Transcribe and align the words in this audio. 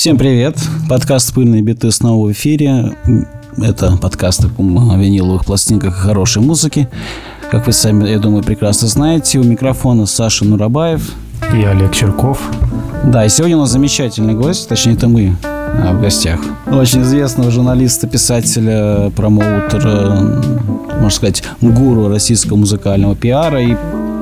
Всем 0.00 0.16
привет! 0.16 0.56
Подкаст 0.88 1.34
«Пыльные 1.34 1.60
биты» 1.60 1.90
снова 1.90 2.26
в 2.26 2.32
эфире. 2.32 2.96
Это 3.58 3.98
подкаст 3.98 4.46
о 4.46 4.96
виниловых 4.96 5.44
пластинках 5.44 5.94
и 5.94 6.00
хорошей 6.00 6.40
музыке. 6.40 6.88
Как 7.50 7.66
вы 7.66 7.74
сами, 7.74 8.08
я 8.08 8.18
думаю, 8.18 8.42
прекрасно 8.42 8.88
знаете, 8.88 9.38
у 9.38 9.42
микрофона 9.42 10.06
Саша 10.06 10.46
Нурабаев. 10.46 11.06
И 11.52 11.62
Олег 11.62 11.92
Черков. 11.92 12.40
Да, 13.04 13.26
и 13.26 13.28
сегодня 13.28 13.58
у 13.58 13.60
нас 13.60 13.72
замечательный 13.72 14.32
гость, 14.32 14.70
точнее, 14.70 14.94
это 14.94 15.06
мы 15.06 15.36
а, 15.44 15.92
в 15.92 16.00
гостях. 16.00 16.40
Очень 16.66 17.02
известного 17.02 17.50
журналиста, 17.50 18.06
писателя, 18.06 19.10
промоутера, 19.10 20.42
можно 20.94 21.10
сказать, 21.10 21.42
гуру 21.60 22.08
российского 22.08 22.56
музыкального 22.56 23.14
пиара 23.14 23.60
и 23.62 23.76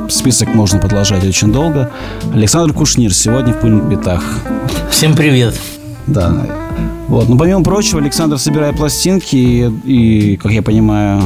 список 0.09 0.48
можно 0.54 0.79
продолжать 0.79 1.24
очень 1.24 1.52
долго. 1.52 1.91
Александр 2.32 2.73
Кушнир 2.73 3.14
сегодня 3.14 3.52
в 3.52 3.60
пыльных 3.60 3.84
битах. 3.84 4.23
Всем 4.91 5.15
привет. 5.15 5.55
Да. 6.06 6.46
Вот. 7.09 7.28
Но 7.28 7.38
помимо 7.38 7.62
прочего, 7.62 8.01
Александр 8.01 8.38
собирает 8.38 8.77
пластинки, 8.77 9.34
и, 9.34 9.66
и 9.84 10.37
как 10.37 10.52
я 10.52 10.62
понимаю, 10.62 11.23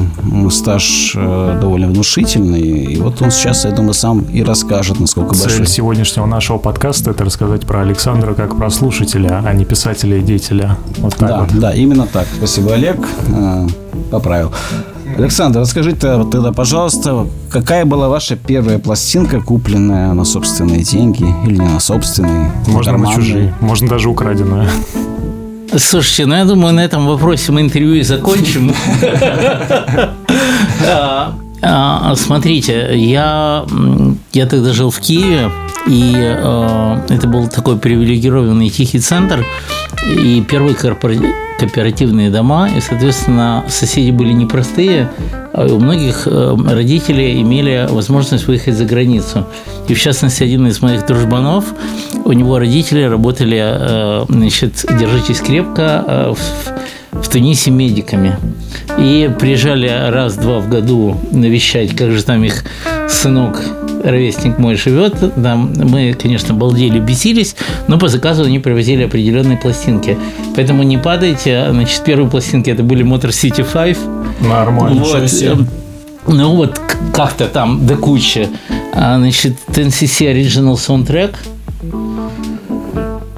стаж 0.51 1.15
э, 1.17 1.59
довольно 1.61 1.89
внушительный. 1.89 2.61
И 2.61 2.97
вот 3.01 3.21
он 3.21 3.33
сейчас, 3.33 3.65
я 3.65 3.73
думаю, 3.73 3.95
сам 3.95 4.21
и 4.23 4.43
расскажет, 4.45 5.01
насколько 5.01 5.35
Цель 5.35 5.49
большой. 5.49 5.67
сегодняшнего 5.67 6.27
нашего 6.27 6.59
подкаста– 6.59 7.11
это 7.13 7.25
рассказать 7.25 7.63
про 7.67 7.81
Александра 7.81 8.35
как 8.35 8.57
про 8.57 8.71
слушателя, 8.71 9.43
а 9.45 9.53
не 9.53 9.65
писателя 9.65 10.19
и 10.19 10.23
деятеля. 10.23 10.77
Вот 10.99 11.17
так 11.17 11.29
да, 11.29 11.41
вот. 11.41 11.59
да, 11.59 11.75
именно 11.75 12.07
так. 12.07 12.29
Спасибо, 12.37 12.75
Олег. 12.75 12.99
Э, 13.29 13.67
поправил. 14.11 14.53
Александр, 15.17 15.61
расскажите 15.61 16.17
вот 16.17 16.31
тогда, 16.31 16.53
пожалуйста, 16.53 17.27
какая 17.51 17.85
была 17.85 18.09
ваша 18.09 18.37
первая 18.37 18.79
пластинка, 18.79 19.41
купленная 19.41 20.13
на 20.13 20.25
собственные 20.25 20.83
деньги 20.83 21.25
или 21.47 21.59
не 21.59 21.69
на 21.69 21.81
собственные? 21.81 22.51
Можно 22.67 22.93
на 22.93 22.99
карманные? 22.99 23.17
чужие, 23.17 23.55
можно 23.61 23.89
даже 23.89 24.09
украденную. 24.09 24.69
Слушайте, 25.77 26.27
ну 26.27 26.35
я 26.35 26.45
думаю, 26.45 26.75
на 26.75 26.85
этом 26.85 27.07
вопросе 27.07 27.53
мы 27.53 27.61
интервью 27.61 27.95
и 27.95 28.03
закончим. 28.03 28.73
А, 31.65 32.11
а, 32.11 32.17
Смотрите, 32.17 32.91
я, 32.99 33.65
я 34.33 34.47
тогда 34.47 34.73
жил 34.73 34.91
в 34.91 34.99
Киеве, 34.99 35.49
и 35.87 36.13
э, 36.17 37.01
это 37.09 37.29
был 37.29 37.47
такой 37.47 37.79
привилегированный 37.79 38.69
тихий 38.69 38.99
центр, 38.99 39.47
и 40.05 40.41
первые 40.43 40.75
корпора- 40.75 41.33
кооперативные 41.63 42.29
дома, 42.29 42.69
и, 42.77 42.81
соответственно, 42.81 43.65
соседи 43.69 44.11
были 44.11 44.33
непростые, 44.33 45.09
а 45.53 45.67
у 45.67 45.79
многих 45.79 46.27
э, 46.27 46.57
родители 46.69 47.41
имели 47.41 47.87
возможность 47.89 48.49
выехать 48.49 48.75
за 48.75 48.85
границу. 48.85 49.47
И, 49.89 49.95
в 49.95 50.01
частности, 50.01 50.43
один 50.43 50.67
из 50.67 50.83
моих 50.83 51.07
дружбанов, 51.07 51.65
у 52.25 52.33
него 52.33 52.59
родители 52.59 53.03
работали, 53.03 53.61
э, 53.63 54.25
значит, 54.29 54.85
держитесь 54.99 55.39
крепко, 55.39 56.05
э, 56.07 56.35
в 57.13 57.29
Тунисе 57.29 57.71
медиками. 57.71 58.37
И 58.99 59.31
приезжали 59.39 59.89
раз-два 60.11 60.59
в 60.59 60.69
году 60.69 61.17
навещать, 61.31 61.95
как 61.95 62.11
же 62.11 62.25
там 62.25 62.43
их 62.43 62.65
сынок 63.09 63.63
ровесник 64.03 64.59
мой 64.59 64.77
живет, 64.77 65.15
там 65.35 65.73
мы, 65.77 66.15
конечно, 66.15 66.55
балдели, 66.55 66.99
бесились, 66.99 67.57
но 67.89 67.99
по 67.99 68.09
заказу 68.09 68.45
они 68.45 68.59
привозили 68.59 69.05
определенные 69.05 69.57
пластинки. 69.57 70.17
Поэтому 70.57 70.83
не 70.83 70.99
падайте. 70.99 71.69
Значит, 71.71 72.03
первые 72.05 72.29
пластинки 72.29 72.71
это 72.71 72.83
были 72.83 73.05
Motor 73.05 73.31
City 73.31 73.67
5. 73.71 73.99
Нормально. 74.41 75.03
Вот, 75.03 75.43
эм, 75.43 75.69
ну 76.27 76.57
вот 76.57 76.81
как-то 77.13 77.47
там 77.47 77.87
до 77.87 77.97
кучи. 77.97 78.49
А, 78.95 79.19
Значит, 79.19 79.57
NCC 79.69 80.33
Original 80.33 80.75
Soundtrack. 80.75 81.35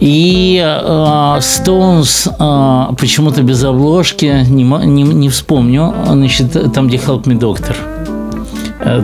И 0.01 0.61
э, 0.63 1.39
Stones 1.39 2.29
э, 2.29 2.95
почему-то 2.97 3.43
без 3.43 3.65
обложки, 3.65 4.45
не, 4.49 4.65
не, 4.65 5.03
не 5.03 5.29
вспомню, 5.31 5.95
значит, 6.07 6.53
там, 6.75 6.89
где 6.89 6.99
Help 6.99 7.25
Me 7.25 7.39
Doctor 7.39 7.75
э, 7.75 7.94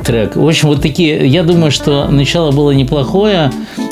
трек. 0.05 0.37
В 0.37 0.47
общем, 0.47 0.69
вот 0.69 0.83
такие, 0.83 1.27
я 1.27 1.43
думаю, 1.43 1.71
что 1.71 2.09
начало 2.09 2.51
было 2.53 2.71
неплохое, 2.71 3.51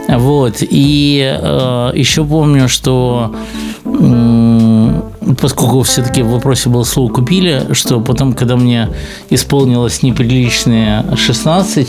вот, 0.09 0.56
и 0.60 1.38
э, 1.41 1.93
еще 1.94 2.25
помню, 2.25 2.69
что 2.69 3.34
поскольку 5.41 5.82
все-таки 5.82 6.22
в 6.22 6.31
вопросе 6.31 6.69
было 6.69 6.84
слово 6.84 7.10
«купили», 7.10 7.66
что 7.72 8.00
потом, 8.00 8.32
когда 8.32 8.56
мне 8.56 8.88
исполнилось 9.31 10.03
неприличные 10.03 11.04
16, 11.16 11.88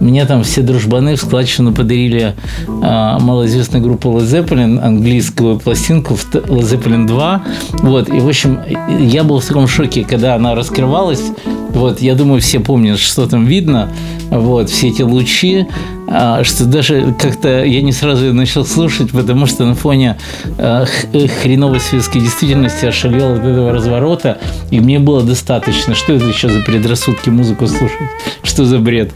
мне 0.00 0.24
там 0.24 0.42
все 0.42 0.62
дружбаны 0.62 1.16
в 1.16 1.20
складчину 1.20 1.72
подарили 1.72 2.34
э, 2.66 3.16
малоизвестную 3.20 3.82
группу 3.82 4.10
Led 4.10 4.24
Zeppelin, 4.24 4.80
английскую 4.80 5.58
пластинку 5.58 6.14
Led 6.14 6.60
Zeppelin 6.62 7.06
2. 7.06 7.42
Вот, 7.82 8.08
и, 8.08 8.20
в 8.20 8.28
общем, 8.28 8.60
я 9.00 9.24
был 9.24 9.40
в 9.40 9.44
таком 9.44 9.66
шоке, 9.66 10.04
когда 10.04 10.34
она 10.34 10.54
раскрывалась. 10.54 11.22
Вот, 11.68 12.00
я 12.00 12.14
думаю, 12.14 12.40
все 12.40 12.60
помнят, 12.60 12.98
что 12.98 13.26
там 13.26 13.46
видно. 13.46 13.90
Вот, 14.30 14.68
все 14.68 14.88
эти 14.88 15.02
лучи, 15.02 15.66
а, 16.06 16.44
что 16.44 16.64
даже 16.64 17.14
как-то 17.18 17.64
я 17.64 17.82
не 17.82 17.92
сразу 17.92 18.26
ее 18.26 18.32
начал 18.32 18.64
слушать, 18.64 19.10
потому 19.10 19.46
что 19.46 19.64
на 19.64 19.74
фоне 19.74 20.18
а, 20.58 20.84
э, 21.12 21.28
хреновой 21.28 21.80
светской 21.80 22.20
действительности 22.20 22.86
ошалел 22.86 23.34
от 23.34 23.40
этого 23.40 23.72
разворота, 23.72 24.38
и 24.70 24.80
мне 24.80 24.98
было 24.98 25.22
достаточно. 25.22 25.94
Что 25.94 26.14
это 26.14 26.26
еще 26.26 26.48
за 26.48 26.60
предрассудки 26.60 27.30
музыку 27.30 27.66
слушать? 27.66 27.96
Что 28.42 28.64
за 28.64 28.78
бред? 28.78 29.12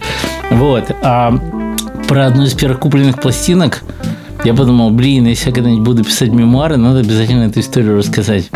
Вот. 0.51 0.85
А 1.03 1.35
про 2.09 2.27
одну 2.27 2.45
из 2.45 2.55
первых 2.55 2.81
купленных 2.81 3.21
пластинок 3.21 3.83
я 4.45 4.55
подумал, 4.55 4.91
блин, 4.91 5.27
если 5.27 5.51
я 5.51 5.55
когда-нибудь 5.55 5.85
буду 5.85 6.05
писать 6.05 6.31
мемуары, 6.31 6.77
надо 6.77 6.99
обязательно 6.99 7.45
эту 7.45 7.61
историю 7.61 7.97
рассказать. 7.97 8.51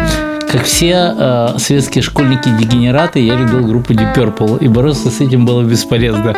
Как 0.56 0.65
все 0.65 1.15
э, 1.15 1.49
советские 1.59 2.00
школьники-дегенераты, 2.00 3.21
я 3.21 3.37
любил 3.37 3.61
группу 3.67 3.93
Deep 3.93 4.15
Purple, 4.15 4.65
и 4.65 4.69
бороться 4.69 5.11
с 5.11 5.21
этим 5.21 5.44
было 5.44 5.62
бесполезно. 5.62 6.34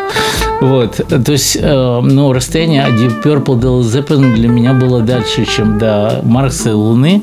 Вот. 0.61 0.97
То 0.97 1.31
есть, 1.31 1.57
э, 1.61 2.01
ну, 2.03 2.33
расстояние 2.33 2.83
от 2.83 2.95
Deep 2.95 3.23
Purple 3.23 3.61
до 3.61 3.81
Zeppelin 3.81 4.35
для 4.35 4.49
меня 4.49 4.75
было 4.75 5.03
дальше, 5.03 5.45
чем 5.45 5.79
до 5.79 6.21
Марса 6.25 6.71
и 6.71 6.73
Луны. 6.73 7.23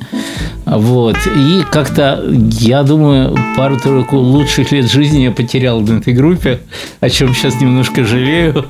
Вот. 0.66 1.18
И 1.36 1.64
как-то, 1.70 2.24
я 2.30 2.84
думаю, 2.84 3.38
пару-тройку 3.58 4.16
лучших 4.16 4.72
лет 4.72 4.90
жизни 4.90 5.24
я 5.24 5.32
потерял 5.32 5.82
на 5.82 5.98
этой 5.98 6.14
группе, 6.14 6.62
о 7.02 7.10
чем 7.10 7.36
сейчас 7.36 7.60
немножко 7.60 8.06
жалею. 8.06 8.68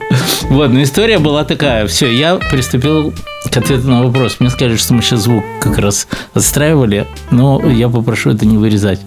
Вот, 0.49 0.71
но 0.71 0.83
история 0.83 1.19
была 1.19 1.43
такая. 1.43 1.87
Все, 1.87 2.11
я 2.11 2.35
приступил 2.35 3.13
к 3.51 3.57
ответу 3.57 3.89
на 3.89 4.03
вопрос. 4.03 4.37
Мне 4.39 4.49
сказали, 4.49 4.77
что 4.77 4.93
мы 4.93 5.01
сейчас 5.01 5.21
звук 5.21 5.43
как 5.59 5.77
раз 5.77 6.07
отстраивали, 6.33 7.07
но 7.31 7.61
я 7.67 7.89
попрошу 7.89 8.29
это 8.29 8.45
не 8.45 8.57
вырезать. 8.57 9.01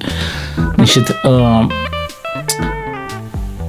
Значит, 0.77 1.17
э, 1.25 1.63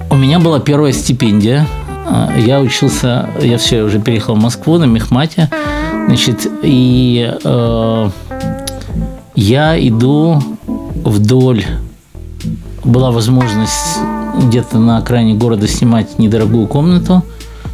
у 0.10 0.16
меня 0.16 0.40
была 0.40 0.60
первая 0.60 0.92
стипендия. 0.92 1.68
А, 2.08 2.32
Я 2.38 2.60
учился, 2.60 3.30
я 3.40 3.58
все, 3.58 3.78
я 3.78 3.84
уже 3.86 4.00
переехал 4.00 4.36
в 4.36 4.40
Москву 4.40 4.78
на 4.78 4.86
мехмате. 4.86 5.50
Значит, 6.08 6.48
и 6.64 7.32
э, 7.44 8.10
я 9.36 9.88
иду 9.88 10.42
вдоль. 11.04 11.64
Была 12.84 13.12
возможность 13.12 14.00
где-то 14.38 14.80
на 14.80 14.98
окраине 14.98 15.36
города 15.36 15.68
снимать 15.68 16.18
недорогую 16.18 16.66
комнату. 16.68 17.24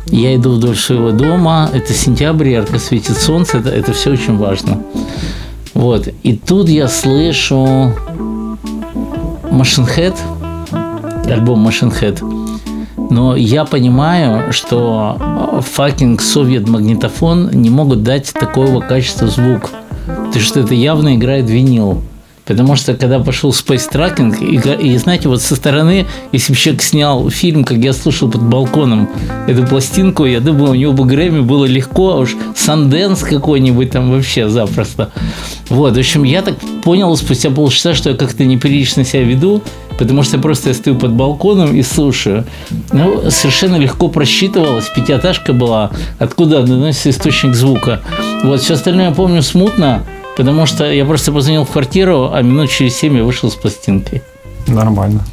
Я 0.07 0.35
иду 0.35 0.51
вдоль 0.51 0.75
своего 0.75 1.11
дома. 1.11 1.69
Это 1.73 1.93
сентябрь, 1.93 2.49
ярко 2.49 2.79
светит 2.79 3.17
солнце. 3.17 3.57
Это, 3.57 3.69
это 3.69 3.93
все 3.93 4.11
очень 4.11 4.37
важно. 4.37 4.81
Вот. 5.73 6.07
И 6.23 6.35
тут 6.35 6.69
я 6.69 6.87
слышу 6.87 7.93
Machine 9.51 9.87
Head, 9.97 10.15
альбом 11.31 11.67
Machine 11.67 11.93
Head. 11.99 12.19
Но 13.09 13.35
я 13.35 13.65
понимаю, 13.65 14.51
что 14.51 15.17
fucking 15.77 16.21
совет 16.21 16.67
магнитофон 16.67 17.49
не 17.51 17.69
могут 17.69 18.03
дать 18.03 18.33
такого 18.33 18.81
качества 18.81 19.27
звук. 19.27 19.71
То 20.33 20.39
что 20.39 20.59
это 20.61 20.73
явно 20.73 21.15
играет 21.15 21.49
винил. 21.49 22.01
Потому 22.45 22.75
что 22.75 22.93
когда 22.93 23.19
пошел 23.19 23.49
Space 23.49 23.91
Tracking, 23.91 24.37
и, 24.39 24.87
и 24.87 24.97
знаете, 24.97 25.29
вот 25.29 25.41
со 25.41 25.55
стороны, 25.55 26.05
если 26.31 26.53
бы 26.53 26.57
человек 26.57 26.83
снял 26.83 27.29
фильм, 27.29 27.63
как 27.63 27.77
я 27.77 27.91
слушал 27.91 28.29
под 28.29 28.43
балконом 28.43 29.09
эту 29.47 29.65
пластинку, 29.65 30.25
я 30.25 30.39
думаю, 30.39 30.71
у 30.71 30.75
него 30.75 30.93
бы 30.93 31.05
Грэмми 31.05 31.41
было 31.41 31.65
легко, 31.65 32.11
а 32.11 32.17
уж 32.17 32.35
Санденс 32.55 33.21
какой-нибудь 33.21 33.91
там 33.91 34.11
вообще 34.11 34.47
запросто. 34.47 35.11
Вот, 35.69 35.95
в 35.95 35.99
общем, 35.99 36.23
я 36.23 36.43
так 36.43 36.55
понял 36.83 37.15
спустя 37.17 37.49
полчаса, 37.49 37.95
что 37.95 38.11
я 38.11 38.15
как-то 38.15 38.45
неприлично 38.45 39.03
себя 39.03 39.23
веду, 39.23 39.63
потому 39.97 40.21
что 40.21 40.37
просто 40.37 40.69
я 40.69 40.75
стою 40.75 40.97
под 40.97 41.13
балконом 41.13 41.75
и 41.75 41.81
слушаю. 41.81 42.45
Ну, 42.91 43.23
совершенно 43.29 43.77
легко 43.77 44.07
просчитывалось, 44.07 44.85
пятиэтажка 44.95 45.53
была, 45.53 45.89
откуда 46.19 46.61
доносится 46.61 47.09
источник 47.09 47.55
звука. 47.55 48.01
Вот, 48.43 48.61
все 48.61 48.75
остальное 48.75 49.09
я 49.09 49.15
помню 49.15 49.41
смутно, 49.41 50.03
потому 50.35 50.65
что 50.65 50.91
я 50.91 51.05
просто 51.05 51.31
позвонил 51.31 51.65
в 51.65 51.71
квартиру, 51.71 52.31
а 52.33 52.41
минут 52.41 52.69
через 52.69 52.95
семь 52.95 53.17
я 53.17 53.23
вышел 53.23 53.49
с 53.49 53.55
пластинкой. 53.55 54.21
Нормально. 54.67 55.23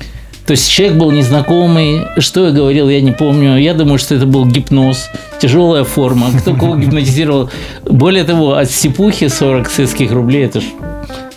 То 0.47 0.53
есть 0.53 0.69
человек 0.69 0.97
был 0.97 1.13
незнакомый, 1.13 2.03
что 2.19 2.47
я 2.47 2.53
говорил, 2.53 2.89
я 2.89 3.01
не 3.01 3.13
помню. 3.13 3.57
Я 3.59 3.75
думаю, 3.75 3.99
что 3.99 4.15
это 4.17 4.27
был 4.27 4.45
гипноз, 4.45 5.09
тяжелая 5.41 5.85
форма. 5.85 6.27
Кто 6.41 6.55
кого 6.55 6.77
гипнотизировал. 6.77 7.51
Более 7.85 8.25
того, 8.25 8.55
от 8.55 8.71
степухи 8.71 9.29
40 9.29 9.71
советских 9.71 10.11
рублей, 10.11 10.45
это 10.47 10.61
ж... 10.61 10.65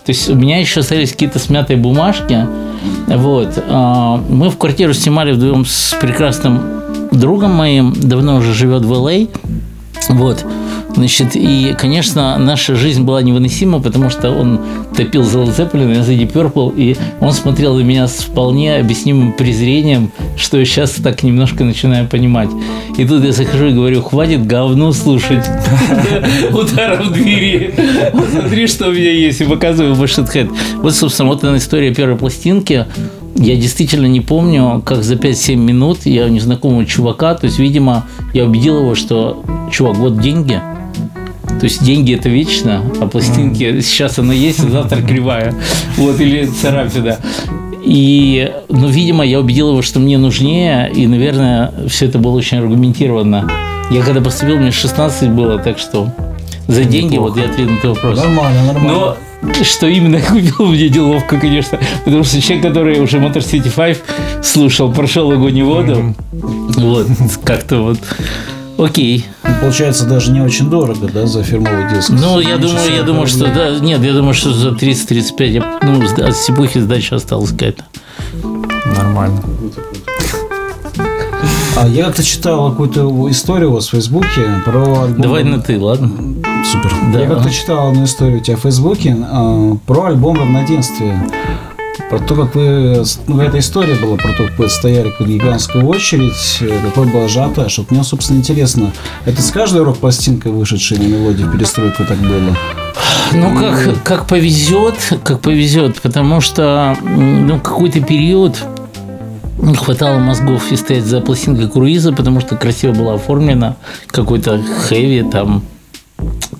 То 0.06 0.12
есть 0.12 0.30
у 0.30 0.36
меня 0.36 0.60
еще 0.60 0.80
остались 0.80 1.12
какие-то 1.12 1.40
смятые 1.40 1.78
бумажки. 1.78 2.48
Вот. 3.08 3.64
А, 3.70 4.18
Мы 4.30 4.50
в 4.50 4.58
квартиру 4.58 4.94
снимали 4.94 5.32
вдвоем 5.32 5.66
с 5.66 5.96
прекрасным 6.02 6.62
другом 7.12 7.52
моим, 7.52 7.94
давно 7.96 8.38
уже 8.38 8.54
живет 8.54 8.84
в 8.84 8.92
Л.А. 8.92 9.28
Вот. 10.10 10.46
Значит, 10.95 11.36
и, 11.36 11.75
конечно, 11.77 12.38
наша 12.38 12.75
жизнь 12.75 13.03
была 13.03 13.21
невыносима, 13.21 13.81
потому 13.81 14.09
что 14.09 14.31
он 14.31 14.62
топил 14.95 15.24
Led 15.24 15.56
Zeppelin, 15.56 15.94
я 15.94 16.03
за 16.03 16.13
Purple, 16.13 16.74
и 16.75 16.95
он 17.19 17.33
смотрел 17.33 17.75
на 17.75 17.81
меня 17.81 18.07
с 18.07 18.19
вполне 18.19 18.77
объяснимым 18.77 19.33
презрением, 19.33 20.12
что 20.38 20.57
я 20.57 20.65
сейчас 20.65 20.92
так 20.92 21.24
немножко 21.24 21.65
начинаю 21.65 22.07
понимать. 22.07 22.50
И 22.97 23.06
тут 23.06 23.25
я 23.25 23.33
захожу 23.33 23.68
и 23.68 23.74
говорю, 23.74 24.01
хватит 24.01 24.47
говно 24.47 24.94
слушать. 24.94 25.45
Удар 26.51 27.01
в 27.03 27.12
двери. 27.12 27.74
Смотри, 28.31 28.68
что 28.68 28.88
у 28.88 28.92
меня 28.92 29.12
есть, 29.12 29.42
и 29.42 29.45
показываю 29.45 29.95
Bushhead. 29.95 30.50
Вот, 30.77 30.95
собственно, 30.95 31.30
вот 31.30 31.44
она 31.44 31.57
история 31.57 31.94
первой 31.94 32.18
пластинки. 32.18 32.86
Я 33.36 33.57
действительно 33.57 34.06
не 34.06 34.21
помню, 34.21 34.81
как 34.86 35.03
за 35.03 35.15
5-7 35.15 35.57
минут 35.57 36.06
я 36.06 36.25
у 36.25 36.30
незнакомого 36.30 36.86
чувака, 36.86 37.36
то 37.36 37.47
есть, 37.47 37.59
видимо, 37.59 38.06
я 38.33 38.45
убедил 38.45 38.80
его, 38.80 38.95
что, 38.95 39.44
чувак, 39.71 39.97
вот 39.97 40.21
деньги, 40.21 40.62
то 41.47 41.63
есть 41.63 41.83
деньги 41.83 42.13
это 42.13 42.30
вечно, 42.30 42.83
а 43.00 43.07
пластинки 43.07 43.81
сейчас 43.81 44.19
она 44.19 44.33
есть, 44.33 44.59
а 44.63 44.69
завтра 44.69 45.01
кривая. 45.01 45.53
Вот, 45.97 46.19
или 46.19 46.45
царапина. 46.45 47.18
И, 47.83 48.51
ну, 48.69 48.88
видимо, 48.88 49.24
я 49.24 49.39
убедил 49.39 49.69
его, 49.69 49.81
что 49.81 50.00
мне 50.00 50.18
нужнее, 50.18 50.92
и, 50.92 51.06
наверное, 51.06 51.71
все 51.88 52.07
это 52.07 52.18
было 52.18 52.36
очень 52.36 52.57
аргументированно. 52.57 53.50
Я 53.92 54.01
когда 54.01 54.21
поступил, 54.21 54.57
мне 54.57 54.71
16 54.71 55.30
было, 55.30 55.59
так 55.59 55.77
что 55.77 56.12
за 56.68 56.83
деньги, 56.83 57.18
вот 57.18 57.38
я 57.38 57.45
ответил 57.45 57.71
на 57.71 57.80
твой 57.80 57.94
вопрос. 57.94 58.18
Нормально, 58.18 58.74
нормально. 58.74 59.18
Но 59.44 59.63
что 59.63 59.88
именно 59.88 60.19
купил, 60.27 60.65
мне 60.68 60.89
неловко, 60.89 61.39
конечно. 61.39 61.80
Потому 62.03 62.24
что 62.24 62.42
человек, 62.42 62.65
который 62.65 63.00
уже 63.00 63.18
Motor 63.18 63.38
City 63.38 63.71
5 63.74 64.44
слушал, 64.44 64.92
прошел 64.92 65.31
огонь 65.31 65.57
и 65.57 65.63
воду. 65.63 66.15
Вот, 66.31 67.07
как-то 67.44 67.81
вот. 67.81 68.00
Окей. 68.77 69.25
Получается 69.62 70.06
даже 70.06 70.31
не 70.31 70.42
очень 70.42 70.69
дорого, 70.69 71.07
да, 71.12 71.25
за 71.25 71.44
фирмовый 71.44 71.89
диск. 71.89 72.10
Ну, 72.10 72.39
я 72.39 72.57
думаю, 72.57 72.86
я 72.89 72.98
40 72.98 73.06
думаю, 73.06 73.27
что 73.27 73.45
да, 73.45 73.80
нет, 73.80 74.01
я 74.04 74.13
думаю, 74.13 74.33
что 74.33 74.51
за 74.54 74.69
30-35, 74.72 75.45
я- 75.48 75.80
ну, 75.81 76.01
от 76.04 76.36
Сибухи 76.36 76.80
сдача 76.80 77.16
осталась 77.16 77.51
какая-то. 77.51 77.83
Нормально. 78.98 79.42
А 81.77 81.88
я 81.88 82.06
как-то 82.06 82.24
читал 82.24 82.69
какую-то 82.69 83.30
историю 83.31 83.72
у 83.72 83.74
вас 83.74 83.88
в 83.88 83.92
Фейсбуке 83.92 84.44
про 84.63 85.04
альбом... 85.04 85.21
Давай 85.21 85.44
на 85.44 85.60
ты, 85.60 85.80
ладно? 85.80 86.10
Супер. 86.66 86.94
Да. 87.13 87.19
Я 87.19 87.28
как-то 87.28 87.50
читал 87.50 87.89
одну 87.89 88.06
историю 88.06 88.38
у 88.39 88.42
тебя 88.42 88.56
в 88.56 88.62
Фейсбуке 88.62 89.16
а, 89.21 89.75
про 89.86 90.06
альбом 90.06 90.38
«Равноденствие». 90.38 91.19
Про 92.10 92.19
то, 92.19 92.36
как 92.36 92.54
вы... 92.54 93.04
Ну, 93.28 93.42
эта 93.42 93.57
история 93.57 93.96
была 93.96 94.16
про 94.16 94.31
то, 94.34 94.48
как 94.48 94.60
вы 94.60 94.69
стояли 94.69 95.10
как 95.10 95.28
гигантскую 95.28 95.86
очередь, 95.88 96.60
э, 96.62 96.80
какой 96.84 97.07
был 97.07 97.25
ажиотаж. 97.25 97.80
Вот 97.80 97.90
мне, 97.90 98.04
собственно, 98.04 98.38
интересно, 98.38 98.92
это 99.25 99.42
с 99.42 99.50
каждой 99.50 99.84
рок-пластинкой 99.84 100.52
вышедшей 100.52 101.00
на 101.00 101.04
мелодии 101.04 101.46
перестройку 101.46 102.04
так 102.06 102.19
было? 102.19 102.56
Ну, 103.34 103.60
как, 103.60 104.04
как 104.04 104.28
повезет, 104.28 104.96
как 105.24 105.42
повезет, 105.42 106.00
потому 106.02 106.42
что, 106.42 106.96
ну, 107.02 107.60
какой-то 107.60 108.00
период 108.02 108.56
не 109.57 109.75
хватало 109.75 110.19
мозгов 110.19 110.72
и 110.72 110.75
стоять 110.75 111.06
за 111.06 111.22
пластинкой 111.22 111.69
круиза, 111.69 112.13
потому 112.13 112.40
что 112.40 112.56
красиво 112.56 112.94
была 112.94 113.16
оформлена, 113.16 113.78
какой-то 114.07 114.62
хэви 114.88 115.24
там. 115.24 115.63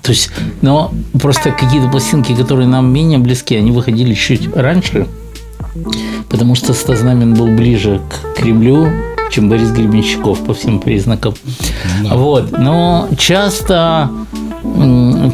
То 0.02 0.10
есть, 0.10 0.30
но 0.60 0.92
просто 1.20 1.52
какие-то 1.52 1.88
пластинки, 1.88 2.34
которые 2.34 2.66
нам 2.66 2.92
менее 2.92 3.18
близки, 3.18 3.54
они 3.54 3.70
выходили 3.70 4.14
чуть 4.14 4.54
раньше, 4.54 5.06
потому 6.28 6.54
что 6.54 6.72
Стазнамен 6.72 7.34
был 7.34 7.46
ближе 7.46 8.00
к 8.08 8.36
Кремлю, 8.36 8.88
чем 9.30 9.48
Борис 9.48 9.70
Гребенщиков 9.70 10.38
по 10.40 10.54
всем 10.54 10.78
признакам. 10.78 11.34
Вот. 12.10 12.52
Но 12.58 13.08
часто, 13.18 14.10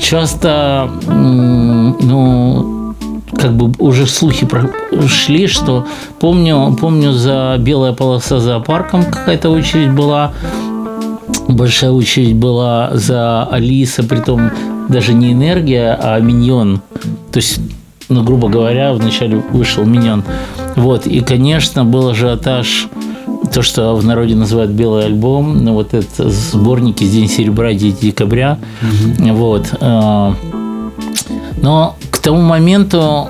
часто, 0.01 0.91
ну, 1.07 2.95
как 3.37 3.55
бы 3.55 3.73
уже 3.79 4.07
слухи 4.07 4.47
шли, 5.09 5.47
что 5.47 5.87
помню, 6.21 6.77
помню 6.81 7.13
за 7.13 7.57
белая 7.59 7.93
полоса 7.93 8.41
зоопарком 8.41 9.05
какая-то 9.05 9.51
очередь 9.51 9.93
была, 9.93 10.33
большая 11.49 11.91
очередь 11.91 12.37
была 12.37 12.91
за 12.95 13.45
Алиса, 13.45 14.03
притом 14.03 14.51
даже 14.89 15.15
не 15.15 15.33
энергия, 15.33 15.99
а 16.01 16.21
миньон. 16.21 16.83
То 17.31 17.39
есть, 17.39 17.61
ну, 18.13 18.23
грубо 18.23 18.49
говоря, 18.49 18.93
вначале 18.93 19.37
вышел 19.37 19.85
миньон. 19.85 20.25
Вот, 20.77 21.07
и, 21.07 21.21
конечно, 21.21 21.85
был 21.85 22.09
ажиотаж 22.09 22.89
то, 23.53 23.63
что 23.63 23.95
в 23.95 24.05
народе 24.05 24.35
называют 24.35 24.71
белый 24.71 25.07
альбом, 25.07 25.65
ну, 25.65 25.75
вот 25.75 25.95
это 25.95 26.31
сборники 26.31 27.05
«День 27.05 27.29
серебра» 27.29 27.73
«9 27.73 28.01
декабря». 28.01 28.59
Вот. 29.19 29.69
э, 29.81 30.33
Но 31.61 31.97
к 32.11 32.19
тому 32.19 32.41
моменту, 32.41 33.29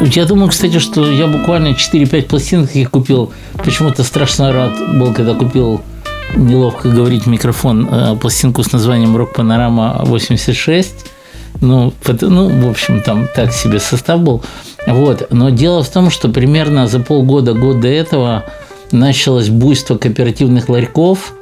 я 0.00 0.24
думаю, 0.26 0.50
кстати, 0.50 0.78
что 0.78 1.10
я 1.10 1.26
буквально 1.26 1.68
4-5 1.68 2.22
пластинок 2.22 2.74
я 2.74 2.86
купил. 2.86 3.32
Почему-то 3.64 4.02
страшно 4.04 4.52
рад 4.52 4.72
был, 4.98 5.14
когда 5.14 5.34
купил 5.34 5.80
неловко 6.34 6.88
говорить 6.88 7.26
микрофон 7.26 7.88
э, 7.90 8.16
пластинку 8.16 8.62
с 8.62 8.72
названием 8.72 9.16
«Рок 9.16 9.32
Панорама 9.34 10.02
86». 10.04 10.86
Ну, 11.60 11.92
ну, 12.20 12.66
в 12.66 12.70
общем, 12.70 13.02
там 13.02 13.28
так 13.34 13.52
себе 13.52 13.78
состав 13.78 14.20
был. 14.20 14.42
Вот. 14.86 15.28
Но 15.30 15.50
дело 15.50 15.82
в 15.82 15.88
том, 15.88 16.10
что 16.10 16.28
примерно 16.28 16.86
за 16.86 17.00
полгода, 17.00 17.54
год 17.54 17.80
до 17.80 17.88
этого 17.88 18.44
началось 18.92 19.48
буйство 19.48 19.96
кооперативных 19.96 20.68
ларьков, 20.68 21.34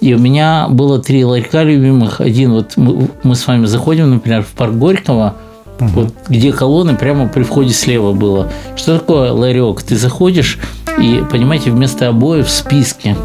и 0.00 0.14
у 0.14 0.18
меня 0.18 0.68
было 0.68 1.00
три 1.00 1.24
ларька 1.24 1.62
любимых. 1.62 2.20
Один 2.20 2.52
вот 2.52 2.76
мы, 2.76 3.08
мы 3.22 3.34
с 3.34 3.46
вами 3.46 3.66
заходим, 3.66 4.10
например, 4.10 4.42
в 4.42 4.48
парк 4.48 4.74
Горького, 4.74 5.36
вот 5.78 6.14
где 6.28 6.52
колонны 6.52 6.96
прямо 6.96 7.28
при 7.28 7.42
входе 7.42 7.72
слева 7.72 8.12
было. 8.12 8.48
Что 8.76 8.98
такое 8.98 9.32
ларек? 9.32 9.82
Ты 9.82 9.96
заходишь 9.96 10.58
и, 10.98 11.22
понимаете, 11.30 11.70
вместо 11.70 12.08
обоев 12.08 12.48
списки. 12.48 13.16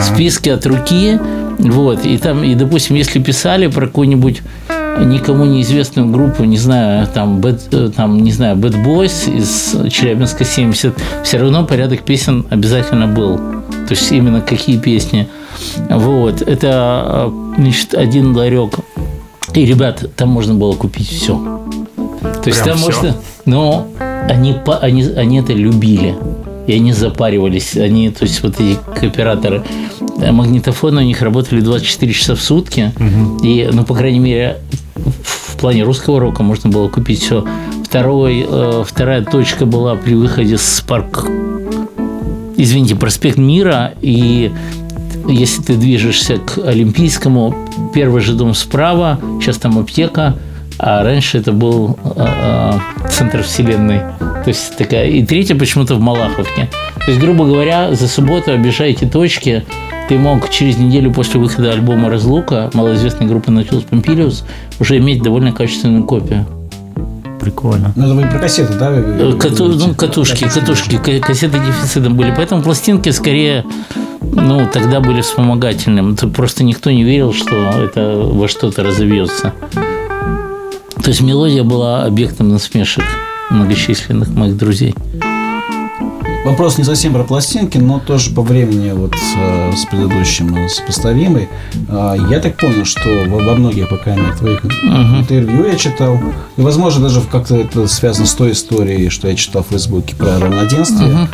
Списки 0.00 0.48
от 0.48 0.64
руки. 0.66 1.18
Вот. 1.58 2.04
И 2.04 2.18
там, 2.18 2.44
и, 2.44 2.54
допустим, 2.54 2.96
если 2.96 3.18
писали 3.18 3.66
про 3.66 3.86
какую-нибудь 3.86 4.42
никому 5.04 5.44
неизвестную 5.44 6.08
группу, 6.08 6.44
не 6.44 6.56
знаю, 6.56 7.06
там, 7.06 7.40
Bad, 7.40 7.60
э, 7.72 7.90
там, 7.90 8.18
не 8.18 8.32
знаю, 8.32 8.56
Bad 8.56 8.82
Boys 8.84 9.32
из 9.34 9.92
Челябинска 9.92 10.44
70, 10.44 10.94
все 11.22 11.38
равно 11.38 11.64
порядок 11.64 12.02
песен 12.02 12.46
обязательно 12.50 13.06
был. 13.06 13.36
То 13.36 13.90
есть 13.94 14.10
именно 14.10 14.40
какие 14.40 14.78
песни. 14.78 15.28
Вот. 15.88 16.42
Это, 16.42 17.28
э, 17.28 17.54
значит, 17.58 17.94
один 17.94 18.36
ларек. 18.36 18.80
И, 19.54 19.64
ребят, 19.64 20.04
там 20.16 20.30
можно 20.30 20.54
было 20.54 20.74
купить 20.74 21.08
все. 21.08 21.34
То 22.42 22.48
есть 22.50 22.62
Прям 22.62 22.78
там 22.78 22.90
всё? 22.90 23.02
можно... 23.02 23.16
Но 23.44 23.88
они, 24.28 24.56
они, 24.82 25.02
они 25.04 25.38
это 25.38 25.52
любили. 25.52 26.16
И 26.66 26.72
они 26.72 26.92
запаривались. 26.92 27.76
Они, 27.76 28.10
то 28.10 28.24
есть 28.24 28.42
вот 28.42 28.60
эти 28.60 28.76
кооператоры. 28.98 29.62
Магнитофоны 30.18 31.02
у 31.02 31.04
них 31.04 31.22
работали 31.22 31.60
24 31.60 32.12
часа 32.12 32.34
в 32.34 32.40
сутки. 32.40 32.92
И, 33.42 33.68
ну, 33.72 33.84
по 33.84 33.94
крайней 33.94 34.18
мере, 34.18 34.58
в 35.56 35.58
плане 35.58 35.84
русского 35.84 36.20
рока 36.20 36.42
можно 36.42 36.68
было 36.68 36.88
купить 36.88 37.22
все. 37.22 37.46
Второй, 37.82 38.46
э, 38.46 38.84
вторая 38.86 39.24
точка 39.24 39.64
была 39.64 39.94
при 39.94 40.14
выходе 40.14 40.58
с 40.58 40.84
парк... 40.86 41.26
Извините, 42.58 42.94
проспект 42.94 43.38
Мира. 43.38 43.94
И 44.02 44.52
если 45.26 45.62
ты 45.62 45.76
движешься 45.76 46.36
к 46.36 46.58
Олимпийскому, 46.58 47.54
первый 47.94 48.20
же 48.20 48.34
дом 48.34 48.54
справа, 48.54 49.18
сейчас 49.40 49.56
там 49.56 49.78
аптека, 49.78 50.36
а 50.78 51.02
раньше 51.02 51.38
это 51.38 51.52
был 51.52 51.98
э, 52.04 52.26
э, 52.26 53.08
центр 53.08 53.42
вселенной. 53.42 54.02
То 54.46 54.50
есть 54.50 54.76
такая. 54.76 55.08
И 55.08 55.26
третья 55.26 55.56
почему-то 55.56 55.96
в 55.96 56.00
Малаховке. 56.00 56.68
То 57.04 57.10
есть, 57.10 57.20
грубо 57.20 57.46
говоря, 57.46 57.92
за 57.96 58.06
субботу 58.06 58.52
обижая 58.52 58.90
эти 58.90 59.04
точки, 59.04 59.66
ты 60.08 60.16
мог 60.18 60.48
через 60.50 60.78
неделю 60.78 61.12
после 61.12 61.40
выхода 61.40 61.72
альбома 61.72 62.08
«Разлука» 62.08 62.70
малоизвестной 62.72 63.26
группы 63.26 63.50
«Наутилус 63.50 63.82
Помпилиус» 63.82 64.44
уже 64.78 64.98
иметь 64.98 65.20
довольно 65.20 65.50
качественную 65.50 66.04
копию. 66.04 66.46
Прикольно. 67.40 67.92
Ну, 67.96 68.04
это 68.04 68.14
вы 68.14 68.22
про 68.30 68.38
кассеты, 68.38 68.74
да? 68.74 68.92
кату- 69.36 69.66
ну, 69.66 69.94
катушки, 69.96 70.44
катушки, 70.48 70.96
ка- 70.98 71.18
кассеты 71.18 71.58
дефицитом 71.58 72.14
были. 72.14 72.32
Поэтому 72.36 72.62
пластинки 72.62 73.08
скорее, 73.08 73.64
ну, 74.20 74.68
тогда 74.72 75.00
были 75.00 75.22
вспомогательным. 75.22 76.12
Это 76.12 76.28
просто 76.28 76.62
никто 76.62 76.92
не 76.92 77.02
верил, 77.02 77.32
что 77.32 77.56
это 77.82 78.16
во 78.16 78.46
что-то 78.46 78.84
разовьется. 78.84 79.52
То 81.02 81.08
есть 81.10 81.20
мелодия 81.20 81.64
была 81.64 82.04
объектом 82.04 82.50
насмешек 82.50 83.02
многочисленных 83.50 84.28
моих 84.30 84.56
друзей. 84.56 84.94
Вопрос 86.44 86.78
не 86.78 86.84
совсем 86.84 87.12
про 87.12 87.24
пластинки, 87.24 87.76
но 87.76 87.98
тоже 87.98 88.30
по 88.30 88.40
времени 88.40 88.92
вот 88.92 89.14
э, 89.36 89.72
с 89.74 89.84
предыдущим 89.86 90.54
э, 90.54 90.68
сопоставимый. 90.68 91.48
А, 91.88 92.14
Я 92.30 92.38
так 92.38 92.56
понял, 92.56 92.84
что 92.84 93.24
во 93.26 93.38
во 93.38 93.54
многих 93.56 93.88
пока 93.88 94.14
твоих 94.38 94.64
интервью 94.64 95.66
я 95.66 95.74
читал, 95.74 96.20
и, 96.56 96.60
возможно, 96.60 97.02
даже 97.02 97.20
как-то 97.22 97.56
это 97.56 97.88
связано 97.88 98.26
с 98.26 98.34
той 98.34 98.52
историей, 98.52 99.08
что 99.08 99.26
я 99.26 99.34
читал 99.34 99.64
в 99.64 99.70
Фейсбуке 99.70 100.14
про 100.14 100.38
равноденствие. 100.38 101.10
А, 101.12 101.28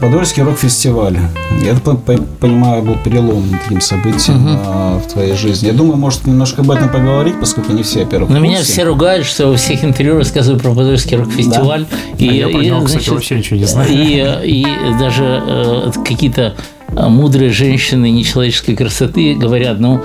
Подольский 0.00 0.42
рок-фестиваль. 0.42 1.16
Я 1.62 1.74
понимаю, 1.74 2.82
был 2.82 2.96
переломным 2.96 3.58
таким 3.62 3.80
событием 3.80 4.58
а, 4.66 4.98
в 4.98 5.06
твоей 5.12 5.34
жизни. 5.34 5.68
Я 5.68 5.72
думаю, 5.72 5.96
может, 5.96 6.26
немножко 6.26 6.62
об 6.62 6.70
этом 6.70 6.88
поговорить, 6.88 7.38
поскольку 7.38 7.72
не 7.72 7.84
все, 7.84 8.04
во-первых, 8.04 8.28
Но 8.28 8.40
меня 8.40 8.62
все 8.62 8.82
ругают, 8.82 9.24
что 9.24 9.46
во 9.46 9.56
всех 9.56 9.84
интервью 9.84 10.18
рассказываю 10.18 10.60
про 10.60 10.70
Подольский 10.74 11.16
рок-фестиваль. 11.16 11.86
А 12.18 12.22
я 12.22 12.48
про 12.48 12.58
него, 12.58 12.82
кстати, 12.82 13.08
вообще 13.08 13.36
ничего 13.36 13.56
не 13.58 13.66
знаю. 13.66 13.88
И, 13.90 14.62
и 14.62 14.66
даже 14.98 15.42
э, 15.46 15.90
какие-то 16.04 16.54
мудрые 16.92 17.50
женщины 17.50 18.10
нечеловеческой 18.10 18.76
красоты 18.76 19.34
говорят, 19.34 19.80
ну, 19.80 20.02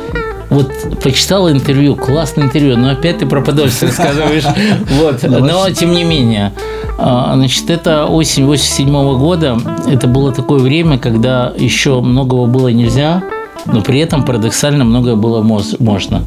вот 0.49 0.71
почитала 1.01 1.51
интервью, 1.51 1.95
классное 1.95 2.45
интервью, 2.45 2.77
но 2.77 2.91
опять 2.91 3.19
ты 3.19 3.25
про 3.25 3.41
Подольск 3.41 3.83
рассказываешь. 3.83 4.43
Вот. 4.99 5.23
Но 5.23 5.69
тем 5.71 5.91
не 5.93 6.03
менее, 6.03 6.53
а, 6.97 7.33
значит, 7.35 7.69
это 7.69 8.05
осень 8.05 8.45
87 8.45 9.17
года. 9.17 9.57
Это 9.87 10.07
было 10.07 10.31
такое 10.31 10.59
время, 10.59 10.97
когда 10.97 11.51
еще 11.57 12.01
многого 12.01 12.45
было 12.45 12.67
нельзя, 12.67 13.23
но 13.65 13.81
при 13.81 13.99
этом 13.99 14.23
парадоксально 14.23 14.83
многое 14.83 15.15
было 15.15 15.41
можно. 15.41 16.23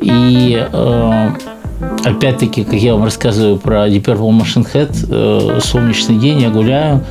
И 0.00 0.68
э, 0.70 1.30
опять-таки, 2.04 2.64
как 2.64 2.74
я 2.74 2.94
вам 2.94 3.04
рассказываю 3.04 3.56
про 3.56 3.88
Deep 3.88 4.04
Purple 4.04 4.40
Machine 4.40 4.66
Head, 4.72 5.56
э, 5.56 5.60
солнечный 5.60 6.16
день, 6.16 6.40
я 6.40 6.50
гуляю 6.50 7.02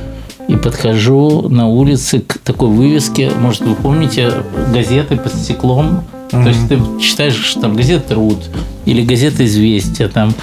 и 0.48 0.56
подхожу 0.56 1.48
на 1.48 1.68
улице 1.68 2.20
к 2.20 2.38
такой 2.38 2.68
вывеске, 2.68 3.30
может, 3.30 3.62
вы 3.62 3.74
помните, 3.74 4.32
газеты 4.72 5.16
под 5.16 5.34
стеклом. 5.34 6.04
То 6.30 6.48
есть 6.48 6.68
ты 6.68 6.78
читаешь, 7.00 7.34
что 7.34 7.60
там 7.60 7.76
газета 7.76 8.08
«Труд» 8.10 8.38
или 8.86 9.02
газета 9.02 9.44
«Известия». 9.44 10.08
Там. 10.08 10.34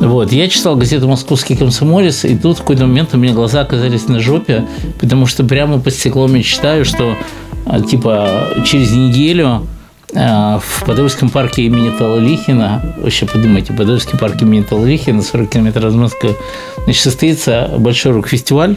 Вот. 0.00 0.32
Я 0.32 0.48
читал 0.48 0.76
газету 0.76 1.08
«Московский 1.08 1.56
комсомолец», 1.56 2.24
и 2.24 2.36
тут 2.36 2.58
в 2.58 2.60
какой-то 2.60 2.86
момент 2.86 3.14
у 3.14 3.16
меня 3.16 3.32
глаза 3.32 3.62
оказались 3.62 4.08
на 4.08 4.20
жопе, 4.20 4.66
потому 5.00 5.26
что 5.26 5.44
прямо 5.44 5.80
под 5.80 5.94
стеклом 5.94 6.34
я 6.34 6.42
читаю, 6.42 6.84
что 6.84 7.16
а, 7.64 7.80
типа 7.80 8.48
через 8.66 8.92
неделю 8.92 9.66
а, 10.14 10.58
в 10.58 10.84
Подольском 10.84 11.30
парке 11.30 11.62
имени 11.62 11.90
Талалихина, 11.96 12.96
вообще 12.98 13.26
подумайте, 13.26 13.72
Подольский 13.72 14.18
парк 14.18 14.42
имени 14.42 14.62
Талалихина, 14.62 15.22
40 15.22 15.48
километров 15.48 15.84
от 15.84 15.94
Москвы, 15.94 16.36
значит, 16.84 17.02
состоится 17.02 17.70
большой 17.78 18.12
рок-фестиваль. 18.12 18.76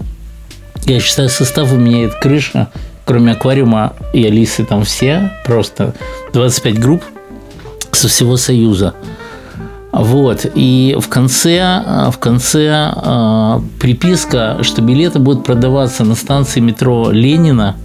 Я 0.85 0.99
считаю, 0.99 1.29
состав 1.29 1.73
у 1.73 1.77
меня 1.77 2.05
это 2.05 2.15
крыша, 2.19 2.69
кроме 3.05 3.31
аквариума 3.31 3.93
и 4.13 4.23
Алисы, 4.25 4.63
там 4.63 4.83
все, 4.83 5.31
просто 5.43 5.95
25 6.33 6.79
групп 6.79 7.03
со 7.91 8.07
всего 8.07 8.37
Союза. 8.37 8.93
Вот. 9.91 10.45
И 10.53 10.95
в 10.99 11.07
конце, 11.07 11.59
а, 11.61 12.11
в 12.11 12.19
конце 12.19 12.69
а, 12.71 13.61
приписка, 13.79 14.59
что 14.61 14.81
билеты 14.81 15.19
будут 15.19 15.45
продаваться 15.45 16.03
на 16.03 16.15
станции 16.15 16.59
метро 16.59 17.09
Ленина. 17.11 17.77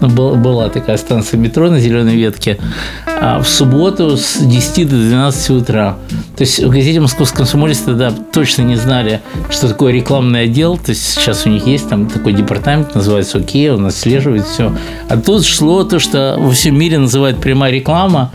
Был- 0.00 0.36
была 0.36 0.68
такая 0.70 0.96
станция 0.96 1.38
метро 1.38 1.68
на 1.68 1.78
зеленой 1.78 2.16
ветке. 2.16 2.58
а 3.06 3.40
в 3.42 3.48
субботу 3.48 4.16
с 4.16 4.38
10 4.38 4.88
до 4.88 4.96
12 4.96 5.50
утра. 5.50 5.96
То 6.36 6.42
есть 6.42 6.58
в 6.62 6.70
газете 6.70 7.00
«Московский 7.00 7.36
комсомолец» 7.36 7.78
тогда 7.78 8.10
точно 8.10 8.62
не 8.62 8.76
знали, 8.76 9.20
что 9.50 9.68
такое 9.68 9.92
рекламный 9.92 10.44
отдел. 10.44 10.78
То 10.78 10.90
есть 10.90 11.02
сейчас 11.04 11.44
у 11.44 11.50
них 11.50 11.66
есть 11.66 11.88
там 11.88 12.06
такой 12.06 12.32
департамент, 12.32 12.94
называется 12.94 13.38
«Окей», 13.38 13.70
он 13.70 13.84
отслеживает 13.86 14.46
все. 14.46 14.72
А 15.08 15.18
тут 15.18 15.44
шло 15.44 15.84
то, 15.84 15.98
что 15.98 16.36
во 16.38 16.50
всем 16.50 16.78
мире 16.78 16.98
называют 16.98 17.40
прямая 17.42 17.70
реклама. 17.72 18.32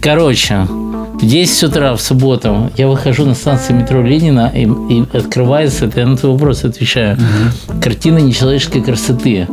Короче, 0.00 0.66
в 1.20 1.26
10 1.26 1.64
утра 1.64 1.94
в 1.96 2.00
субботу 2.00 2.70
я 2.76 2.86
выхожу 2.86 3.26
на 3.26 3.34
станцию 3.34 3.78
метро 3.78 4.00
Ленина, 4.00 4.50
и, 4.54 4.62
и 4.62 5.04
открывается, 5.12 5.86
это 5.86 6.00
я 6.00 6.06
на 6.06 6.16
твой 6.16 6.32
вопрос 6.32 6.64
отвечаю, 6.64 7.18
картина 7.82 8.18
нечеловеческой 8.18 8.80
красоты. 8.82 9.48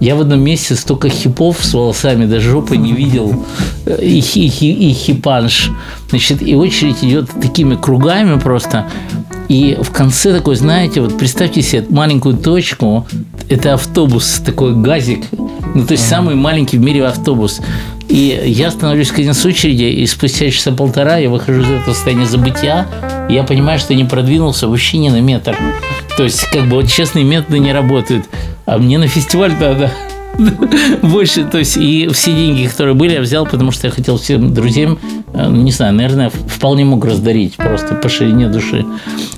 Я 0.00 0.16
в 0.16 0.20
одном 0.22 0.40
месте 0.40 0.74
столько 0.76 1.08
хипов 1.10 1.58
с 1.60 1.74
волосами 1.74 2.24
до 2.24 2.40
жопы 2.40 2.76
не 2.78 2.92
видел. 2.92 3.44
И, 4.00 4.20
хи- 4.20 4.48
хи- 4.48 4.72
и 4.72 4.92
хипанш. 4.94 5.70
Значит, 6.08 6.42
и 6.42 6.54
очередь 6.54 7.02
идет 7.04 7.30
такими 7.40 7.74
кругами 7.76 8.38
просто. 8.38 8.86
И 9.48 9.76
в 9.80 9.90
конце 9.90 10.32
такой, 10.32 10.56
знаете, 10.56 11.00
вот 11.00 11.18
представьте 11.18 11.60
себе 11.60 11.84
маленькую 11.90 12.36
точку. 12.38 13.06
Это 13.50 13.74
автобус, 13.74 14.40
такой 14.44 14.74
газик. 14.74 15.24
Ну, 15.74 15.84
то 15.84 15.92
есть 15.92 16.08
самый 16.08 16.34
маленький 16.34 16.78
в 16.78 16.80
мире 16.80 17.04
автобус. 17.06 17.60
И 18.08 18.40
я 18.46 18.70
становлюсь 18.70 19.10
конец 19.10 19.44
очереди, 19.44 19.84
и 19.84 20.06
спустя 20.06 20.50
часа 20.50 20.72
полтора 20.72 21.18
я 21.18 21.28
выхожу 21.30 21.60
из 21.62 21.68
этого 21.70 21.94
состояния 21.94 22.26
забытия, 22.26 22.86
и 23.28 23.34
я 23.34 23.44
понимаю, 23.44 23.78
что 23.78 23.94
не 23.94 24.04
продвинулся 24.04 24.66
вообще 24.66 24.98
ни 24.98 25.08
на 25.10 25.20
метр. 25.20 25.56
То 26.20 26.24
есть, 26.24 26.50
как 26.50 26.64
бы 26.68 26.76
вот 26.76 26.86
честные 26.86 27.24
методы 27.24 27.60
не 27.60 27.72
работают. 27.72 28.26
А 28.66 28.76
мне 28.76 28.98
на 28.98 29.08
фестиваль 29.08 29.54
надо 29.58 29.90
больше, 31.02 31.44
то 31.44 31.56
есть, 31.56 31.78
и 31.78 32.10
все 32.12 32.34
деньги, 32.34 32.66
которые 32.66 32.94
были, 32.94 33.14
я 33.14 33.22
взял, 33.22 33.46
потому 33.46 33.70
что 33.70 33.86
я 33.86 33.90
хотел 33.90 34.18
всем 34.18 34.52
друзьям, 34.52 34.98
э, 35.32 35.48
не 35.48 35.72
знаю, 35.72 35.94
наверное, 35.94 36.28
вполне 36.28 36.84
мог 36.84 37.06
раздарить 37.06 37.56
просто 37.56 37.94
по 37.94 38.10
ширине 38.10 38.48
души. 38.48 38.84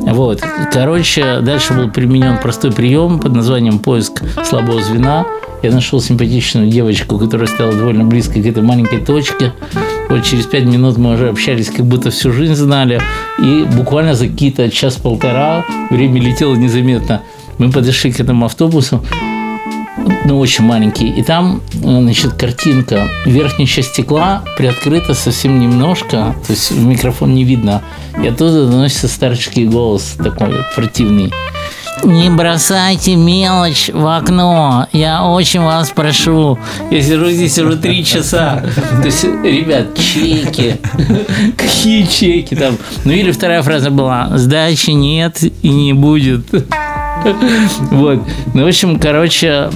Вот. 0.01 0.43
Короче, 0.73 1.39
дальше 1.41 1.73
был 1.73 1.89
применен 1.89 2.39
простой 2.39 2.73
прием 2.73 3.21
под 3.21 3.33
названием 3.33 3.79
поиск 3.79 4.21
слабого 4.45 4.83
звена. 4.83 5.25
Я 5.63 5.71
нашел 5.71 6.01
симпатичную 6.01 6.67
девочку, 6.67 7.17
которая 7.17 7.47
стояла 7.47 7.77
довольно 7.77 8.03
близко 8.03 8.43
к 8.43 8.45
этой 8.45 8.65
маленькой 8.65 8.99
точке. 8.99 9.53
Вот 10.13 10.25
через 10.25 10.45
пять 10.45 10.65
минут 10.65 10.99
мы 10.99 11.15
уже 11.15 11.31
общались, 11.31 11.71
как 11.71 11.87
будто 11.87 12.11
всю 12.11 12.33
жизнь 12.33 12.55
знали. 12.55 13.01
И 13.39 13.65
буквально 13.75 14.15
за 14.15 14.29
какие-то 14.29 14.71
час-полтора 14.71 15.65
время 15.89 16.21
летело 16.21 16.55
незаметно. 16.55 17.23
Мы 17.57 17.73
подошли 17.73 18.13
к 18.13 18.21
этому 18.21 18.45
автобусу, 18.45 19.03
ну, 20.27 20.39
очень 20.39 20.65
маленький. 20.65 21.09
И 21.09 21.23
там, 21.23 21.63
значит, 21.73 22.35
картинка. 22.35 23.09
Верхняя 23.25 23.67
часть 23.67 23.93
стекла 23.95 24.45
приоткрыта 24.59 25.15
совсем 25.15 25.59
немножко, 25.59 26.37
то 26.47 26.53
есть 26.53 26.73
в 26.73 26.85
микрофон 26.85 27.35
не 27.35 27.45
видно. 27.45 27.81
И 28.23 28.27
оттуда 28.27 28.67
доносится 28.67 29.09
старческий 29.09 29.65
голос 29.65 30.15
такой 30.23 30.63
противный. 30.77 31.33
Не 32.05 32.31
бросайте 32.31 33.15
мелочь 33.15 33.91
в 33.93 34.07
окно. 34.07 34.89
Я 34.93 35.25
очень 35.25 35.61
вас 35.61 35.91
прошу. 35.91 36.59
Я 36.91 37.01
сижу 37.01 37.31
здесь 37.31 37.59
уже 37.59 37.77
три 37.77 38.05
часа. 38.05 38.63
То 39.01 39.07
есть, 39.07 39.25
ребят, 39.25 39.97
чеки. 39.97 40.77
Какие 41.57 42.05
чеки 42.05 42.57
там? 42.57 42.77
Ну 43.05 43.13
или 43.13 43.31
вторая 43.31 43.63
фраза 43.63 43.91
была. 43.91 44.31
Сдачи 44.37 44.91
нет 44.91 45.43
и 45.63 45.69
не 45.69 45.93
будет. 45.93 46.47
Вот. 47.93 48.19
Ну, 48.53 48.65
в 48.65 48.67
общем, 48.67 48.99
короче, 48.99 49.71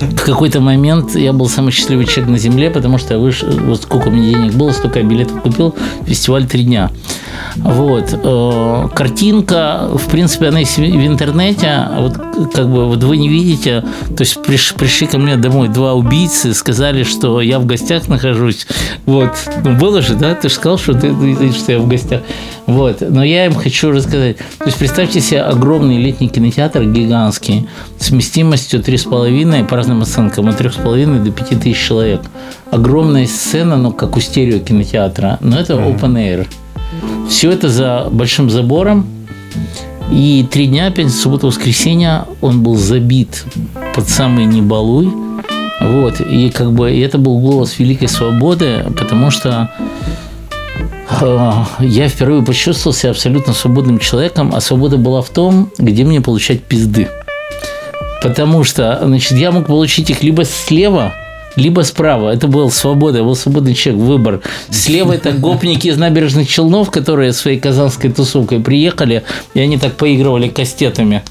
в 0.00 0.24
какой-то 0.24 0.60
момент 0.60 1.14
я 1.14 1.32
был 1.32 1.48
самый 1.48 1.72
счастливый 1.72 2.06
человек 2.06 2.30
на 2.30 2.38
земле, 2.38 2.70
потому 2.70 2.98
что 2.98 3.14
я 3.14 3.20
вышел, 3.20 3.48
вот 3.50 3.82
сколько 3.82 4.08
у 4.08 4.10
меня 4.10 4.34
денег 4.34 4.54
было, 4.54 4.72
столько 4.72 5.00
я 5.00 5.04
билетов 5.04 5.42
купил, 5.42 5.74
фестиваль 6.06 6.46
три 6.46 6.64
дня. 6.64 6.90
Вот. 7.56 8.10
Э, 8.12 8.88
Картинка, 8.94 9.88
в 9.92 10.08
принципе, 10.08 10.48
она 10.48 10.60
есть 10.60 10.76
в 10.78 10.82
интернете, 10.82 11.66
а 11.68 12.00
вот 12.00 12.52
как 12.52 12.68
бы 12.68 12.86
вот 12.86 13.02
вы 13.02 13.16
не 13.16 13.28
видите, 13.28 13.84
то 14.16 14.22
есть 14.22 14.38
приш- 14.38 14.76
пришли 14.76 15.06
ко 15.06 15.18
мне 15.18 15.36
домой 15.36 15.68
два 15.68 15.94
убийцы, 15.94 16.54
сказали, 16.54 17.02
что 17.02 17.40
я 17.40 17.58
в 17.58 17.66
гостях 17.66 18.08
нахожусь. 18.08 18.66
Вот. 19.06 19.30
Ну, 19.64 19.74
было 19.74 20.02
же, 20.02 20.14
да? 20.14 20.34
Ты 20.34 20.48
же 20.48 20.54
сказал, 20.54 20.78
что, 20.78 20.94
ты, 20.94 21.52
что 21.52 21.72
я 21.72 21.78
в 21.78 21.88
гостях. 21.88 22.22
Вот. 22.66 23.00
Но 23.00 23.24
я 23.24 23.46
им 23.46 23.54
хочу 23.54 23.90
рассказать. 23.90 24.38
То 24.58 24.66
есть 24.66 24.78
представьте 24.78 25.20
себе 25.20 25.42
огромный 25.42 25.98
летний 25.98 26.28
кинотеатр, 26.28 26.84
гигантский, 26.84 27.68
с 27.98 28.10
вместимостью 28.10 28.80
3,5, 28.80 29.66
по 29.66 29.76
разным 29.82 30.02
оценкам, 30.02 30.48
от 30.48 30.60
3,5 30.60 31.24
до 31.24 31.32
5 31.32 31.60
тысяч 31.60 31.88
человек. 31.88 32.20
Огромная 32.70 33.26
сцена, 33.26 33.76
ну, 33.76 33.90
как 33.90 34.16
у 34.16 34.20
стерео 34.20 34.60
кинотеатра, 34.60 35.38
но 35.40 35.58
это 35.58 35.74
open 35.74 36.14
air. 36.14 36.46
Все 37.28 37.50
это 37.50 37.68
за 37.68 38.08
большим 38.12 38.48
забором. 38.48 39.06
И 40.12 40.46
три 40.48 40.68
дня, 40.68 40.90
пятница, 40.90 41.16
суббота, 41.16 41.46
воскресенье, 41.46 42.26
он 42.40 42.62
был 42.62 42.76
забит 42.76 43.44
под 43.94 44.08
самый 44.08 44.44
небалуй. 44.44 45.12
Вот. 45.80 46.20
И 46.20 46.50
как 46.50 46.72
бы 46.72 46.92
и 46.92 47.00
это 47.00 47.18
был 47.18 47.40
голос 47.40 47.80
великой 47.80 48.06
свободы, 48.08 48.84
потому 48.96 49.30
что 49.30 49.68
э, 51.20 51.52
я 51.80 52.08
впервые 52.08 52.44
почувствовал 52.44 52.94
себя 52.94 53.10
абсолютно 53.10 53.52
свободным 53.52 53.98
человеком, 53.98 54.52
а 54.54 54.60
свобода 54.60 54.96
была 54.96 55.22
в 55.22 55.30
том, 55.30 55.70
где 55.78 56.04
мне 56.04 56.20
получать 56.20 56.62
пизды. 56.62 57.08
Потому 58.22 58.64
что, 58.64 59.00
значит, 59.02 59.32
я 59.32 59.50
мог 59.50 59.66
получить 59.66 60.10
их 60.10 60.22
либо 60.22 60.44
слева, 60.44 61.12
либо 61.56 61.82
справа. 61.82 62.30
Это 62.30 62.46
была 62.46 62.70
свобода, 62.70 63.22
был 63.22 63.34
свободный 63.34 63.74
человек, 63.74 64.02
выбор. 64.02 64.40
Слева 64.70 65.12
это 65.12 65.32
гопники 65.32 65.88
из 65.88 65.98
набережных 65.98 66.48
Челнов, 66.48 66.90
которые 66.90 67.32
своей 67.32 67.58
казанской 67.58 68.10
тусовкой 68.10 68.60
приехали, 68.60 69.24
и 69.54 69.60
они 69.60 69.78
так 69.78 69.94
поигрывали 69.94 70.48
кастетами. 70.48 71.22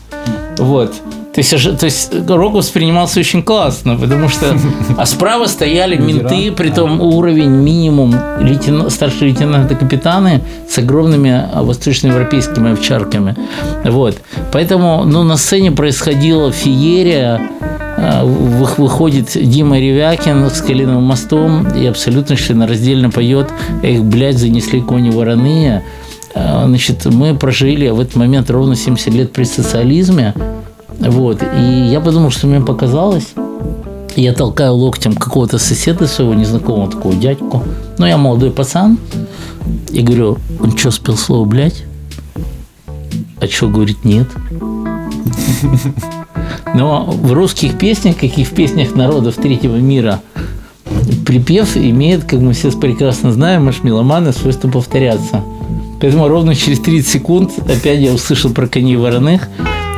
Вот. 0.57 0.93
То 1.33 1.39
есть, 1.39 1.79
то 1.79 1.85
есть 1.85 2.11
рок 2.29 2.53
воспринимался 2.53 3.21
очень 3.21 3.41
классно, 3.41 3.95
потому 3.95 4.27
что... 4.27 4.45
А 4.97 5.05
справа 5.05 5.45
стояли 5.45 5.95
менты, 5.95 6.51
при 6.51 6.69
том 6.69 6.99
уровень 6.99 7.49
минимум 7.49 8.13
лейтен- 8.39 8.89
старшие 8.89 9.29
лейтенанты 9.29 9.75
капитаны 9.75 10.41
с 10.69 10.77
огромными 10.77 11.31
а, 11.53 11.63
восточноевропейскими 11.63 12.73
овчарками. 12.73 13.35
Вот. 13.85 14.17
Поэтому 14.51 15.05
ну, 15.05 15.23
на 15.23 15.37
сцене 15.37 15.71
происходила 15.71 16.51
феерия, 16.51 17.39
а, 17.97 18.25
вы- 18.25 18.67
выходит 18.77 19.29
Дима 19.33 19.79
Ревякин 19.79 20.49
с 20.49 20.61
Калиновым 20.61 21.03
мостом 21.03 21.65
и 21.69 21.85
абсолютно 21.85 22.35
членораздельно 22.35 23.09
поет 23.09 23.47
«Эх, 23.83 24.01
блядь, 24.03 24.37
занесли 24.37 24.81
кони 24.81 25.09
вороные». 25.09 25.85
А, 26.35 26.65
Значит, 26.67 27.05
мы 27.05 27.35
прожили 27.35 27.87
в 27.89 28.01
этот 28.01 28.17
момент 28.17 28.49
ровно 28.49 28.75
70 28.75 29.13
лет 29.13 29.31
при 29.31 29.45
социализме. 29.45 30.33
Вот. 31.01 31.41
И 31.43 31.87
я 31.91 31.99
подумал, 31.99 32.31
что 32.31 32.47
мне 32.47 32.61
показалось. 32.61 33.33
Я 34.15 34.33
толкаю 34.33 34.75
локтем 34.75 35.13
какого-то 35.13 35.57
соседа 35.57 36.05
своего 36.05 36.33
незнакомого 36.33 36.91
такого 36.91 37.15
дядьку. 37.15 37.63
Ну, 37.97 38.05
я 38.05 38.17
молодой 38.17 38.51
пацан. 38.51 38.97
И 39.89 40.01
говорю, 40.01 40.37
он 40.59 40.77
что, 40.77 40.91
спел 40.91 41.17
слово 41.17 41.45
«блядь»? 41.45 41.83
А 43.39 43.47
что, 43.47 43.67
говорит, 43.67 44.03
нет. 44.03 44.27
Но 46.73 47.05
в 47.05 47.33
русских 47.33 47.77
песнях, 47.77 48.15
как 48.15 48.37
и 48.37 48.43
в 48.43 48.51
песнях 48.51 48.95
народов 48.95 49.35
третьего 49.35 49.77
мира, 49.77 50.21
припев 51.25 51.75
имеет, 51.75 52.23
как 52.23 52.39
мы 52.39 52.53
все 52.53 52.71
прекрасно 52.71 53.31
знаем, 53.31 53.67
аж 53.67 53.83
меломаны, 53.83 54.31
свойство 54.33 54.69
повторяться. 54.69 55.43
Поэтому 55.99 56.27
ровно 56.27 56.55
через 56.55 56.79
30 56.79 57.07
секунд 57.07 57.51
опять 57.59 57.99
я 57.99 58.13
услышал 58.13 58.51
про 58.51 58.67
коней 58.67 58.95
вороных. 58.95 59.47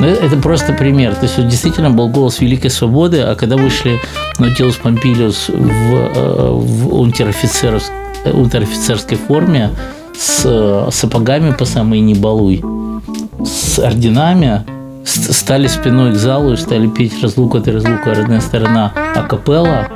Но 0.00 0.06
это 0.06 0.26
это 0.26 0.36
просто 0.36 0.72
пример. 0.72 1.14
То 1.14 1.22
есть 1.22 1.38
вот 1.38 1.48
действительно 1.48 1.90
был 1.90 2.08
голос 2.08 2.40
великой 2.40 2.70
свободы, 2.70 3.20
а 3.20 3.34
когда 3.34 3.56
вышли 3.56 4.00
Наутилус 4.38 4.76
Помпилиус 4.76 5.48
в, 5.48 5.94
э, 5.94 6.50
в 6.50 6.94
унтер-офицерс- 7.00 7.90
э, 8.24 8.32
унтер-офицерской 8.32 9.16
форме 9.16 9.70
с 10.18 10.42
э, 10.44 10.88
сапогами 10.90 11.52
по 11.52 11.64
самой 11.64 12.00
не 12.00 12.14
балуй, 12.14 12.62
с 13.44 13.78
орденами, 13.78 14.64
стали 15.04 15.66
спиной 15.66 16.12
к 16.12 16.16
залу 16.16 16.54
и 16.54 16.56
стали 16.56 16.88
петь 16.88 17.22
«Разлука 17.22 17.60
ты, 17.60 17.72
разлука, 17.72 18.14
родная 18.14 18.40
сторона» 18.40 18.92
акапелла. 19.14 19.88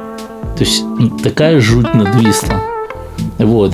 То 0.57 0.65
есть 0.65 0.85
такая 1.23 1.61
жуть 1.61 1.95
надвисла. 1.95 2.61
Вот. 3.39 3.73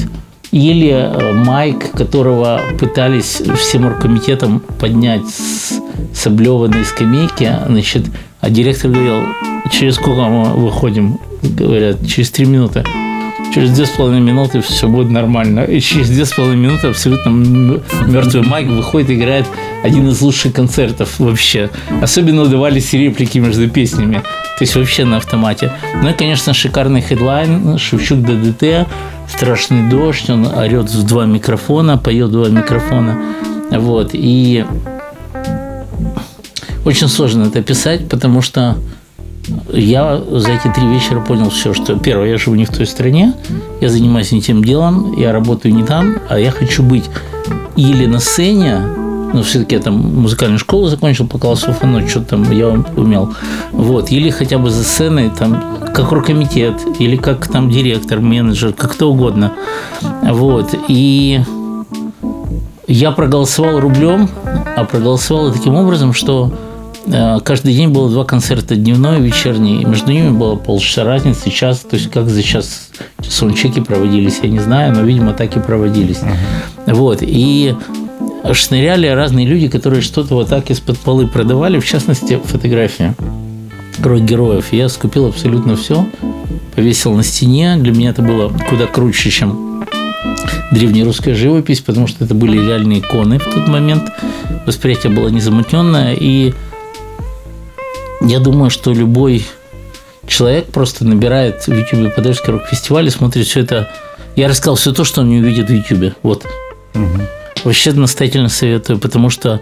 Или 0.54 0.92
э, 0.92 1.32
Майк, 1.32 1.90
которого 1.90 2.60
пытались 2.78 3.42
всем 3.58 3.86
оргкомитетом 3.86 4.60
поднять 4.78 5.26
с, 5.26 5.80
с 6.14 6.26
облеванной 6.28 6.84
скамейки, 6.84 7.50
значит, 7.66 8.04
а 8.40 8.50
директор 8.50 8.92
говорил, 8.92 9.26
через 9.72 9.96
сколько 9.96 10.20
мы 10.22 10.44
выходим? 10.54 11.18
Говорят, 11.42 12.06
через 12.06 12.30
три 12.30 12.46
минуты. 12.46 12.84
Через 13.54 13.70
две 13.70 13.86
с 13.86 13.90
половиной 13.90 14.20
минуты 14.20 14.60
все 14.62 14.88
будет 14.88 15.10
нормально. 15.10 15.60
И 15.60 15.78
через 15.78 16.10
две 16.10 16.24
с 16.24 16.32
половиной 16.32 16.56
минуты 16.56 16.88
абсолютно 16.88 17.28
мертвый 17.28 18.42
Майк 18.42 18.66
выходит 18.66 19.10
и 19.10 19.14
играет 19.14 19.46
один 19.84 20.08
из 20.08 20.20
лучших 20.20 20.52
концертов 20.52 21.20
вообще. 21.20 21.70
Особенно 22.02 22.42
удавались 22.42 22.92
реплики 22.92 23.38
между 23.38 23.70
песнями. 23.70 24.24
То 24.58 24.62
есть 24.62 24.74
вообще 24.74 25.04
на 25.04 25.18
автомате. 25.18 25.70
Ну 26.02 26.10
и, 26.10 26.12
конечно, 26.14 26.52
шикарный 26.52 27.00
хедлайн 27.00 27.78
Шевчук 27.78 28.22
ДДТ, 28.22 28.88
страшный 29.28 29.88
дождь, 29.88 30.28
он 30.30 30.46
орет 30.46 30.90
в 30.90 31.06
два 31.06 31.24
микрофона, 31.24 31.96
поет 31.96 32.32
два 32.32 32.48
микрофона. 32.48 33.22
Вот. 33.70 34.10
И 34.14 34.64
очень 36.84 37.06
сложно 37.06 37.44
это 37.44 37.62
писать, 37.62 38.08
потому 38.08 38.42
что 38.42 38.76
я 39.72 40.22
за 40.30 40.52
эти 40.52 40.68
три 40.72 40.86
вечера 40.86 41.20
понял 41.20 41.50
все, 41.50 41.74
что 41.74 41.96
первое, 41.98 42.30
я 42.30 42.38
живу 42.38 42.56
не 42.56 42.64
в 42.64 42.70
той 42.70 42.86
стране, 42.86 43.34
я 43.80 43.88
занимаюсь 43.88 44.32
не 44.32 44.40
тем 44.40 44.64
делом, 44.64 45.14
я 45.18 45.32
работаю 45.32 45.74
не 45.74 45.84
там, 45.84 46.16
а 46.28 46.38
я 46.38 46.50
хочу 46.50 46.82
быть 46.82 47.04
или 47.76 48.06
на 48.06 48.20
сцене, 48.20 48.80
но 49.32 49.42
все-таки 49.42 49.74
я 49.74 49.80
там 49.80 49.94
музыкальную 49.94 50.58
школу 50.58 50.86
закончил 50.86 51.26
по 51.26 51.38
классу 51.38 51.72
фано, 51.72 52.06
что 52.08 52.20
там 52.20 52.50
я 52.52 52.68
умел, 52.96 53.34
вот, 53.72 54.10
или 54.10 54.30
хотя 54.30 54.58
бы 54.58 54.70
за 54.70 54.84
сценой, 54.84 55.30
там, 55.30 55.78
как 55.94 56.12
рукомитет, 56.12 56.80
или 56.98 57.16
как 57.16 57.48
там 57.48 57.70
директор, 57.70 58.20
менеджер, 58.20 58.72
как 58.72 58.92
кто 58.92 59.10
угодно, 59.10 59.52
вот, 60.22 60.74
и 60.88 61.40
я 62.86 63.10
проголосовал 63.10 63.80
рублем, 63.80 64.28
а 64.76 64.84
проголосовал 64.84 65.52
таким 65.52 65.74
образом, 65.74 66.12
что 66.12 66.52
каждый 67.06 67.74
день 67.74 67.88
было 67.88 68.10
два 68.10 68.24
концерта, 68.24 68.76
дневной 68.76 69.18
и 69.18 69.22
вечерний. 69.22 69.82
И 69.82 69.84
между 69.84 70.12
ними 70.12 70.30
было 70.30 70.56
полчаса 70.56 71.04
разницы, 71.04 71.50
час. 71.50 71.80
То 71.80 71.96
есть 71.96 72.10
как 72.10 72.28
за 72.28 72.42
час 72.42 72.90
саундчеки 73.26 73.80
проводились, 73.80 74.40
я 74.42 74.48
не 74.48 74.60
знаю, 74.60 74.94
но, 74.94 75.02
видимо, 75.02 75.32
так 75.32 75.56
и 75.56 75.60
проводились. 75.60 76.20
Вот. 76.86 77.18
И 77.20 77.74
шныряли 78.52 79.06
разные 79.08 79.46
люди, 79.46 79.68
которые 79.68 80.02
что-то 80.02 80.34
вот 80.34 80.48
так 80.48 80.70
из-под 80.70 80.98
полы 80.98 81.26
продавали, 81.26 81.78
в 81.78 81.86
частности, 81.86 82.40
фотографии 82.44 83.14
рок 84.02 84.20
героев. 84.20 84.72
Я 84.72 84.88
скупил 84.88 85.26
абсолютно 85.26 85.76
все, 85.76 86.06
повесил 86.74 87.12
на 87.14 87.22
стене. 87.22 87.76
Для 87.78 87.92
меня 87.92 88.10
это 88.10 88.22
было 88.22 88.52
куда 88.68 88.86
круче, 88.86 89.30
чем 89.30 89.86
древнерусская 90.72 91.34
живопись, 91.34 91.80
потому 91.80 92.06
что 92.06 92.24
это 92.24 92.34
были 92.34 92.58
реальные 92.58 93.00
иконы 93.00 93.38
в 93.38 93.44
тот 93.44 93.68
момент. 93.68 94.10
Восприятие 94.66 95.12
было 95.12 95.28
незамутненное. 95.28 96.16
И 96.18 96.54
я 98.24 98.40
думаю, 98.40 98.70
что 98.70 98.92
любой 98.92 99.44
человек 100.26 100.66
просто 100.66 101.04
набирает 101.04 101.62
в 101.66 101.68
YouTube 101.68 102.14
Подольский 102.14 102.52
рок-фестиваль 102.52 103.06
и 103.06 103.10
смотрит 103.10 103.46
все 103.46 103.60
это. 103.60 103.88
Я 104.36 104.48
рассказал 104.48 104.76
все 104.76 104.92
то, 104.92 105.04
что 105.04 105.20
он 105.20 105.28
не 105.28 105.38
увидит 105.40 105.68
в 105.68 105.72
YouTube. 105.72 106.14
Вот. 106.22 106.44
Вообще 107.64 107.92
настоятельно 107.92 108.48
советую, 108.48 108.98
потому 108.98 109.30
что 109.30 109.60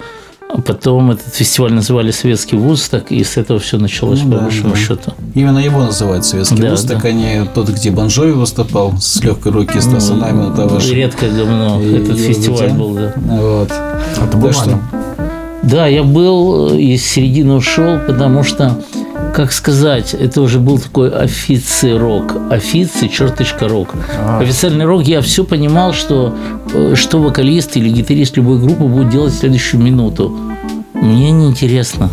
потом 0.66 1.12
этот 1.12 1.34
фестиваль 1.34 1.72
называли 1.72 2.10
Советский 2.10 2.56
вуз, 2.56 2.88
так 2.88 3.10
и 3.10 3.22
с 3.24 3.36
этого 3.38 3.58
все 3.58 3.78
началось, 3.78 4.20
Ну 4.22 4.32
по 4.32 4.36
да, 4.38 4.42
большому 4.44 4.74
да. 4.74 4.80
счету. 4.80 5.12
Именно 5.34 5.58
его 5.60 5.80
называют 5.84 6.24
советский 6.26 6.56
Да, 6.60 6.70
вуз, 6.70 6.82
да. 6.82 6.94
так 6.94 7.04
они 7.06 7.40
тот, 7.54 7.68
где 7.70 7.90
Бонжови 7.90 8.32
выступал 8.32 8.94
с 9.00 9.22
легкой 9.22 9.52
руки 9.52 9.80
Стаса 9.80 10.14
Намина, 10.14 10.54
того 10.54 10.78
же. 10.80 10.94
Редкое 10.94 11.30
говно. 11.30 11.80
И- 11.82 11.94
Этот 12.02 12.18
и 12.18 12.22
фестиваль 12.34 12.70
был, 12.72 12.94
да. 12.94 13.14
Вот. 13.16 13.70
Это 13.70 14.36
был 14.36 14.52
Да 15.62 15.86
я 15.86 16.02
был 16.02 16.72
э, 16.72 16.80
из 16.80 17.04
середины 17.04 17.54
ушел, 17.54 17.98
потому 18.06 18.42
что, 18.42 18.82
как 19.34 19.52
сказать, 19.52 20.12
это 20.12 20.42
уже 20.42 20.58
был 20.58 20.78
такой 20.78 21.10
офицерок. 21.10 22.36
Офици, 22.50 23.08
черточка 23.08 23.68
рок. 23.68 23.94
Официальный 24.40 24.84
рок, 24.84 25.04
я 25.04 25.20
все 25.20 25.44
понимал, 25.44 25.92
что, 25.92 26.34
э, 26.74 26.94
что 26.96 27.18
вокалист 27.18 27.76
или 27.76 27.88
гитарист 27.90 28.36
любой 28.36 28.58
группы 28.58 28.84
будет 28.84 29.10
делать 29.10 29.32
в 29.32 29.38
следующую 29.38 29.80
минуту. 29.80 30.36
Мне 30.94 31.30
неинтересно. 31.30 32.10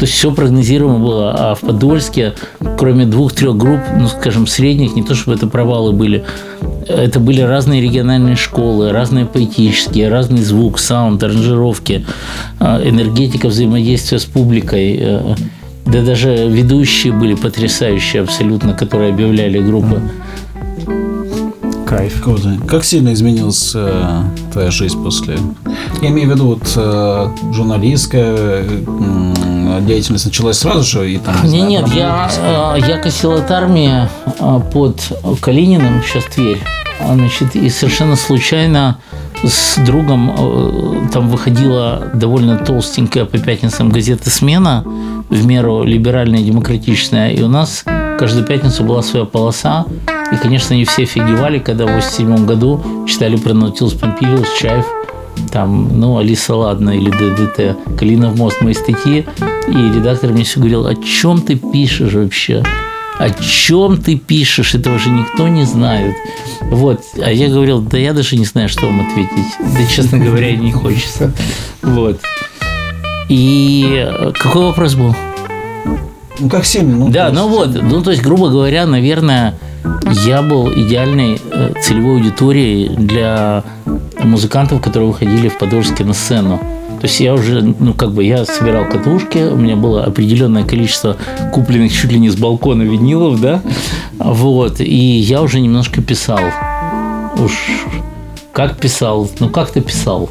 То 0.00 0.06
есть 0.06 0.14
все 0.14 0.32
прогнозируемо 0.32 0.98
было. 0.98 1.34
А 1.38 1.54
в 1.54 1.60
Подольске, 1.60 2.32
кроме 2.78 3.04
двух-трех 3.04 3.54
групп, 3.54 3.80
ну, 3.98 4.08
скажем, 4.08 4.46
средних, 4.46 4.96
не 4.96 5.02
то 5.02 5.14
чтобы 5.14 5.36
это 5.36 5.46
провалы 5.46 5.92
были, 5.92 6.24
это 6.88 7.20
были 7.20 7.42
разные 7.42 7.82
региональные 7.82 8.36
школы, 8.36 8.92
разные 8.92 9.26
поэтические, 9.26 10.08
разный 10.08 10.40
звук, 10.40 10.78
саунд, 10.78 11.22
аранжировки, 11.22 12.06
э, 12.60 12.88
энергетика 12.88 13.48
взаимодействия 13.48 14.18
с 14.18 14.24
публикой. 14.24 14.98
э, 15.02 15.34
Да 15.84 16.00
даже 16.02 16.48
ведущие 16.48 17.12
были 17.12 17.34
потрясающие 17.34 18.22
абсолютно, 18.22 18.72
которые 18.72 19.12
объявляли 19.12 19.58
группы. 19.58 20.00
Кайф. 21.90 22.22
Круто. 22.22 22.56
Как 22.68 22.84
сильно 22.84 23.12
изменилась 23.12 23.72
э, 23.74 24.22
твоя 24.52 24.70
жизнь 24.70 25.02
после... 25.02 25.36
Я 26.00 26.10
имею 26.10 26.28
в 26.28 26.32
виду, 26.32 26.46
вот 26.46 26.72
э, 26.76 27.28
журналистская 27.52 28.64
э, 28.64 29.80
деятельность 29.80 30.24
началась 30.24 30.58
сразу 30.58 30.84
же? 30.84 31.10
И 31.10 31.18
там, 31.18 31.34
не 31.42 31.50
Не, 31.50 31.58
знаю, 31.58 31.70
нет, 31.70 31.88
я, 31.92 32.30
э, 32.38 32.80
я 32.86 32.98
косил 32.98 33.32
от 33.32 33.50
армии 33.50 34.08
э, 34.38 34.60
под 34.72 35.00
Калининым, 35.40 36.00
сейчас 36.04 36.26
Тверь. 36.26 36.62
Значит, 37.04 37.56
и 37.56 37.68
совершенно 37.68 38.14
случайно 38.14 38.98
с 39.42 39.76
другом 39.84 40.30
э, 40.38 41.08
там 41.12 41.28
выходила 41.28 42.08
довольно 42.14 42.56
толстенькая 42.56 43.24
по 43.24 43.38
пятницам 43.38 43.88
газета 43.88 44.30
«Смена», 44.30 44.84
в 45.28 45.44
меру 45.44 45.82
либеральная 45.82 46.38
и 46.38 46.44
демократичная, 46.44 47.30
и 47.32 47.42
у 47.42 47.48
нас 47.48 47.84
каждую 48.20 48.44
пятницу 48.44 48.84
была 48.84 49.00
своя 49.00 49.24
полоса, 49.24 49.86
и, 50.30 50.36
конечно, 50.36 50.74
они 50.74 50.84
все 50.84 51.04
офигевали, 51.04 51.58
когда 51.58 51.86
в 51.86 51.94
87 51.94 52.44
году 52.44 53.06
читали 53.08 53.36
про 53.36 53.54
Наутилус 53.54 53.94
Помпилиус, 53.94 54.46
Чаев, 54.60 54.84
там, 55.50 55.98
ну, 55.98 56.18
Алиса 56.18 56.54
Ладно 56.54 56.90
или 56.90 57.08
ДДТ, 57.08 57.98
Калинов 57.98 58.36
мост, 58.36 58.60
мои 58.60 58.74
статьи, 58.74 59.24
и 59.68 59.72
редактор 59.72 60.32
мне 60.32 60.44
все 60.44 60.60
говорил, 60.60 60.86
о 60.86 60.94
чем 60.96 61.40
ты 61.40 61.56
пишешь 61.56 62.12
вообще? 62.12 62.62
О 63.18 63.30
чем 63.30 63.96
ты 63.96 64.18
пишешь? 64.18 64.74
Этого 64.74 64.98
же 64.98 65.08
никто 65.08 65.48
не 65.48 65.64
знает. 65.64 66.14
Вот. 66.64 67.00
А 67.24 67.32
я 67.32 67.48
говорил, 67.48 67.80
да 67.80 67.96
я 67.96 68.12
даже 68.12 68.36
не 68.36 68.44
знаю, 68.44 68.68
что 68.68 68.84
вам 68.84 69.00
ответить. 69.00 69.46
Да, 69.60 69.86
честно 69.86 70.18
говоря, 70.18 70.54
не 70.54 70.72
хочется. 70.72 71.32
Вот. 71.80 72.20
И 73.30 74.06
какой 74.34 74.66
вопрос 74.66 74.94
был? 74.94 75.16
Ну, 76.40 76.48
как 76.48 76.64
сильно? 76.64 76.96
Ну, 76.96 77.08
Да, 77.10 77.30
ну 77.30 77.48
вот, 77.48 77.82
ну 77.82 78.02
то 78.02 78.10
есть, 78.10 78.22
грубо 78.22 78.48
говоря, 78.48 78.86
наверное, 78.86 79.54
я 80.24 80.42
был 80.42 80.72
идеальной 80.72 81.40
э, 81.50 81.72
целевой 81.82 82.16
аудиторией 82.16 82.88
для 82.88 83.64
музыкантов, 84.22 84.80
которые 84.80 85.10
выходили 85.10 85.48
в 85.48 85.58
Подольске 85.58 86.04
на 86.04 86.14
сцену. 86.14 86.58
То 87.00 87.06
есть 87.06 87.20
я 87.20 87.32
уже, 87.32 87.62
ну 87.78 87.94
как 87.94 88.12
бы, 88.12 88.24
я 88.24 88.44
собирал 88.44 88.84
катушки, 88.84 89.38
у 89.38 89.56
меня 89.56 89.76
было 89.76 90.04
определенное 90.04 90.64
количество 90.64 91.16
купленных 91.52 91.92
чуть 91.92 92.12
ли 92.12 92.18
не 92.18 92.28
с 92.28 92.36
балкона 92.36 92.82
винилов, 92.82 93.40
да, 93.40 93.62
вот, 94.18 94.80
и 94.80 94.94
я 94.94 95.40
уже 95.40 95.60
немножко 95.60 96.02
писал. 96.02 96.40
Уж 97.38 97.86
как 98.52 98.76
писал, 98.76 99.30
ну 99.38 99.48
как 99.48 99.70
ты 99.70 99.80
писал, 99.80 100.28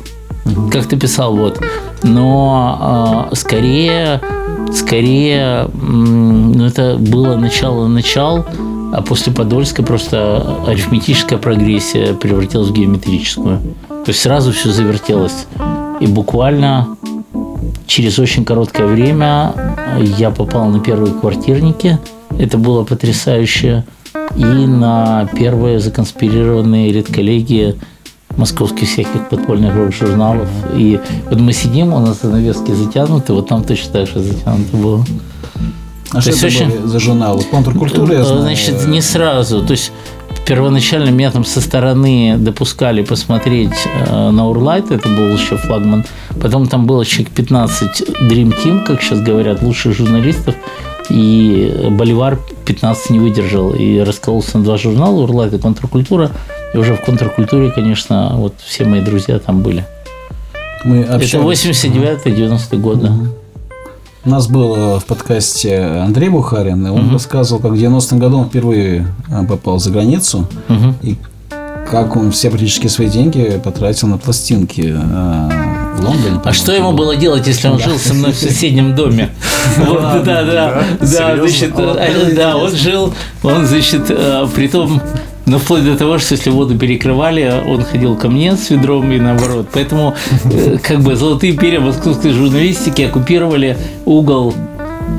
как 0.72 0.86
ты 0.86 0.96
писал, 0.96 1.36
вот. 1.36 1.60
Но 2.04 3.30
э, 3.32 3.36
скорее, 3.36 4.22
скорее, 4.74 5.70
ну 5.74 6.66
это 6.66 6.98
было 6.98 7.36
начало-начал, 7.36 8.46
а 8.92 9.02
после 9.02 9.32
Подольска 9.32 9.84
просто 9.84 10.58
арифметическая 10.68 11.38
прогрессия 11.38 12.14
превратилась 12.14 12.70
в 12.70 12.74
геометрическую. 12.74 13.60
То 13.88 14.06
есть 14.08 14.22
сразу 14.22 14.52
все 14.52 14.70
завертелось. 14.70 15.46
И 16.00 16.08
буквально 16.08 16.98
через 17.86 18.18
очень 18.20 18.46
короткое 18.46 18.88
время 18.88 19.54
я 20.18 20.32
попал 20.32 20.70
на 20.70 20.80
первые 20.80 21.14
квартирники. 21.14 22.00
Это 22.38 22.58
было 22.58 22.84
потрясающе. 22.84 23.84
И 24.36 24.44
на 24.44 25.28
первые 25.36 25.80
законспирированные 25.80 26.92
редколлегии 26.92 27.76
московских 28.38 28.88
всяких 28.88 29.30
подпольных 29.30 29.76
рок-журналов. 29.76 30.48
И 30.76 31.00
вот 31.30 31.40
мы 31.40 31.54
сидим, 31.54 31.94
у 31.94 32.00
нас 32.00 32.22
занавески 32.22 32.72
затянуты, 32.72 33.34
вот 33.34 33.48
там 33.48 33.64
точно 33.64 33.92
так 33.94 34.08
же 34.08 34.20
затянуто 34.20 34.78
было. 34.78 35.06
А 36.12 36.22
что 36.22 36.32
есть 36.32 36.44
это 36.44 36.48
очень- 36.48 36.70
были 36.70 36.88
за 36.88 37.00
журналы? 37.00 37.44
Контркультура, 37.52 38.14
я 38.14 38.24
знаю. 38.24 38.42
Значит, 38.42 38.88
не 38.88 39.02
сразу. 39.02 39.62
То 39.64 39.72
есть 39.72 39.92
первоначально 40.48 41.10
меня 41.10 41.30
там 41.32 41.46
со 41.46 41.62
стороны 41.62 42.36
допускали 42.38 43.04
посмотреть 43.04 43.74
э, 44.08 44.32
на 44.32 44.48
Урлайт, 44.48 44.90
это 44.92 45.08
был 45.08 45.28
еще 45.28 45.58
флагман. 45.58 46.06
Потом 46.42 46.68
там 46.68 46.88
было 46.88 47.06
человек 47.06 47.32
15 47.34 48.02
Dream 48.22 48.56
Team, 48.64 48.84
как 48.86 49.02
сейчас 49.04 49.20
говорят, 49.22 49.62
лучших 49.62 49.96
журналистов. 49.96 50.56
И 51.10 51.88
Боливар 51.92 52.40
15 52.66 53.10
не 53.12 53.20
выдержал 53.20 53.72
и 53.72 54.00
раскололся 54.00 54.58
на 54.58 54.64
два 54.64 54.78
журнала, 54.78 55.22
Урлайт 55.22 55.54
и 55.54 55.58
Контркультура. 55.58 56.32
И 56.74 56.78
уже 56.78 56.96
в 56.96 57.02
Контркультуре, 57.02 57.72
конечно, 57.72 58.34
вот 58.36 58.54
все 58.64 58.86
мои 58.86 59.02
друзья 59.02 59.40
там 59.40 59.62
были. 59.62 59.86
Мы 60.86 61.00
Это 61.00 61.16
общались. 61.16 61.66
89-90 61.66 62.78
годы. 62.78 63.10
У 64.26 64.30
нас 64.30 64.48
был 64.48 64.76
э, 64.76 65.00
в 65.00 65.06
подкасте 65.06 65.78
Андрей 65.80 66.30
Бухарин, 66.30 66.86
и 66.86 66.90
он 66.90 67.12
рассказывал, 67.12 67.62
как 67.62 67.72
в 67.72 67.76
90-м 67.76 68.20
году 68.20 68.40
он 68.40 68.46
впервые 68.50 69.08
э, 69.32 69.46
попал 69.46 69.80
за 69.80 69.92
границу, 69.92 70.46
Мгм. 70.68 70.96
и 71.02 71.16
как 71.90 72.16
он 72.18 72.32
все 72.32 72.50
практически 72.50 72.88
свои 72.88 73.08
деньги 73.10 73.60
потратил 73.64 74.08
на 74.10 74.18
пластинки 74.18 74.94
э, 76.00 76.02
в 76.02 76.06
Лондоне. 76.06 76.42
А 76.44 76.54
что 76.54 76.72
ему 76.72 76.92
было 76.92 77.16
делать, 77.16 77.48
если 77.48 77.68
он 77.68 77.80
жил 77.80 77.98
со 77.98 78.14
мной 78.14 78.32
в 78.32 78.38
соседнем 78.38 78.96
доме? 78.96 79.30
Да, 79.90 80.44
да, 80.44 80.44
да, 80.44 80.84
значит, 81.02 81.74
э, 81.78 81.96
это 81.98 82.36
да, 82.36 82.58
он 82.58 82.76
жил, 82.76 83.14
он, 83.44 83.66
значит, 83.66 84.06
э, 84.10 84.48
при 84.56 84.68
том, 84.68 85.02
ну, 85.46 85.58
вплоть 85.58 85.84
до 85.84 85.98
того, 85.98 86.20
что 86.20 86.36
если 86.36 86.50
воду 86.50 86.78
перекрывали, 86.78 87.52
он 87.66 87.84
ходил 87.84 88.16
ко 88.16 88.30
мне 88.30 88.56
с 88.56 88.70
ведром 88.70 89.12
и 89.12 89.20
наоборот. 89.20 89.68
Поэтому, 89.74 90.16
э, 90.46 90.78
как 90.82 91.02
бы, 91.02 91.16
золотые 91.16 91.54
перья 91.54 91.80
московской 91.80 92.32
журналистики 92.32 93.02
оккупировали 93.04 93.78
угол 94.06 94.54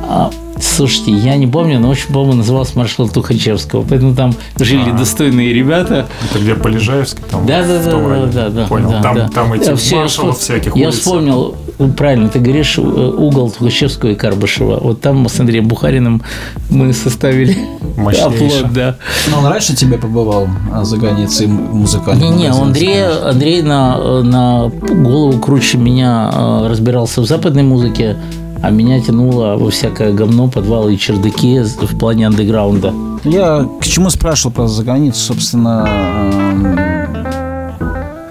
а, 0.09 0.31
Слушайте, 0.61 1.13
я 1.13 1.37
не 1.37 1.47
помню, 1.47 1.81
но 1.81 1.89
очень, 1.89 2.13
по-моему, 2.13 2.35
назывался 2.35 2.79
маршал 2.79 3.09
Тухачевского. 3.09 3.85
Поэтому 3.89 4.15
там 4.15 4.35
жили 4.59 4.91
достойные 4.91 5.53
ребята. 5.53 6.07
Это 6.31 6.39
где 6.39 6.55
Полежаевский 6.55 7.23
там? 7.31 7.47
Да, 7.47 7.63
да, 7.63 7.83
да, 7.83 7.91
да, 7.91 8.27
да, 8.27 8.49
да. 8.51 8.67
Понял. 8.67 8.91
да, 8.91 9.03
там, 9.03 9.15
да. 9.17 9.29
там 9.29 9.53
эти 9.53 9.65
я 9.65 9.99
маршалов 10.01 10.37
вспом- 10.37 10.41
всяких 10.41 10.77
Я 10.77 10.89
улиц. 10.89 10.99
вспомнил, 10.99 11.57
правильно, 11.97 12.29
ты 12.29 12.39
говоришь, 12.39 12.79
э, 12.79 12.81
угол 12.83 13.51
Тухачевского 13.51 14.11
и 14.11 14.15
Карбышева. 14.15 14.79
Вот 14.81 15.01
там 15.01 15.19
мы 15.19 15.29
с 15.29 15.41
Андреем 15.41 15.67
Бухариным 15.67 16.23
мы 16.69 16.93
составили 16.93 17.57
оплот, 17.97 18.73
да. 18.73 18.97
Но 19.31 19.39
он 19.39 19.47
раньше 19.47 19.75
тебя 19.75 19.99
побывал 19.99 20.49
а, 20.73 20.85
за 20.85 20.97
границей 20.97 21.47
музыкальной? 21.47 22.29
Не-не, 22.29 22.53
у 22.53 22.63
Андрея, 22.63 23.29
Андрей 23.29 23.63
на, 23.63 24.23
на 24.23 24.69
голову 24.69 25.39
круче 25.39 25.79
меня 25.79 26.31
э, 26.33 26.67
разбирался 26.69 27.21
в 27.21 27.27
западной 27.27 27.63
музыке, 27.63 28.17
а 28.63 28.71
меня 28.71 29.01
тянуло 29.01 29.57
во 29.57 29.71
всякое 29.71 30.13
говно, 30.13 30.49
подвалы 30.49 30.95
и 30.95 30.99
чердаки 30.99 31.61
в 31.61 31.99
плане 31.99 32.27
андеграунда. 32.27 32.93
Я 33.25 33.67
к 33.81 33.85
чему 33.85 34.11
спрашивал 34.11 34.53
про 34.55 34.67
за 34.69 34.83
границу, 34.83 35.19
собственно, 35.21 35.87
эм, 35.89 36.79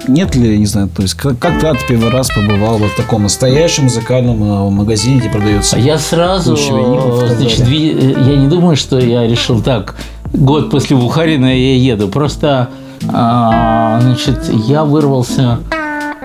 нет 0.07 0.35
ли, 0.35 0.57
не 0.57 0.65
знаю, 0.65 0.89
то 0.89 1.03
есть 1.03 1.13
как, 1.13 1.37
как 1.39 1.59
ты 1.59 1.77
первый 1.87 2.09
раз 2.09 2.29
побывал 2.29 2.77
вот 2.77 2.89
в 2.91 2.95
таком 2.97 3.23
настоящем 3.23 3.83
музыкальном 3.83 4.41
э, 4.41 4.69
магазине, 4.71 5.19
где 5.19 5.29
продается? 5.29 5.75
А 5.75 5.79
Я 5.79 5.97
сразу, 5.99 6.55
так 6.55 7.37
значит, 7.37 7.67
ви- 7.67 8.15
я 8.17 8.35
не 8.35 8.47
думаю, 8.47 8.75
что 8.75 8.97
я 8.99 9.27
решил 9.27 9.61
так, 9.61 9.95
год 10.33 10.71
после 10.71 10.95
Бухарина 10.97 11.45
я 11.45 11.75
еду. 11.75 12.07
Просто, 12.07 12.69
а, 13.13 13.99
значит, 14.01 14.49
я 14.67 14.83
вырвался 14.83 15.59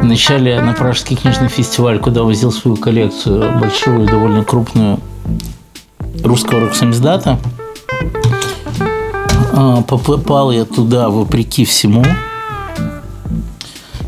вначале 0.04 0.60
на 0.60 0.74
Пражский 0.74 1.16
книжный 1.16 1.48
фестиваль, 1.48 1.98
куда 1.98 2.22
возил 2.24 2.52
свою 2.52 2.76
коллекцию, 2.76 3.58
большую, 3.58 4.06
довольно 4.06 4.44
крупную, 4.44 5.00
русского 6.22 6.60
роксамиздата. 6.60 7.38
А, 9.52 9.82
Попал 9.82 10.52
я 10.52 10.66
туда 10.66 11.08
вопреки 11.08 11.64
всему. 11.64 12.04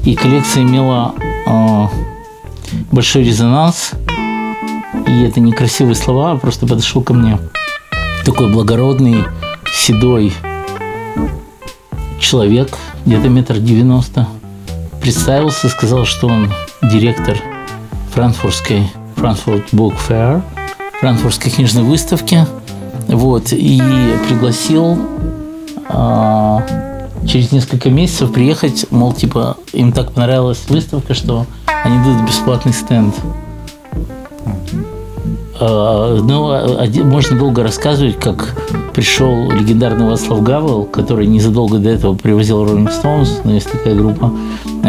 И 0.05 0.15
коллекция 0.15 0.63
имела 0.65 1.15
а, 1.47 1.91
большой 2.93 3.25
резонанс. 3.25 3.93
И 5.07 5.23
это 5.23 5.41
не 5.41 5.53
красивые 5.53 5.95
слова, 5.95 6.33
а 6.33 6.37
просто 6.37 6.67
подошел 6.67 7.03
ко 7.03 7.15
мне 7.15 7.39
такой 8.25 8.53
благородный, 8.53 9.25
седой 9.73 10.33
человек, 12.21 12.77
где-то 13.07 13.29
метр 13.29 13.59
девяносто, 13.59 14.27
представился, 15.07 15.69
сказал, 15.69 16.05
что 16.05 16.27
он 16.27 16.53
директор 16.83 17.37
франкфуртской 18.13 18.91
Frankfurt 19.15 19.63
Book 19.71 19.95
Fair, 20.09 20.43
франкфуртской 20.99 21.53
книжной 21.53 21.85
выставки, 21.85 22.45
вот, 23.07 23.53
и 23.53 23.81
пригласил 24.27 24.99
а, 25.89 26.61
через 27.25 27.53
несколько 27.53 27.89
месяцев 27.89 28.33
приехать, 28.33 28.87
мол, 28.91 29.13
типа, 29.13 29.57
им 29.73 29.93
так 29.93 30.11
понравилась 30.11 30.65
выставка, 30.69 31.15
что 31.15 31.47
они 31.85 31.99
дадут 31.99 32.27
бесплатный 32.27 32.73
стенд. 32.73 33.15
А, 35.61 36.19
Ну, 36.21 36.51
а- 36.51 37.05
можно 37.05 37.39
долго 37.39 37.63
рассказывать, 37.63 38.19
как 38.19 38.57
пришел 38.93 39.53
легендарный 39.53 40.07
Вацлав 40.07 40.43
Гавел, 40.43 40.85
который 40.85 41.27
незадолго 41.27 41.79
до 41.79 41.91
этого 41.91 42.17
привозил 42.17 42.65
Rolling 42.65 42.91
Stones, 42.91 43.29
ну, 43.45 43.53
есть 43.53 43.71
такая 43.71 43.95
группа, 43.95 44.33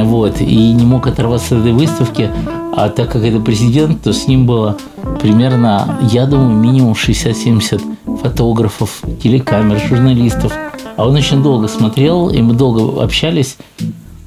вот, 0.03 0.41
и 0.41 0.73
не 0.73 0.85
мог 0.85 1.07
оторваться 1.07 1.55
от 1.55 1.61
этой 1.61 1.73
выставки, 1.73 2.29
а 2.75 2.89
так 2.89 3.11
как 3.11 3.23
это 3.23 3.39
президент, 3.39 4.01
то 4.03 4.13
с 4.13 4.27
ним 4.27 4.45
было 4.45 4.77
примерно, 5.21 5.97
я 6.11 6.25
думаю, 6.25 6.55
минимум 6.55 6.93
60-70 6.93 7.81
фотографов, 8.21 9.01
телекамер, 9.21 9.79
журналистов, 9.87 10.53
а 10.95 11.07
он 11.07 11.15
очень 11.15 11.41
долго 11.41 11.67
смотрел, 11.67 12.29
и 12.29 12.41
мы 12.41 12.53
долго 12.53 13.03
общались, 13.03 13.57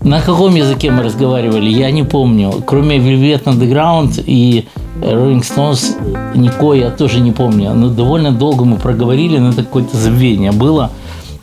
на 0.03 0.21
каком 0.23 0.55
языке 0.55 0.91
мы 0.91 1.03
разговаривали, 1.03 1.69
я 1.69 1.91
не 1.91 2.05
помню. 2.05 2.53
Кроме 2.65 2.97
Velvet 2.97 3.45
Underground 3.45 4.23
и 4.25 4.67
Rolling 5.01 5.43
Stones, 5.43 5.95
никакой 6.35 6.81
я 6.81 6.91
тоже 6.91 7.21
не 7.21 7.33
помню. 7.33 7.75
Но 7.75 7.91
довольно 7.91 8.33
долго 8.33 8.65
мы 8.65 8.77
проговорили, 8.77 9.37
но 9.37 9.51
это 9.51 9.63
какое-то 9.63 9.99
забвение 9.99 10.53
было. 10.53 10.91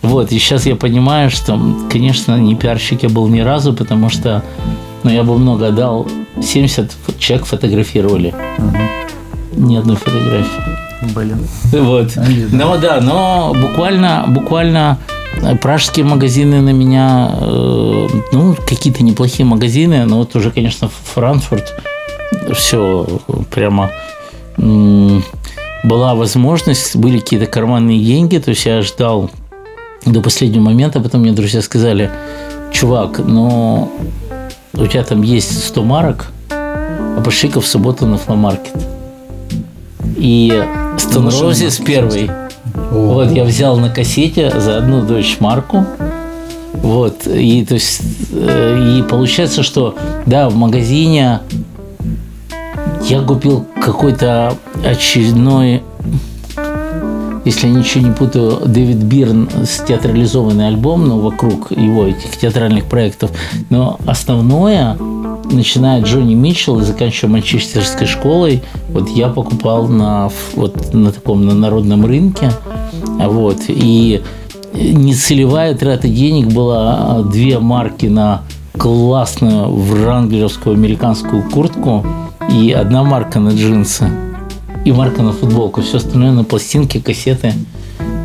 Вот, 0.01 0.31
и 0.31 0.39
сейчас 0.39 0.65
я 0.65 0.75
понимаю, 0.75 1.29
что, 1.29 1.59
конечно, 1.91 2.37
не 2.37 2.55
пиарщик 2.55 3.03
я 3.03 3.09
был 3.09 3.27
ни 3.27 3.39
разу, 3.39 3.73
потому 3.73 4.09
что 4.09 4.43
ну, 5.03 5.09
я 5.09 5.23
бы 5.23 5.37
много 5.37 5.67
отдал. 5.67 6.07
70 6.41 6.91
фо- 6.91 7.19
человек 7.19 7.45
фотографировали. 7.47 8.33
Ни 9.53 9.75
одной 9.75 9.95
фотографии. 9.95 10.77
Блин. 11.15 11.39
Вот. 11.71 12.11
Но 12.51 12.77
да, 12.77 13.01
но 13.01 13.55
буквально, 13.59 14.25
буквально 14.27 14.97
э, 15.41 15.55
пражские 15.55 16.05
магазины 16.05 16.61
на 16.61 16.71
меня, 16.71 17.31
э, 17.39 18.07
ну, 18.31 18.55
какие-то 18.67 19.03
неплохие 19.03 19.45
магазины, 19.45 20.05
но 20.05 20.17
вот 20.17 20.35
уже, 20.35 20.51
конечно, 20.51 20.89
Франкфурт, 21.13 21.81
все 22.53 23.07
прямо 23.51 23.91
была 24.57 26.15
возможность, 26.15 26.95
были 26.95 27.19
какие-то 27.19 27.45
карманные 27.45 28.03
деньги, 28.03 28.37
то 28.39 28.49
есть 28.49 28.65
я 28.65 28.81
ждал 28.81 29.29
до 30.05 30.21
последнего 30.21 30.61
момента, 30.61 30.99
потом 30.99 31.21
мне 31.21 31.31
друзья 31.31 31.61
сказали, 31.61 32.11
чувак, 32.71 33.19
но 33.19 33.91
у 34.73 34.87
тебя 34.87 35.03
там 35.03 35.21
есть 35.21 35.65
100 35.67 35.83
марок, 35.83 36.27
а 36.49 37.21
пошли-ка 37.23 37.61
в 37.61 37.67
субботу 37.67 38.05
на 38.05 38.17
фломаркет. 38.17 38.73
И 40.17 40.63
Машина, 41.15 41.29
Roses 41.29 41.83
первый. 41.83 42.29
О. 42.91 43.13
Вот, 43.13 43.31
я 43.31 43.43
взял 43.43 43.77
на 43.77 43.89
кассете 43.89 44.51
за 44.59 44.77
одну 44.77 45.05
дочь 45.05 45.37
марку. 45.39 45.85
Вот, 46.73 47.25
и 47.25 47.65
то 47.65 47.73
есть, 47.73 48.01
э, 48.31 48.99
и 48.99 49.01
получается, 49.03 49.63
что, 49.63 49.95
да, 50.25 50.47
в 50.49 50.55
магазине 50.55 51.39
я 53.09 53.21
купил 53.21 53.65
какой-то 53.81 54.55
очередной, 54.85 55.81
если 57.47 57.67
я 57.67 57.73
ничего 57.73 58.05
не 58.05 58.13
путаю, 58.13 58.59
Дэвид 58.65 58.97
Бирн 58.97 59.49
с 59.63 59.81
театрализованный 59.81 60.67
альбом, 60.67 61.07
ну, 61.07 61.19
вокруг 61.19 61.71
его 61.71 62.05
этих 62.05 62.35
театральных 62.35 62.85
проектов. 62.85 63.31
Но 63.69 63.97
основное, 64.05 64.97
начиная 65.49 66.01
от 66.01 66.07
Джонни 66.07 66.35
Митчелл 66.35 66.81
и 66.81 66.83
заканчивая 66.83 67.31
Манчестерской 67.31 68.05
школой, 68.05 68.63
вот 68.89 69.07
я 69.09 69.29
покупал 69.29 69.87
на, 69.87 70.29
вот, 70.55 70.93
на 70.93 71.13
таком 71.13 71.45
на 71.45 71.53
народном 71.53 72.05
рынке. 72.05 72.51
Вот, 73.17 73.61
и 73.69 74.21
нецелевая 74.73 75.73
трата 75.73 76.09
денег 76.09 76.47
была 76.47 76.97
а, 76.99 77.23
две 77.23 77.59
марки 77.59 78.07
на 78.07 78.41
классную 78.77 79.73
вранглеровскую 79.73 80.75
американскую 80.75 81.49
куртку 81.49 82.05
и 82.51 82.71
одна 82.71 83.03
марка 83.03 83.39
на 83.39 83.49
джинсы 83.49 84.26
и 84.87 84.91
марка 84.93 85.21
на 85.21 85.33
футболку. 85.33 85.81
Все 85.81 85.97
остальное 85.97 86.31
на 86.31 86.45
пластинки, 86.45 86.99
кассеты. 86.99 87.53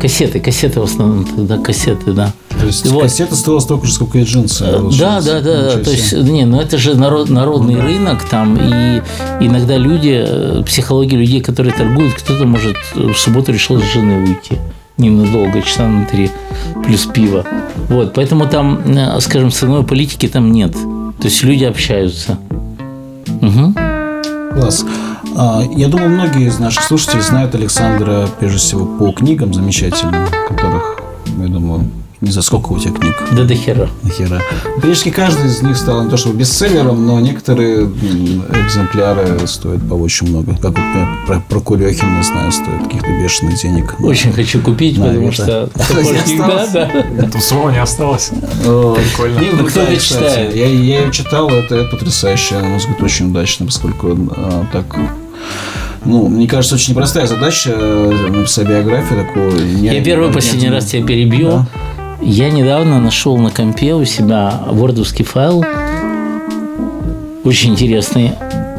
Кассеты, 0.01 0.39
кассеты 0.39 0.79
в 0.79 0.83
основном 0.83 1.25
тогда, 1.25 1.57
кассеты, 1.57 2.13
да. 2.13 2.31
То 2.57 2.65
есть 2.67 2.85
Вот. 2.87 3.03
кассета 3.03 3.35
стоила 3.35 3.59
столько 3.59 3.85
же, 3.85 3.93
сколько 3.93 4.17
и 4.17 4.23
джинсы. 4.23 4.63
Да, 4.63 4.79
получается. 4.79 5.33
да, 5.33 5.41
да, 5.41 5.75
да. 5.75 5.83
То 5.83 5.91
есть, 5.91 6.13
не, 6.13 6.45
ну 6.45 6.61
это 6.61 6.77
же 6.77 6.95
народ, 6.95 7.29
народный 7.29 7.81
рынок 7.81 8.23
там, 8.29 8.57
и 8.57 9.01
иногда 9.41 9.75
люди, 9.75 10.23
э, 10.25 10.63
психология 10.65 11.17
людей, 11.17 11.41
которые 11.41 11.73
торгуют, 11.73 12.13
кто-то 12.13 12.45
может 12.45 12.77
э, 12.95 13.11
в 13.11 13.17
субботу 13.17 13.51
решил 13.51 13.81
с 13.81 13.83
жены 13.83 14.19
уйти 14.21 14.57
ненадолго, 14.97 15.61
часа 15.61 15.85
на 15.87 16.05
три, 16.05 16.31
плюс 16.85 17.05
пиво. 17.07 17.45
Вот, 17.89 18.13
поэтому 18.13 18.47
там, 18.47 18.79
э, 18.85 19.19
скажем, 19.19 19.51
ценовой 19.51 19.83
политики 19.83 20.29
там 20.29 20.51
нет. 20.53 20.71
То 20.71 21.25
есть 21.25 21.43
люди 21.43 21.65
общаются. 21.65 22.37
Мгм. 23.41 23.75
Класс. 24.53 24.85
А, 25.35 25.61
Я 25.75 25.87
думаю, 25.87 26.09
многие 26.09 26.47
из 26.47 26.59
наших 26.59 26.83
слушателей 26.83 27.21
знают 27.21 27.55
Александра, 27.55 28.27
прежде 28.39 28.57
всего, 28.59 28.85
по 28.85 29.11
книгам 29.11 29.53
замечательным, 29.53 30.27
которых, 30.47 30.97
я 31.39 31.47
думаю, 31.47 31.89
не 32.21 32.31
за 32.31 32.41
сколько 32.41 32.71
у 32.71 32.79
тебя 32.79 32.93
книг. 32.93 33.15
Да 33.33 33.43
до 33.43 33.53
хера. 33.53 33.89
Нахера. 34.01 34.41
Практически 34.77 35.09
каждый 35.09 35.47
из 35.47 35.61
них 35.61 35.75
стал 35.75 36.03
не 36.05 36.09
то 36.09 36.15
чтобы 36.15 36.37
бестселлером, 36.37 37.05
но 37.05 37.19
некоторые 37.19 37.81
экземпляры 37.83 39.45
стоят 39.45 39.87
по 39.89 39.95
очень 39.95 40.29
много. 40.29 40.53
Как 40.53 40.71
вот, 40.71 40.77
например, 40.77 41.07
про, 41.27 41.39
про 41.49 41.59
Курехина, 41.59 42.17
я 42.17 42.23
знаю, 42.23 42.51
стоит 42.53 42.83
каких-то 42.83 43.07
бешеных 43.21 43.61
денег. 43.61 43.95
Очень 43.99 44.31
хочу 44.31 44.61
купить, 44.61 44.97
Да, 44.97 45.07
потому 45.07 45.27
это- 45.29 45.33
что 45.33 45.69
да, 46.47 46.63
осталось. 46.63 46.71
да. 46.71 47.29
Тут 47.29 47.43
слова 47.43 47.71
не 47.71 47.81
осталось. 47.81 48.29
Прикольно. 48.61 49.39
книгу 49.39 49.57
Ну, 49.57 49.65
кто 49.65 49.79
да, 49.81 49.85
кстати, 49.87 49.99
читает? 50.05 50.55
Я, 50.55 50.65
я 50.67 51.01
ее 51.01 51.11
читал, 51.11 51.49
это, 51.49 51.75
это 51.75 51.89
потрясающе, 51.89 52.55
на 52.59 52.69
мой 52.69 52.77
взгляд, 52.77 53.01
очень 53.03 53.31
удачно, 53.31 53.65
поскольку 53.65 54.17
а, 54.31 54.65
так... 54.71 54.85
Ну, 56.05 56.27
мне 56.27 56.47
кажется, 56.47 56.75
очень 56.75 56.91
непростая 56.93 57.27
задача 57.27 57.71
э, 57.73 58.27
написать 58.29 58.67
биографию 58.67 59.25
такую. 59.25 59.65
Не- 59.77 59.87
Я 59.95 60.03
первый 60.03 60.27
не- 60.27 60.33
последний 60.33 60.69
раз 60.69 60.85
тебя 60.85 61.05
перебью. 61.05 61.47
Да. 61.49 61.67
Я 62.21 62.49
недавно 62.49 62.99
нашел 62.99 63.37
на 63.37 63.49
компе 63.51 63.93
у 63.93 64.03
себя 64.05 64.61
вордовский 64.67 65.25
файл, 65.25 65.63
очень 67.43 67.71
интересный, 67.71 68.31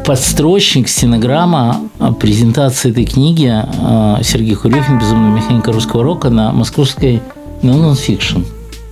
подстрочник, 0.05 0.87
стенограмма 0.87 1.81
а, 1.99 2.11
презентации 2.13 2.91
этой 2.91 3.05
книги 3.05 3.51
а, 3.51 4.19
Сергей 4.23 4.55
Курехин 4.55 4.99
«Безумная 4.99 5.31
механика 5.31 5.71
русского 5.71 6.03
рока» 6.03 6.29
на 6.29 6.51
московской 6.51 7.21
non-fiction. 7.61 8.45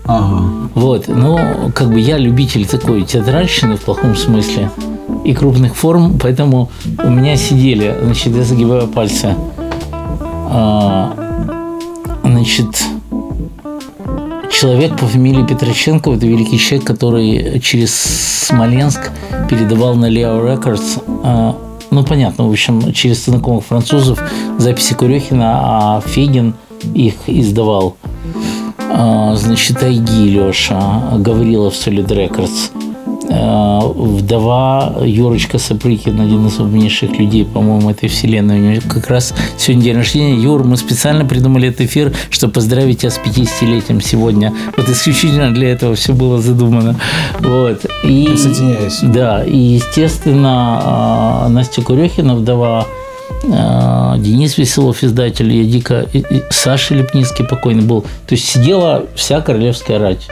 Ага. 0.06 0.70
Вот, 0.76 1.08
ну, 1.08 1.72
как 1.74 1.92
бы 1.92 2.00
я 2.00 2.18
любитель 2.18 2.66
такой 2.68 3.04
театральщины 3.04 3.78
в 3.78 3.82
плохом 3.82 4.16
смысле 4.16 4.70
и 5.24 5.34
крупных 5.34 5.76
форм, 5.76 6.20
поэтому 6.20 6.70
у 7.04 7.10
меня 7.10 7.36
сидели, 7.36 7.96
значит, 8.02 8.36
я 8.36 8.44
загибаю 8.44 8.88
пальцы, 8.88 9.36
А, 10.56 11.14
значит, 12.24 12.84
человек 14.52 14.98
по 14.98 15.06
фамилии 15.08 15.46
Петроченко, 15.46 16.12
это 16.12 16.26
великий 16.26 16.60
человек, 16.60 16.88
который 16.88 17.60
через 17.60 17.94
Смоленск 17.94 19.12
передавал 19.50 19.96
на 19.96 20.10
Leo 20.10 20.46
Records, 20.46 21.04
а, 21.24 21.56
ну, 21.92 22.04
понятно, 22.04 22.48
в 22.48 22.52
общем, 22.52 22.94
через 22.94 23.26
знакомых 23.26 23.66
французов 23.66 24.20
записи 24.58 24.94
Курехина, 24.94 25.60
а 25.64 26.02
Фегин 26.02 26.56
их 26.94 27.16
издавал. 27.28 27.98
А, 28.80 29.36
значит, 29.36 29.82
Айги 29.84 30.30
Леша, 30.30 31.18
Гаврилов 31.18 31.74
Solid 31.74 32.08
Records, 32.08 32.72
вдова 33.34 34.96
Юрочка 35.02 35.58
Сапрыкин, 35.58 36.20
один 36.20 36.48
из 36.48 36.60
умнейших 36.60 37.18
людей, 37.18 37.46
по-моему, 37.46 37.90
этой 37.90 38.10
вселенной. 38.10 38.60
У 38.60 38.64
него 38.64 38.82
как 38.88 39.08
раз 39.08 39.34
сегодня 39.58 39.84
день 39.84 39.98
рождения. 39.98 40.36
Юр, 40.36 40.64
мы 40.64 40.78
специально 40.78 41.26
придумали 41.26 41.70
этот 41.70 41.82
эфир, 41.82 42.14
чтобы 42.30 42.54
поздравить 42.54 43.00
тебя 43.00 43.10
с 43.10 43.20
50-летием 43.20 44.02
сегодня. 44.02 44.54
Вот 44.78 44.88
исключительно 44.90 45.54
для 45.54 45.72
этого 45.72 45.96
все 45.96 46.14
было 46.14 46.40
задумано. 46.40 46.96
Вот. 47.40 47.86
И, 48.04 48.28
Присоединяюсь. 48.28 49.00
Да, 49.02 49.44
и, 49.44 49.58
естественно, 49.58 50.80
а, 50.84 51.50
Настя 51.50 51.82
Курехина, 51.82 52.36
вдова 52.36 52.88
а, 53.52 54.18
Денис 54.18 54.58
Веселов, 54.58 55.04
издатель, 55.04 55.52
я 55.52 55.64
дико... 55.64 56.08
Саша 56.50 56.96
Лепницкий 56.96 57.46
покойный 57.46 57.84
был. 57.84 58.02
То 58.28 58.36
есть 58.36 58.46
сидела 58.46 59.06
вся 59.16 59.42
королевская 59.42 60.00
рать. 60.00 60.28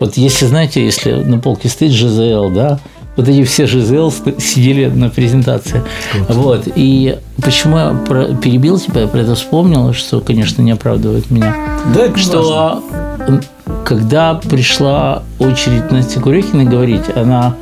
Вот 0.00 0.16
если, 0.16 0.46
знаете, 0.46 0.84
если 0.84 1.12
на 1.12 1.38
полке 1.38 1.68
стоит 1.68 1.92
ЖЗЛ, 1.92 2.50
да, 2.50 2.80
вот 3.16 3.28
эти 3.28 3.44
все 3.44 3.66
ЖЗЛ 3.66 4.10
сидели 4.38 4.86
на 4.86 5.10
презентации. 5.10 5.82
Вот. 6.28 6.62
И 6.74 7.18
почему 7.42 7.76
я 7.76 7.90
про- 8.08 8.34
перебил 8.34 8.78
тебя, 8.78 9.02
я 9.02 9.06
про 9.08 9.20
это 9.20 9.34
вспомнил, 9.34 9.92
что, 9.92 10.20
конечно, 10.20 10.62
не 10.62 10.70
оправдывает 10.70 11.30
меня 11.30 11.54
Да, 11.94 12.04
это 12.04 12.12
важно. 12.12 12.22
что 12.22 12.82
м, 13.28 13.40
когда 13.84 14.34
пришла 14.34 15.22
очередь 15.38 15.90
Насти 15.90 16.18
Курехиной 16.18 16.64
говорить, 16.64 17.04
она, 17.14 17.54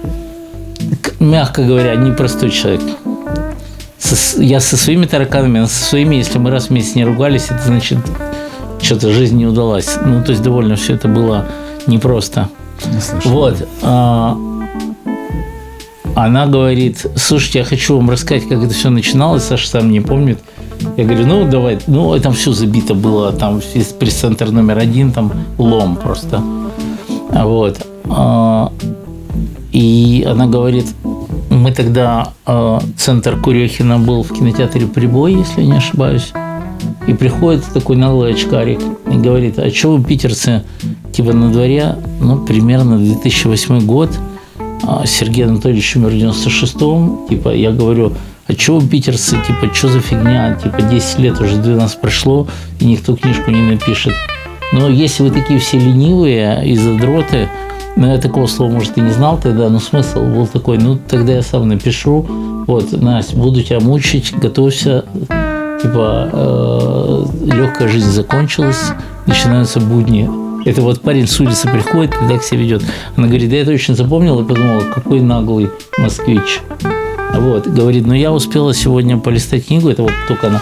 мягко 1.18 1.62
говоря, 1.64 1.94
непростой 1.96 2.50
человек. 2.50 2.82
Со 3.98 4.40
я 4.40 4.60
со 4.60 4.76
своими 4.76 5.06
тараканами, 5.06 5.58
она 5.58 5.66
со 5.66 5.82
своими, 5.84 6.16
если 6.16 6.38
мы 6.38 6.50
раз 6.50 6.66
в 6.68 6.70
месяц 6.70 6.94
не 6.94 7.04
ругались, 7.04 7.46
это 7.46 7.60
значит, 7.66 7.98
что-то 8.80 9.10
жизнь 9.12 9.36
не 9.36 9.46
удалась. 9.46 9.96
Ну, 10.04 10.22
то 10.22 10.30
есть 10.30 10.42
довольно 10.42 10.76
все 10.76 10.94
это 10.94 11.08
было 11.08 11.46
непросто. 11.88 12.48
Не 12.92 13.00
слышал. 13.00 13.30
Вот. 13.32 13.68
а, 13.82 14.36
Она 16.14 16.46
говорит, 16.46 17.06
слушайте, 17.16 17.60
я 17.60 17.64
хочу 17.64 17.96
вам 17.96 18.10
рассказать, 18.10 18.48
как 18.48 18.62
это 18.62 18.72
все 18.74 18.90
начиналось, 18.90 19.44
Саша 19.44 19.68
сам 19.68 19.90
не 19.90 20.00
помнит. 20.00 20.38
Я 20.96 21.04
говорю, 21.04 21.26
ну 21.26 21.48
давай, 21.48 21.78
ну 21.86 22.18
там 22.20 22.32
все 22.34 22.52
забито 22.52 22.94
было, 22.94 23.32
там 23.32 23.60
пресс-центр 23.98 24.50
номер 24.50 24.78
один, 24.78 25.12
там 25.12 25.32
лом 25.58 25.96
просто. 25.96 26.42
А 27.32 27.44
Вот. 27.46 27.84
А, 28.10 28.72
И 29.72 30.26
она 30.28 30.46
говорит, 30.46 30.86
мы 31.50 31.72
тогда, 31.72 32.32
а, 32.46 32.80
центр 32.96 33.36
Курехина 33.36 33.98
был 33.98 34.22
в 34.22 34.32
кинотеатре 34.32 34.86
«Прибой», 34.86 35.34
если 35.34 35.62
я 35.62 35.66
не 35.66 35.76
ошибаюсь. 35.76 36.32
И 37.06 37.12
приходит 37.12 37.64
такой 37.72 37.96
наглый 37.96 38.32
очкарик 38.32 38.80
и 39.10 39.16
говорит, 39.16 39.58
а 39.58 39.70
что 39.70 39.96
вы, 39.96 40.04
питерцы, 40.04 40.62
типа 41.18 41.32
на 41.32 41.50
дворе, 41.50 41.96
ну, 42.20 42.38
примерно 42.38 42.96
2008 42.96 43.84
год, 43.86 44.08
а 44.84 45.04
Сергей 45.04 45.46
Анатольевич 45.46 45.96
умер 45.96 46.10
в 46.10 46.14
96-м, 46.14 47.26
типа, 47.28 47.48
я 47.48 47.72
говорю, 47.72 48.12
а 48.46 48.52
вы, 48.52 48.86
питерцы, 48.86 49.36
типа, 49.44 49.74
что 49.74 49.88
за 49.88 49.98
фигня, 49.98 50.54
типа, 50.62 50.80
10 50.80 51.18
лет 51.18 51.40
уже 51.40 51.56
12 51.56 52.00
прошло, 52.00 52.46
и 52.78 52.84
никто 52.84 53.16
книжку 53.16 53.50
не 53.50 53.62
напишет. 53.62 54.14
Но 54.72 54.88
если 54.88 55.24
вы 55.24 55.32
такие 55.32 55.58
все 55.58 55.80
ленивые 55.80 56.64
и 56.64 56.76
задроты, 56.76 57.48
ну, 57.96 58.06
я 58.06 58.18
такого 58.18 58.46
слова, 58.46 58.70
может, 58.70 58.96
и 58.96 59.00
не 59.00 59.10
знал 59.10 59.40
тогда, 59.42 59.68
но 59.70 59.80
смысл 59.80 60.20
был 60.20 60.46
такой, 60.46 60.78
ну, 60.78 60.96
тогда 60.96 61.32
я 61.32 61.42
сам 61.42 61.66
напишу, 61.66 62.24
вот, 62.68 62.92
Настя, 62.92 63.36
буду 63.36 63.60
тебя 63.64 63.80
мучить, 63.80 64.32
готовься, 64.38 65.04
типа, 65.82 67.26
легкая 67.44 67.88
жизнь 67.88 68.12
закончилась, 68.12 68.92
начинаются 69.26 69.80
будни. 69.80 70.46
Это 70.68 70.82
вот 70.82 71.00
парень 71.00 71.26
с 71.26 71.40
улицы 71.40 71.66
приходит 71.66 72.14
и 72.22 72.28
так 72.28 72.42
себя 72.42 72.60
ведет. 72.60 72.82
Она 73.16 73.26
говорит, 73.26 73.48
да 73.48 73.56
я 73.56 73.62
это 73.62 73.70
очень 73.70 73.96
запомнила 73.96 74.42
и 74.42 74.44
подумала, 74.44 74.82
какой 74.82 75.22
наглый 75.22 75.70
москвич. 75.96 76.60
Вот, 77.34 77.66
говорит, 77.66 78.06
ну 78.06 78.12
я 78.12 78.30
успела 78.30 78.74
сегодня 78.74 79.16
полистать 79.16 79.66
книгу, 79.66 79.88
это 79.88 80.02
вот 80.02 80.12
только 80.28 80.48
она 80.48 80.60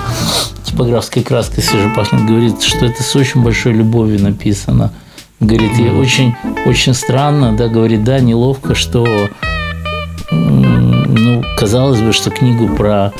типографской 0.63 1.25
краской 1.25 1.61
свеже 1.61 1.93
пахнет, 1.97 2.25
говорит, 2.25 2.63
что 2.63 2.87
это 2.87 3.03
с 3.03 3.17
очень 3.17 3.43
большой 3.43 3.73
любовью 3.73 4.23
написано. 4.23 4.93
Говорит, 5.41 5.73
и 5.77 5.89
очень, 5.89 6.37
очень 6.67 6.95
странно, 6.95 7.57
да, 7.57 7.67
говорит, 7.67 8.05
да, 8.05 8.21
неловко, 8.21 8.77
что 8.77 9.07
ну, 10.31 11.43
казалось 11.59 12.01
бы, 12.01 12.13
что 12.13 12.31
книгу 12.31 12.69
про 12.69 13.13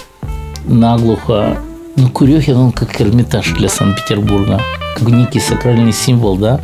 наглухо... 0.67 1.59
Ну, 1.97 2.11
Курехин, 2.11 2.57
он 2.57 2.73
как 2.73 3.01
Эрмитаж 3.01 3.53
для 3.55 3.69
Санкт-Петербурга. 3.69 4.61
Как 4.97 5.09
некий 5.09 5.41
сакральный 5.41 5.93
символ, 5.93 6.37
да? 6.37 6.61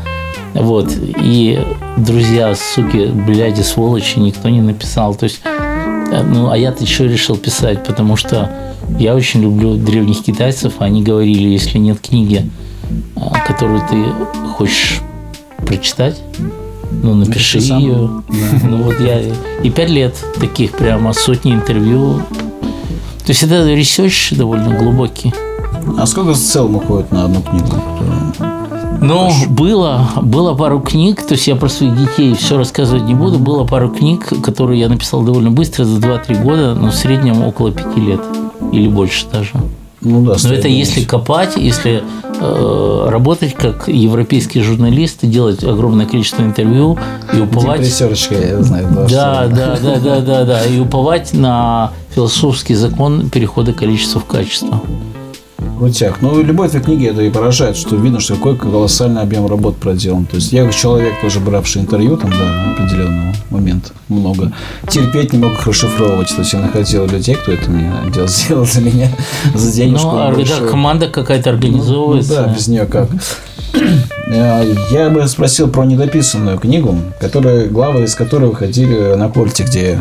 Вот. 0.55 0.93
И 1.21 1.61
друзья, 1.97 2.55
суки, 2.55 3.07
бляди, 3.07 3.63
сволочи, 3.63 4.19
никто 4.19 4.49
не 4.49 4.61
написал. 4.61 5.15
То 5.15 5.25
есть, 5.25 5.41
э, 5.45 6.23
ну, 6.23 6.51
а 6.51 6.57
я-то 6.57 6.83
еще 6.83 7.09
решил 7.09 7.37
писать, 7.37 7.85
потому 7.85 8.17
что 8.17 8.51
я 8.99 9.15
очень 9.15 9.43
люблю 9.43 9.77
древних 9.77 10.23
китайцев. 10.23 10.75
Они 10.79 11.03
говорили, 11.03 11.49
если 11.49 11.79
нет 11.79 12.01
книги, 12.01 12.51
э, 13.17 13.21
которую 13.47 13.83
ты 13.89 14.05
хочешь 14.57 15.01
прочитать, 15.67 16.21
ну, 16.91 17.15
напиши, 17.15 17.59
ее. 17.59 18.23
Ну, 18.63 18.83
вот 18.83 19.01
я... 19.01 19.21
И 19.63 19.71
пять 19.71 19.91
лет 19.91 20.15
таких 20.39 20.73
прямо 20.73 21.13
сотни 21.13 21.53
интервью. 21.53 22.21
То 23.25 23.31
есть 23.31 23.43
это 23.43 23.67
research 23.73 24.33
довольно 24.33 24.77
глубокий. 24.77 25.33
А 25.99 26.07
сколько 26.07 26.33
в 26.33 26.39
целом 26.39 26.77
уходит 26.77 27.11
на 27.13 27.25
одну 27.25 27.41
книгу? 27.41 28.52
Ну, 29.03 29.31
было, 29.49 30.09
было 30.23 30.55
пару 30.55 30.81
книг, 30.81 31.23
то 31.27 31.35
есть 31.35 31.47
я 31.49 31.57
про 31.57 31.69
своих 31.69 31.97
детей 31.99 32.35
все 32.35 32.57
рассказывать 32.57 33.05
не 33.05 33.15
буду. 33.15 33.39
Было 33.39 33.65
пару 33.65 33.91
книг, 33.91 34.33
которые 34.43 34.81
я 34.81 34.89
написал 34.89 35.23
довольно 35.23 35.51
быстро, 35.51 35.85
за 35.85 35.99
2-3 35.99 36.43
года, 36.43 36.75
но 36.75 36.91
в 36.91 36.95
среднем 36.95 37.43
около 37.43 37.73
5 37.73 37.97
лет 37.99 38.21
или 38.73 38.89
больше 38.89 39.27
даже. 39.33 39.51
Ну 40.01 40.23
да, 40.23 40.37
Но 40.43 40.53
это 40.55 40.67
если 40.69 41.05
копать, 41.05 41.57
если 41.57 42.03
э, 42.41 43.07
работать 43.09 43.55
как 43.55 43.87
европейский 43.87 44.61
журналист 44.61 45.23
и 45.23 45.29
делать 45.29 45.63
огромное 45.63 46.07
количество 46.07 46.43
интервью 46.43 46.99
и 47.33 47.39
уповать. 47.39 47.81
Депрессерочка, 47.83 48.35
я 48.35 48.63
знаю. 48.63 48.89
Да, 48.93 49.09
что- 49.09 49.55
да, 49.55 49.79
да, 49.81 49.97
да, 50.01 50.21
да, 50.21 50.45
да. 50.45 50.65
И 50.67 50.81
уповать 50.81 51.33
на 51.35 51.93
философский 52.15 52.75
закон 52.75 53.31
перехода 53.31 53.73
количества 53.73 54.21
в 54.21 54.25
качество. 54.25 54.81
Крутяк. 55.83 56.23
Ну, 56.23 56.39
и 56.39 56.45
любой 56.45 56.69
этой 56.69 56.81
книги 56.81 57.09
это 57.09 57.23
и 57.23 57.31
поражает, 57.31 57.77
что 57.77 57.97
видно, 57.97 58.21
что 58.21 58.37
какой 58.37 58.57
колоссальный 58.57 59.21
объем 59.21 59.49
работ 59.49 59.79
проделан. 59.79 60.27
То 60.27 60.37
есть 60.37 60.53
я 60.53 60.65
как 60.65 60.73
человек, 60.73 61.21
тоже 61.21 61.41
бравший 61.41 61.83
интервью 61.83 62.17
там 62.17 62.31
до 62.31 62.71
определенного 62.71 63.35
момента 63.51 63.91
много, 64.09 64.53
терпеть 64.89 65.33
не 65.33 65.41
мог 65.41 65.55
их 65.55 65.67
расшифровывать. 65.67 66.29
То 66.29 66.43
есть 66.43 66.53
я 66.53 66.61
находил 66.61 67.05
людей, 67.09 67.35
кто 67.35 67.51
это 67.51 67.69
мне 67.69 67.93
делал, 68.15 68.29
сделал 68.29 68.65
за 68.65 68.81
меня 68.81 69.09
за 69.57 69.73
денежку. 69.73 70.07
Ну, 70.13 70.19
а 70.21 70.33
когда 70.33 70.57
команда 70.71 71.09
какая-то 71.09 71.51
Ну 71.51 71.57
организовывается. 71.57 72.45
да, 72.45 72.55
без 72.55 72.69
нее 72.69 72.87
как. 72.87 73.09
Э, 74.29 74.73
Я 74.93 75.11
бы 75.11 75.27
спросил 75.27 75.67
про 75.67 75.83
недописанную 75.85 76.59
книгу, 76.59 76.97
которая, 77.19 77.67
главы 77.67 78.05
из 78.05 78.15
которой 78.15 78.51
выходили 78.51 79.15
на 79.17 79.29
кольте, 79.29 79.65
где 79.65 79.99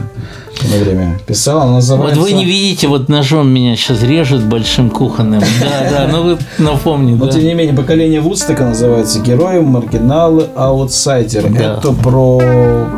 одно 0.63 0.77
время 0.77 1.19
писал. 1.25 1.61
Она 1.61 1.67
Вот 1.67 1.75
называется... 1.75 2.21
вы 2.21 2.31
не 2.33 2.45
видите, 2.45 2.87
вот 2.87 3.09
ножом 3.09 3.49
меня 3.49 3.75
сейчас 3.75 4.03
режет 4.03 4.43
большим 4.43 4.89
кухонным. 4.89 5.41
Да, 5.61 5.89
да, 5.89 6.09
ну 6.11 6.23
вы 6.23 6.37
напомни, 6.57 7.15
Но, 7.15 7.27
тем 7.27 7.43
не 7.43 7.53
менее, 7.53 7.75
поколение 7.75 8.21
Вудстока 8.21 8.63
называется 8.65 9.19
«Герои, 9.19 9.59
маргиналы, 9.59 10.47
аутсайдеры». 10.55 11.49
Это 11.55 11.91
про 11.91 12.39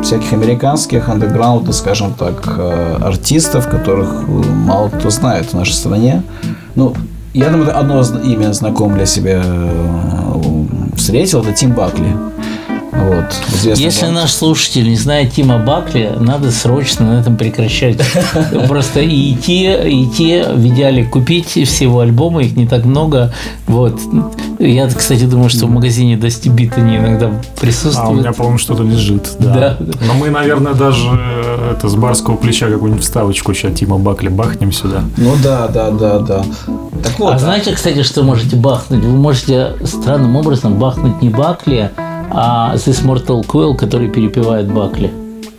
всяких 0.02 0.32
американских 0.32 1.08
андеграунда, 1.08 1.72
скажем 1.72 2.14
так, 2.14 2.54
э, 2.56 2.98
артистов, 3.02 3.68
которых 3.68 4.24
э, 4.26 4.30
мало 4.30 4.88
кто 4.88 5.10
знает 5.10 5.46
в 5.46 5.54
нашей 5.54 5.72
стране. 5.72 6.22
Ну, 6.74 6.94
я 7.32 7.48
думаю, 7.48 7.76
одно 7.76 8.02
имя 8.22 8.52
знакомое 8.52 8.98
для 8.98 9.06
себя 9.06 9.42
э, 9.44 10.64
встретил, 10.96 11.42
это 11.42 11.52
Тим 11.52 11.72
Бакли. 11.72 12.08
Вот, 12.96 13.24
Если 13.76 14.02
банд. 14.06 14.14
наш 14.14 14.32
слушатель 14.32 14.88
не 14.88 14.96
знает 14.96 15.32
Тима 15.32 15.58
Бакли, 15.58 16.12
надо 16.18 16.50
срочно 16.50 17.14
на 17.14 17.20
этом 17.20 17.36
прекращать. 17.36 17.98
Просто 18.68 19.00
и 19.00 19.32
идти, 19.32 19.64
и 19.64 20.04
идти 20.04 20.42
в 20.48 20.64
идеале 20.68 21.04
купить 21.04 21.48
все 21.48 21.84
его 21.84 22.00
альбомы, 22.00 22.44
их 22.44 22.56
не 22.56 22.66
так 22.66 22.84
много. 22.84 23.32
Вот. 23.66 24.00
Я, 24.58 24.86
кстати, 24.88 25.24
думаю, 25.24 25.50
что 25.50 25.66
в 25.66 25.70
магазине 25.70 26.16
Дасти 26.16 26.48
Бит 26.48 26.78
они 26.78 26.96
иногда 26.96 27.26
А 27.26 27.28
у 27.28 27.32
меня, 27.32 27.42
присутствуют. 27.60 28.36
по-моему, 28.36 28.58
что-то 28.58 28.82
лежит. 28.84 29.28
Да. 29.38 29.76
Да. 29.80 29.94
Но 30.06 30.14
мы, 30.14 30.30
наверное, 30.30 30.74
даже 30.74 31.08
э, 31.10 31.72
это 31.76 31.88
с 31.88 31.96
барского 31.96 32.36
плеча 32.36 32.68
какую-нибудь 32.70 33.02
вставочку 33.04 33.52
сейчас 33.54 33.78
Тима 33.78 33.98
Бакли 33.98 34.28
бахнем 34.28 34.72
сюда. 34.72 35.02
Ну 35.16 35.34
да, 35.42 35.66
да, 35.68 35.90
да, 35.90 36.18
да. 36.20 36.44
Так 37.02 37.18
вот, 37.18 37.34
А 37.34 37.38
знаете, 37.38 37.72
кстати, 37.72 38.02
что 38.02 38.22
можете 38.22 38.56
бахнуть? 38.56 39.02
Вы 39.04 39.16
можете 39.16 39.72
странным 39.84 40.36
образом 40.36 40.74
бахнуть 40.78 41.20
не 41.20 41.28
Бакли, 41.28 41.90
а 41.96 42.03
This 42.30 43.04
Mortal 43.04 43.44
Coil, 43.46 43.76
который 43.76 44.08
перепевает 44.08 44.72
Бакли. 44.72 45.10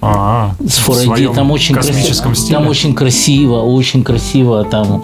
А, 0.02 0.52
С 0.68 0.78
в 0.80 0.88
4 0.88 1.06
своем 1.06 1.34
там 1.34 1.52
очень 1.52 1.74
красиво. 1.76 2.36
стиле. 2.36 2.58
Там 2.60 2.68
очень 2.68 2.94
красиво, 2.94 3.62
очень 3.62 4.04
красиво 4.04 4.64
там. 4.66 5.04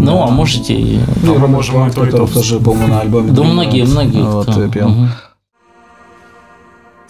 Ну, 0.00 0.22
а 0.22 0.26
можете. 0.30 0.74
и- 0.74 0.98
Но 1.22 1.34
мы 1.34 1.40
Роберт 1.40 1.50
можем 1.50 1.74
и 1.74 1.78
Плант, 1.90 1.94
то, 1.94 2.04
и 2.04 2.10
тоже, 2.34 2.60
по-моему, 2.60 2.88
на 2.94 3.00
альбоме. 3.00 3.32
Да 3.32 3.42
многие, 3.42 3.84
многие. 3.84 4.22
Вот, 4.22 4.46
кто. 4.50 4.68
пел. 4.68 4.88
Мгм. 4.88 5.08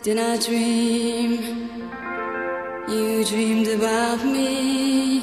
Did 0.05 0.17
I 0.19 0.39
dream 0.39 1.39
you 2.89 3.25
dreamed 3.25 3.69
about 3.79 4.23
me? 4.25 5.23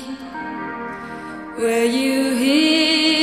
Were 1.58 1.86
you 1.86 2.38
here 2.38 3.15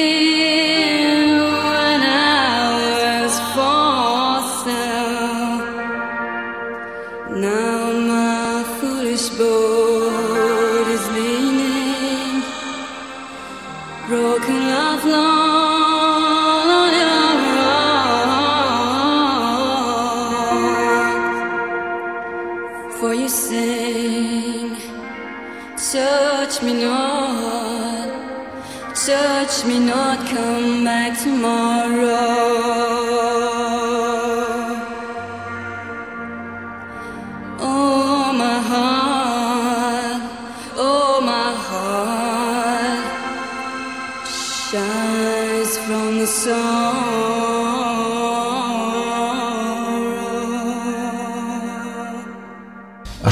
me 29.67 29.79
not, 29.79 30.27
come 30.27 30.85
back 30.85 31.19
tomorrow. 31.23 32.32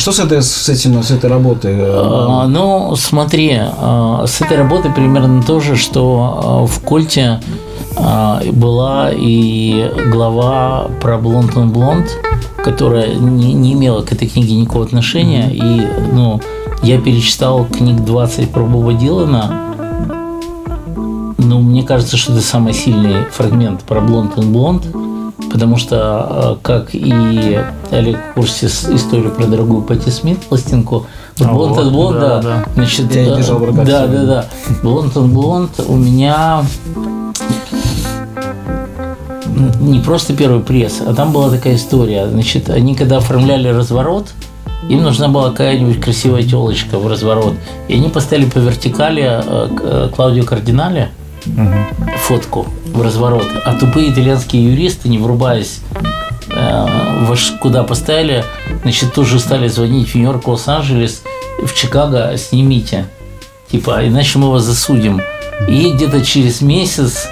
Что 0.00 0.12
с 0.12 0.18
этой, 0.18 0.42
с 0.42 0.68
этим, 0.68 1.02
с 1.02 1.10
этой 1.10 1.28
работой? 1.28 1.76
А, 1.78 2.46
Ну, 2.46 2.96
смотри, 2.96 3.58
а, 3.60 4.24
с 4.26 4.40
этой 4.40 4.56
работой 4.56 4.90
примерно 4.90 5.42
то 5.42 5.60
же, 5.60 5.76
что 5.76 6.40
а, 6.42 6.66
в 6.66 6.80
Кольте 6.80 7.40
была 8.52 9.10
и 9.12 9.92
глава 10.10 10.88
про 11.02 11.18
Блонд 11.18 11.56
он 11.56 11.70
Блонд, 11.70 12.06
которая 12.64 13.14
не, 13.14 13.52
не 13.52 13.72
имела 13.74 14.00
к 14.00 14.12
этой 14.12 14.26
книге 14.28 14.54
никакого 14.54 14.86
отношения. 14.86 15.50
И, 15.52 15.86
ну, 16.12 16.40
я 16.82 16.98
перечитал 16.98 17.66
книг 17.66 18.04
20 18.04 18.50
про 18.50 18.62
Боба 18.62 18.94
Дилана. 18.94 19.74
Ну, 21.36 21.60
мне 21.60 21.82
кажется, 21.82 22.16
что 22.16 22.32
это 22.32 22.40
самый 22.40 22.72
сильный 22.72 23.24
фрагмент 23.32 23.82
про 23.82 24.00
Блонд 24.00 24.38
он 24.38 24.52
Блонд. 24.52 24.86
Потому 25.50 25.76
что, 25.76 26.56
э, 26.56 26.56
как 26.62 26.94
и 26.94 27.60
Олег 27.90 28.18
в 28.30 28.34
курсе 28.34 28.66
историю 28.66 29.32
про 29.32 29.46
дорогую 29.46 29.82
Пати 29.82 30.10
Смит, 30.10 30.38
пластинку, 30.40 31.06
вот 31.38 31.48
А 31.48 31.52
Блонд 31.52 31.76
вот, 31.76 31.86
он 31.86 31.92
Блонд, 31.92 32.20
да, 32.20 32.28
да, 32.28 32.42
да. 32.42 32.64
значит, 32.74 33.14
Я 33.14 33.22
и 33.22 33.36
держал 33.36 33.58
в 33.58 33.64
руках 33.64 33.86
да, 33.86 34.06
да, 34.06 34.06
сегодня. 34.06 34.26
да, 34.26 34.46
Блонд 34.82 35.16
он 35.16 35.32
Блонд 35.32 35.70
у 35.88 35.96
меня 35.96 36.62
не 39.80 40.00
просто 40.00 40.34
первый 40.34 40.60
пресс, 40.60 41.00
а 41.04 41.14
там 41.14 41.32
была 41.32 41.50
такая 41.50 41.76
история. 41.76 42.28
Значит, 42.28 42.70
они 42.70 42.94
когда 42.94 43.18
оформляли 43.18 43.68
разворот, 43.68 44.28
им 44.88 45.02
нужна 45.02 45.28
была 45.28 45.50
какая-нибудь 45.50 46.00
красивая 46.00 46.42
телочка 46.42 46.98
в 46.98 47.06
разворот. 47.06 47.54
И 47.88 47.94
они 47.94 48.08
поставили 48.08 48.48
по 48.48 48.58
вертикали 48.58 49.22
э, 49.24 49.68
э, 49.82 50.08
Клаудио 50.14 50.44
Кардинале 50.44 51.10
фотку 52.18 52.66
в 52.92 53.02
разворот. 53.02 53.46
А 53.64 53.74
тупые 53.74 54.10
итальянские 54.10 54.64
юристы, 54.64 55.08
не 55.08 55.18
врубаясь 55.18 55.80
э, 56.50 56.86
куда 57.60 57.82
поставили, 57.84 58.44
значит, 58.82 59.12
тут 59.14 59.26
же 59.26 59.38
стали 59.38 59.68
звонить 59.68 60.08
в 60.08 60.14
Нью-Йорк, 60.14 60.46
Лос-Анджелес, 60.48 61.22
в 61.62 61.74
Чикаго, 61.74 62.36
снимите. 62.36 63.06
Типа, 63.70 64.06
иначе 64.06 64.38
мы 64.38 64.50
вас 64.50 64.64
засудим. 64.64 65.20
И 65.68 65.92
где-то 65.92 66.24
через 66.24 66.60
месяц 66.60 67.28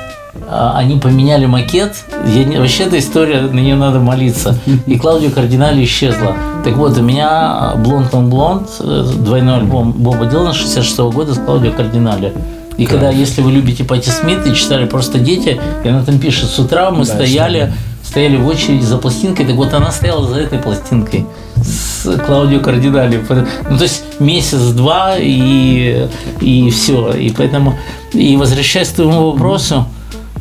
а, 0.46 0.74
они 0.76 0.98
поменяли 0.98 1.46
макет. 1.46 1.94
Я 2.26 2.44
не- 2.44 2.58
вообще 2.58 2.84
эта 2.84 2.98
история, 2.98 3.40
на 3.40 3.58
нее 3.58 3.74
надо 3.74 3.98
молиться. 3.98 4.56
И 4.86 4.96
Клаудио 4.98 5.30
Кардинали 5.30 5.82
исчезла. 5.84 6.36
Так 6.64 6.74
вот, 6.76 6.96
у 6.98 7.02
меня 7.02 7.72
Блонд 7.76 8.14
он 8.14 8.30
Блонд, 8.30 8.68
э, 8.80 9.10
двойной 9.16 9.56
альбом 9.58 9.92
Боба 9.92 10.26
Дилана 10.26 10.52
66 10.52 10.98
года 11.10 11.34
с 11.34 11.38
Клаудио 11.38 11.72
Кардинали. 11.72 12.32
И 12.78 12.86
когда, 12.86 13.10
если 13.10 13.42
вы 13.42 13.52
любите 13.52 13.84
Пати 13.84 14.08
Смит 14.08 14.46
и 14.46 14.54
читали 14.54 14.86
«Просто 14.86 15.18
дети», 15.18 15.60
и 15.84 15.88
она 15.88 16.04
там 16.04 16.18
пишет, 16.18 16.48
с 16.48 16.58
утра 16.58 16.90
мы 16.90 17.04
стояли, 17.04 17.72
стояли 18.04 18.36
в 18.36 18.46
очереди 18.46 18.84
за 18.84 18.98
пластинкой, 18.98 19.46
так 19.46 19.56
вот 19.56 19.74
она 19.74 19.90
стояла 19.90 20.26
за 20.26 20.40
этой 20.40 20.58
пластинкой 20.58 21.26
с 21.56 22.16
Клаудио 22.24 22.60
Кардинали. 22.60 23.22
Ну, 23.68 23.76
то 23.76 23.82
есть 23.82 24.04
месяц-два 24.20 25.16
и, 25.18 26.08
и 26.40 26.70
все. 26.70 27.12
И 27.12 27.30
поэтому, 27.30 27.76
и 28.12 28.36
возвращаясь 28.36 28.88
к 28.88 28.94
твоему 28.94 29.32
вопросу, 29.32 29.86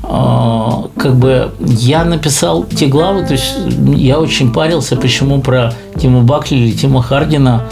как 0.02 1.16
бы 1.16 1.52
я 1.60 2.06
написал 2.06 2.64
те 2.64 2.88
главы, 2.88 3.26
то 3.26 3.34
есть 3.34 3.56
я 3.96 4.20
очень 4.20 4.54
парился, 4.54 4.96
почему 4.96 5.42
про 5.42 5.74
Тима 6.00 6.22
Бакли 6.22 6.56
или 6.56 6.72
Тима 6.72 7.02
Хардина 7.02 7.64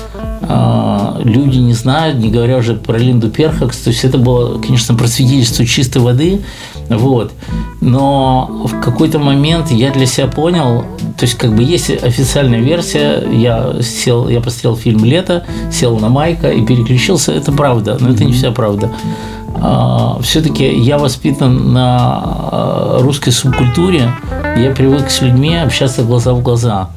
а, 0.47 1.19
люди 1.23 1.57
не 1.57 1.73
знают, 1.73 2.17
не 2.17 2.30
говоря 2.30 2.57
уже 2.57 2.76
про 2.76 2.97
Линду 2.97 3.30
Перхакс. 3.30 3.78
То 3.78 3.89
есть 3.89 4.03
это 4.03 4.17
было, 4.17 4.59
конечно, 4.59 4.95
просветительство 4.95 5.65
чистой 5.65 6.01
воды. 6.01 6.41
Вот. 6.89 7.32
Но 7.82 8.65
в 8.65 8.80
какой-то 8.80 9.17
момент 9.17 9.71
я 9.71 9.91
для 9.91 10.05
себя 10.05 10.28
понял, 10.28 10.86
то 11.17 11.26
есть 11.26 11.36
как 11.36 11.55
бы 11.55 11.63
есть 11.63 11.89
официальная 11.89 12.59
версия, 12.59 13.23
я 13.32 13.76
сел, 13.82 14.30
я 14.30 14.39
посмотрел 14.39 14.76
фильм 14.76 15.03
«Лето», 15.03 15.45
сел 15.71 15.97
на 15.97 16.09
Майка 16.09 16.49
и 16.49 16.63
переключился, 16.63 17.32
это 17.32 17.51
правда, 17.51 17.97
но 17.99 18.09
это 18.09 18.23
не 18.23 18.34
вся 18.34 18.51
правда. 18.51 18.91
Все-таки 20.22 20.66
я 20.66 20.97
воспитан 20.97 21.74
на 21.74 22.22
а, 22.24 22.97
русской 23.01 23.32
субкультуре, 23.32 24.12
я 24.58 24.72
привык 24.72 25.10
с 25.10 25.22
людьми 25.22 25.56
общаться 25.56 26.03
глаза 26.03 26.34
в 26.34 26.41
глаза. 26.41 26.89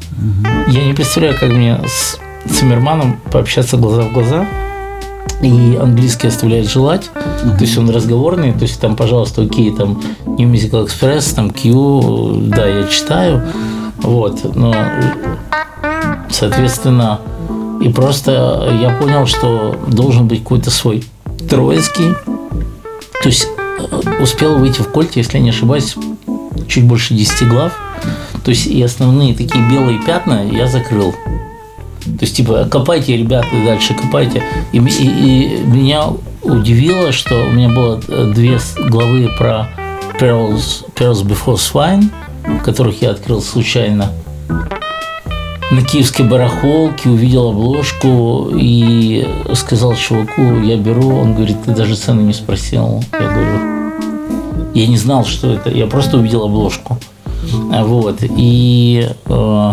Я 0.69 0.85
не 0.85 0.93
представляю, 0.93 1.37
как 1.39 1.51
мне 1.51 1.81
с 1.87 2.19
Циммерманом 2.51 3.19
пообщаться 3.31 3.77
глаза 3.77 4.03
в 4.03 4.13
глаза. 4.13 4.47
И 5.43 5.79
английский 5.81 6.29
оставляет 6.29 6.69
желать. 6.69 7.11
То 7.15 7.61
есть 7.61 7.79
он 7.79 7.91
разговорный. 7.91 8.53
То 8.53 8.63
есть 8.63 8.81
там, 8.81 8.97
пожалуйста, 8.97 9.43
окей, 9.43 9.75
там 9.75 10.03
New 10.27 10.49
Musical 10.49 10.87
Express, 10.87 11.35
там 11.35 11.51
Q, 11.51 12.41
да, 12.43 12.67
я 12.67 12.87
читаю. 12.89 13.43
Вот. 13.99 14.55
Но, 14.57 14.75
соответственно, 16.29 17.21
и 17.81 17.89
просто 17.89 18.69
я 18.81 18.91
понял, 18.91 19.27
что 19.27 19.77
должен 19.87 20.27
быть 20.27 20.43
какой-то 20.43 20.71
свой 20.71 21.05
троицкий. 21.49 22.15
То 23.23 23.29
есть 23.29 23.49
э, 23.79 24.23
успел 24.23 24.59
выйти 24.59 24.81
в 24.81 24.89
кольте, 24.91 25.21
если 25.21 25.39
я 25.39 25.43
не 25.43 25.51
ошибаюсь, 25.51 25.95
чуть 26.69 26.85
больше 26.85 27.15
10 27.15 27.49
глав. 27.49 27.73
То 28.45 28.51
есть 28.51 28.67
и 28.67 28.83
основные 28.83 29.35
такие 29.35 29.69
белые 29.69 29.99
пятна 30.05 30.45
я 30.51 30.67
закрыл. 30.67 31.13
То 31.13 32.23
есть, 32.25 32.37
типа, 32.37 32.67
копайте, 32.71 33.17
ребята, 33.17 33.49
дальше 33.67 33.95
копайте. 33.95 34.43
И, 34.73 34.79
и- 34.79 34.83
и 35.59 35.61
меня 35.65 36.05
удивило, 36.43 37.13
что 37.13 37.35
у 37.35 37.53
меня 37.53 37.69
было 37.69 38.01
э, 38.09 38.33
две 38.35 38.59
главы 38.89 39.29
про 39.37 39.69
Pearls, 40.19 40.85
Pearls 40.95 41.23
Before 41.25 41.57
Swine, 41.57 42.09
которых 42.65 43.03
я 43.03 43.11
открыл 43.11 43.43
случайно. 43.43 44.11
На 45.71 45.83
киевской 45.83 46.23
барахолке 46.23 47.11
увидел 47.11 47.49
обложку 47.51 48.49
и 48.55 49.29
сказал 49.55 49.95
чуваку, 49.97 50.61
я 50.61 50.79
беру. 50.79 51.15
Он 51.19 51.35
говорит, 51.35 51.63
ты 51.65 51.73
даже 51.73 51.95
цены 51.95 52.23
не 52.23 52.33
спросил. 52.33 53.05
Я 53.13 53.29
говорю, 53.29 53.93
я 54.75 54.87
не 54.87 54.97
знал, 54.97 55.27
что 55.27 55.53
это. 55.53 55.71
Я 55.71 55.87
просто 55.87 56.17
увидел 56.17 56.45
обложку. 56.45 56.97
Вот. 57.43 58.21
И 58.23 59.11
э, 59.27 59.73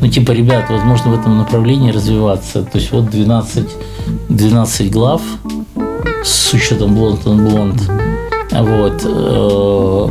ну, 0.00 0.08
типа, 0.08 0.32
ребят, 0.32 0.68
возможно, 0.68 1.10
в 1.10 1.18
этом 1.18 1.38
направлении 1.38 1.90
развиваться. 1.90 2.62
То 2.62 2.76
есть 2.78 2.92
вот 2.92 3.08
12, 3.08 3.66
12 4.28 4.90
глав 4.90 5.22
с 6.22 6.52
учетом 6.52 6.94
блонд 6.94 7.24
on 7.24 7.48
блонд. 7.48 7.82
Вот. 8.52 9.02
э, 9.02 10.08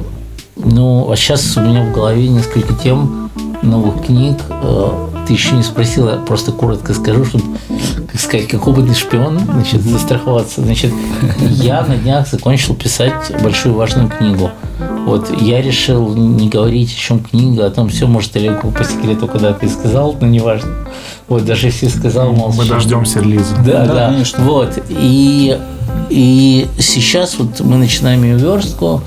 Ну, 0.56 1.12
а 1.12 1.16
сейчас 1.16 1.56
у 1.58 1.62
меня 1.62 1.84
в 1.84 1.94
голове 1.94 2.28
несколько 2.28 2.74
тем 2.74 3.25
новых 3.66 4.06
книг. 4.06 4.38
Э, 4.50 4.90
Ты 5.28 5.34
еще 5.34 5.56
не 5.56 5.64
спросила, 5.64 6.18
просто 6.28 6.52
коротко 6.52 6.94
скажу, 6.94 7.26
чтобы, 7.26 7.44
как 8.12 8.22
сказать, 8.22 8.48
как 8.48 8.68
опытный 8.68 8.96
шпион, 8.96 9.40
значит, 9.40 9.82
застраховаться. 9.82 10.62
Значит, 10.62 10.92
я 11.50 11.84
на 11.84 11.96
днях 11.98 12.28
закончил 12.28 12.76
писать 12.76 13.14
большую 13.42 13.74
важную 13.76 14.08
книгу. 14.10 14.52
Вот 15.06 15.30
я 15.42 15.62
решил 15.62 16.16
не 16.16 16.50
говорить, 16.50 16.92
о 16.94 17.00
чем 17.00 17.20
книга, 17.20 17.66
о 17.68 17.70
том, 17.70 17.90
все, 17.90 18.08
может, 18.08 18.36
Олегу 18.36 18.72
по 18.72 18.84
секрету 18.84 19.28
куда 19.28 19.54
ты 19.54 19.70
сказал, 19.70 20.16
но 20.20 20.28
не 20.28 20.40
важно. 20.40 20.70
Вот, 21.28 21.46
даже 21.46 21.68
если 21.68 21.88
сказал, 21.88 22.32
мол, 22.34 22.52
Мы 22.54 22.66
дождемся 22.66 23.20
релиза. 23.20 23.56
да, 23.66 23.86
Да, 23.86 23.94
да. 23.94 24.08
конечно. 24.10 24.44
Вот. 24.44 24.80
И, 24.90 25.60
и 26.10 26.68
сейчас 26.80 27.38
вот 27.38 27.60
мы 27.62 27.78
начинаем 27.78 28.24
ее 28.24 28.38
верстку. 28.38 29.02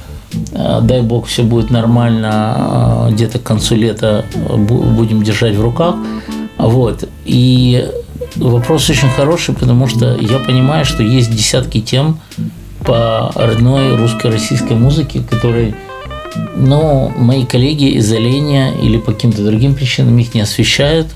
Э, 0.52 0.80
Дай 0.82 1.02
бог, 1.02 1.26
все 1.26 1.42
будет 1.42 1.70
нормально. 1.70 3.06
э, 3.08 3.12
Где-то 3.12 3.38
к 3.38 3.42
концу 3.42 3.74
лета 3.76 4.24
э, 4.34 4.38
бу- 4.56 4.82
будем 4.94 5.22
держать 5.22 5.54
в 5.56 5.60
руках. 5.62 5.96
Вот. 6.58 7.08
И 7.24 7.88
вопрос 8.36 8.90
очень 8.90 9.08
хороший, 9.10 9.54
потому 9.54 9.86
что 9.86 10.16
я 10.16 10.38
понимаю, 10.38 10.84
что 10.84 11.02
есть 11.02 11.30
десятки 11.34 11.80
тем 11.80 12.18
по 12.84 13.30
родной 13.34 13.96
русско-российской 13.96 14.74
музыке, 14.74 15.20
которые 15.28 15.74
но 16.54 17.10
мои 17.16 17.44
коллеги 17.46 17.86
из 17.86 18.12
Оленя 18.12 18.72
или 18.72 18.98
по 18.98 19.12
каким-то 19.12 19.42
другим 19.44 19.74
причинам 19.74 20.18
их 20.18 20.34
не 20.34 20.42
освещают. 20.42 21.08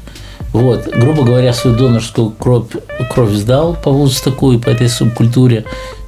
Вот, 0.53 0.87
грубо 0.89 1.23
говоря, 1.23 1.53
свою 1.53 1.77
донорскую 1.77 2.31
кровь, 2.31 2.67
кровь 3.11 3.33
сдал 3.33 3.75
по 3.75 3.91
Вудстоку 3.91 4.53
и 4.53 4.59
по 4.59 4.69
этой 4.71 4.89
субкультуре. 4.89 5.65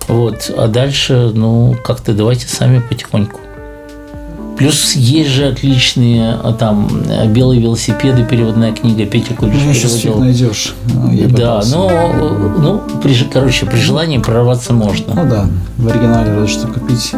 Вот, 0.09 0.51
а 0.57 0.69
дальше, 0.69 1.31
ну, 1.35 1.75
как-то 1.85 2.13
давайте 2.13 2.47
сами 2.47 2.81
потихоньку. 2.81 3.41
Плюс 4.57 4.93
есть 4.95 5.31
же 5.31 5.47
отличные 5.49 6.35
а, 6.41 6.53
там 6.53 6.89
э, 7.09 7.27
белые 7.27 7.61
велосипеды, 7.61 8.25
переводная 8.25 8.71
книга 8.73 9.05
Петя 9.05 9.35
Кулич 9.35 9.57
Ну, 9.67 9.75
сейчас 9.75 9.97
фиг 9.97 10.15
найдешь. 10.17 10.75
Ну, 10.95 11.11
я 11.13 11.27
Да, 11.27 11.35
пытался. 11.35 11.77
ну, 11.77 12.49
ну 12.61 12.83
при, 13.03 13.15
короче, 13.25 13.67
при 13.67 13.79
желании 13.79 14.19
прорваться 14.19 14.73
можно. 14.73 15.13
Ну 15.13 15.29
да, 15.29 15.47
в 15.77 15.89
оригинале 15.89 16.35
разве 16.35 16.47
что 16.47 16.69
купить. 16.69 17.15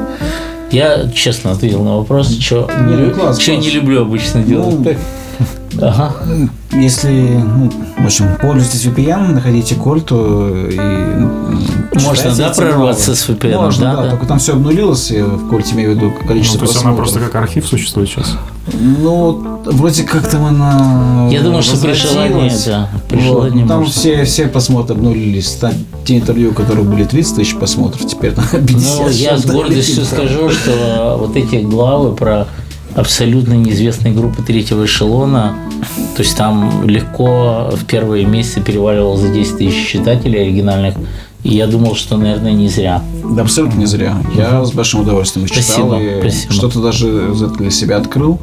Я 0.70 1.10
честно 1.10 1.52
ответил 1.52 1.82
на 1.84 1.96
вопрос, 1.98 2.30
что 2.40 2.70
Не, 2.80 2.94
не, 2.94 3.10
класс, 3.10 3.36
чё 3.38 3.52
класс. 3.52 3.64
не 3.66 3.70
люблю 3.70 4.00
обычно 4.02 4.42
делать. 4.42 4.74
Ну, 4.78 4.94
Ага. 5.80 6.12
Если, 6.72 7.10
ну, 7.10 7.70
в 7.98 8.04
общем, 8.06 8.26
пользуетесь 8.40 8.84
VPN, 8.86 9.32
находите 9.34 9.74
кольту 9.74 10.66
и 10.68 10.76
м, 10.78 11.58
Можно, 11.94 12.34
да, 12.34 12.50
эти 12.50 12.56
прорваться 12.56 13.14
с 13.14 13.28
VPN, 13.28 13.56
Можно, 13.56 13.84
да, 13.84 13.96
да, 13.96 14.02
да. 14.04 14.10
только 14.10 14.26
там 14.26 14.38
все 14.38 14.52
обнулилось, 14.54 15.10
и 15.10 15.20
в 15.22 15.48
кольте 15.48 15.74
имею 15.74 15.92
в 15.92 15.96
виду 15.96 16.12
Ну, 16.20 16.26
количество 16.28 16.60
то 16.60 16.66
есть 16.66 16.82
она 16.84 16.94
просто 16.94 17.20
как 17.20 17.34
архив 17.36 17.66
существует 17.66 18.08
сейчас. 18.08 18.36
Ну, 18.72 19.60
вроде 19.66 20.02
как 20.02 20.28
там 20.28 20.44
она 20.46 21.28
Я 21.30 21.42
думаю, 21.42 21.62
что 21.62 21.76
при 21.78 21.92
желании, 21.92 22.50
да, 22.66 22.88
при 23.08 23.16
Вот, 23.18 23.24
желании 23.24 23.62
ну, 23.62 23.68
Там 23.68 23.78
можно. 23.80 23.92
все, 23.92 24.24
все 24.24 24.46
просмотры 24.48 24.94
обнулились. 24.96 25.50
Там 25.52 25.72
те 26.04 26.16
интервью, 26.18 26.52
которые 26.52 26.84
были 26.84 27.04
30 27.04 27.36
тысяч 27.36 27.54
просмотров, 27.56 28.04
теперь 28.06 28.32
там 28.34 28.44
50. 28.50 29.00
Ну, 29.00 29.08
я 29.10 29.36
с 29.38 29.44
гордостью 29.46 30.04
скажу, 30.04 30.50
что 30.50 31.16
вот 31.20 31.36
эти 31.36 31.56
главы 31.56 32.14
про 32.14 32.46
абсолютно 32.96 33.52
неизвестные 33.52 34.12
группы 34.14 34.42
третьего 34.42 34.86
эшелона, 34.86 35.54
то 36.16 36.22
есть 36.22 36.36
там 36.36 36.88
легко 36.88 37.70
в 37.72 37.84
первые 37.84 38.24
месяцы 38.24 38.60
переваливал 38.62 39.16
за 39.16 39.28
10 39.28 39.58
тысяч 39.58 39.86
читателей 39.86 40.40
оригинальных, 40.42 40.94
и 41.44 41.54
я 41.54 41.66
думал, 41.66 41.94
что, 41.94 42.16
наверное, 42.16 42.52
не 42.52 42.68
зря. 42.68 43.02
Да, 43.22 43.42
абсолютно 43.42 43.78
не 43.78 43.86
зря. 43.86 44.16
Я 44.34 44.64
с 44.64 44.72
большим 44.72 45.00
удовольствием 45.00 45.46
читал 45.46 45.62
Спасибо, 45.62 46.00
и 46.00 46.20
спасибо. 46.20 46.52
что-то 46.52 46.80
даже 46.80 47.34
для 47.58 47.70
себя 47.70 47.98
открыл. 47.98 48.40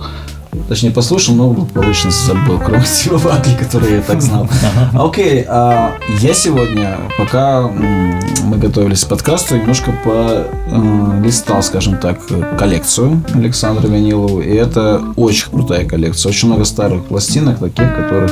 Точнее, 0.68 0.92
послушал, 0.92 1.36
но 1.36 1.50
благополучно 1.50 2.12
забыл, 2.12 2.60
кроме 2.60 2.84
Стива 2.86 3.18
Бакли, 3.18 3.56
который 3.60 3.96
я 3.96 4.02
так 4.02 4.22
знал. 4.22 4.48
Окей, 4.94 5.46
а 5.48 5.98
я 6.20 6.34
сегодня, 6.34 7.00
пока 7.18 7.68
мы 7.68 8.58
готовились 8.58 9.04
к 9.04 9.08
подкасту, 9.08 9.58
немножко 9.58 9.94
полистал, 10.04 11.62
скажем 11.64 11.98
так, 11.98 12.20
коллекцию 12.58 13.24
Александра 13.34 13.88
Винилова. 13.88 14.42
И 14.42 14.54
это 14.54 15.02
очень 15.16 15.50
крутая 15.50 15.86
коллекция. 15.86 16.30
Очень 16.30 16.50
много 16.50 16.66
старых 16.66 17.06
пластинок, 17.06 17.60
таких, 17.60 17.96
которых 17.96 18.32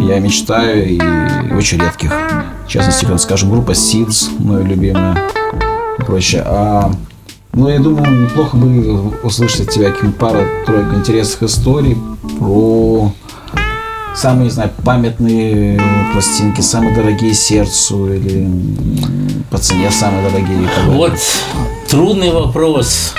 я 0.00 0.18
мечтаю, 0.18 0.88
и 0.88 1.00
очень 1.54 1.78
редких. 1.78 2.12
В 2.66 2.68
частности, 2.68 3.06
скажем, 3.18 3.50
группа 3.50 3.72
Seeds, 3.72 4.30
моя 4.38 4.64
любимая 4.64 5.30
и 5.98 6.02
прочее. 6.02 6.42
А, 6.46 6.90
ну, 7.54 7.68
я 7.68 7.78
думаю, 7.78 8.22
неплохо 8.22 8.56
бы 8.56 9.12
услышать 9.22 9.68
от 9.68 9.70
тебя 9.70 9.92
пару-тройку 10.18 10.96
интересных 10.96 11.44
историй 11.44 11.96
про 12.38 13.12
самые, 14.14 14.44
не 14.44 14.50
знаю, 14.50 14.70
памятные 14.84 15.80
пластинки, 16.12 16.60
самые 16.60 16.94
дорогие 16.94 17.34
сердцу 17.34 18.12
или 18.12 18.48
по 19.50 19.58
цене 19.58 19.90
самые 19.90 20.28
дорогие. 20.28 20.68
Вот 20.88 21.18
трудный 21.88 22.32
вопрос. 22.32 23.14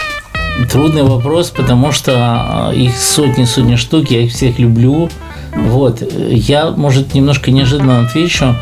Трудный 0.72 1.04
вопрос, 1.04 1.50
потому 1.50 1.92
что 1.92 2.14
а, 2.16 2.72
их 2.74 2.96
сотни-сотни 2.98 3.76
штук, 3.76 4.10
я 4.10 4.22
их 4.22 4.32
всех 4.32 4.58
люблю. 4.58 5.10
Вот. 5.54 6.02
Я, 6.30 6.72
может, 6.72 7.14
немножко 7.14 7.52
неожиданно 7.52 8.06
отвечу. 8.06 8.56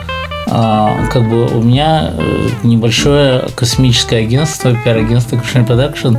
А, 0.48 1.08
Как 1.12 1.28
бы 1.30 1.46
у 1.48 1.62
меня 1.62 2.14
э, 2.18 2.50
небольшое 2.64 3.48
космическое 3.56 4.18
агентство, 4.18 4.76
пиар-агентство 4.76 5.38
Крушин 5.38 5.64
Production, 5.64 6.18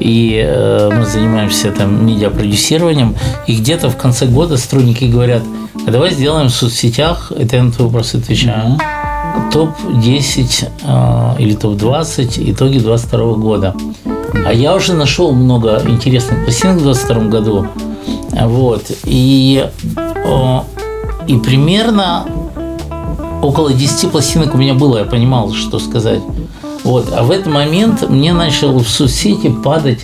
и 0.00 0.42
э, 0.46 0.90
мы 0.92 1.04
занимаемся 1.04 1.70
там 1.72 2.06
медиапродюсированием. 2.06 3.14
И 3.46 3.56
где-то 3.56 3.90
в 3.90 3.96
конце 3.96 4.26
года 4.26 4.56
сотрудники 4.56 5.04
говорят, 5.04 5.42
а 5.86 5.90
давай 5.90 6.12
сделаем 6.12 6.48
в 6.48 6.54
соцсетях, 6.54 7.32
это 7.36 7.56
я 7.56 7.62
на 7.64 7.72
твой 7.72 7.88
вопрос 7.88 8.14
отвечаю, 8.14 8.78
топ-10 9.52 10.68
э, 10.82 11.42
или 11.42 11.54
топ-20 11.54 12.52
итоги 12.52 12.78
22 12.78 13.34
года. 13.34 13.74
А 14.46 14.52
я 14.52 14.74
уже 14.74 14.94
нашел 14.94 15.32
много 15.32 15.82
интересных 15.86 16.44
пластинок 16.44 16.78
в 16.78 16.82
22 16.82 17.20
году. 17.24 17.66
Вот. 18.30 18.90
И, 19.04 19.66
э, 19.96 20.60
и 21.26 21.36
примерно 21.38 22.26
около 23.44 23.72
10 23.72 24.10
пластинок 24.10 24.54
у 24.54 24.58
меня 24.58 24.74
было, 24.74 24.98
я 24.98 25.04
понимал, 25.04 25.52
что 25.52 25.78
сказать. 25.78 26.20
Вот. 26.82 27.12
А 27.12 27.22
в 27.22 27.30
этот 27.30 27.46
момент 27.46 28.08
мне 28.08 28.32
начал 28.32 28.78
в 28.78 28.88
соцсети 28.88 29.48
падать 29.48 30.00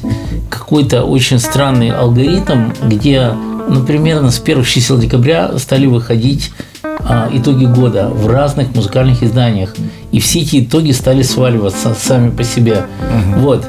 какой-то 0.48 1.04
очень 1.04 1.38
странный 1.38 1.90
алгоритм, 1.90 2.70
где, 2.82 3.32
ну, 3.68 3.84
примерно 3.84 4.30
с 4.30 4.38
первых 4.38 4.68
чисел 4.68 4.98
декабря 4.98 5.58
стали 5.58 5.86
выходить 5.86 6.52
а, 6.82 7.28
итоги 7.32 7.66
года 7.66 8.08
в 8.08 8.26
разных 8.26 8.74
музыкальных 8.74 9.22
изданиях. 9.22 9.74
И 10.12 10.20
все 10.20 10.40
эти 10.40 10.64
итоги 10.64 10.92
стали 10.92 11.22
сваливаться 11.22 11.94
сами 11.94 12.30
по 12.30 12.44
себе. 12.44 12.86
Вот. 13.36 13.66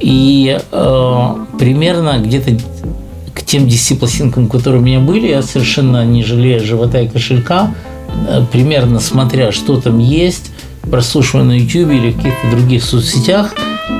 И 0.00 0.58
э, 0.70 1.34
примерно 1.58 2.18
где-то 2.18 2.58
к 3.32 3.42
тем 3.42 3.66
10 3.66 4.00
пластинкам, 4.00 4.48
которые 4.48 4.80
у 4.80 4.84
меня 4.84 5.00
были, 5.00 5.28
я 5.28 5.42
совершенно 5.42 6.04
не 6.04 6.22
жалея 6.24 6.60
живота 6.60 7.00
и 7.00 7.08
кошелька, 7.08 7.72
примерно 8.52 9.00
смотря, 9.00 9.52
что 9.52 9.80
там 9.80 9.98
есть, 9.98 10.50
прослушивая 10.90 11.44
на 11.44 11.58
YouTube 11.58 11.92
или 11.92 12.10
в 12.10 12.16
каких-то 12.16 12.50
других 12.50 12.84
соцсетях, 12.84 13.54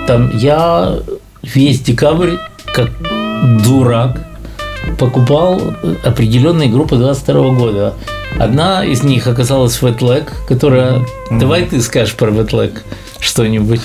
там 0.06 0.36
я 0.36 0.98
весь 1.42 1.80
декабрь, 1.80 2.36
как 2.74 2.90
дурак, 3.64 4.18
покупал 4.98 5.60
определенные 6.04 6.68
группы 6.68 6.96
22 6.96 7.50
года. 7.50 7.94
Одна 8.38 8.84
из 8.84 9.02
них 9.02 9.26
оказалась 9.26 9.78
Wetlag, 9.80 10.28
которая... 10.48 11.04
Давай 11.30 11.64
ты 11.64 11.80
скажешь 11.80 12.14
про 12.14 12.30
Wetlag 12.30 12.80
что-нибудь. 13.20 13.80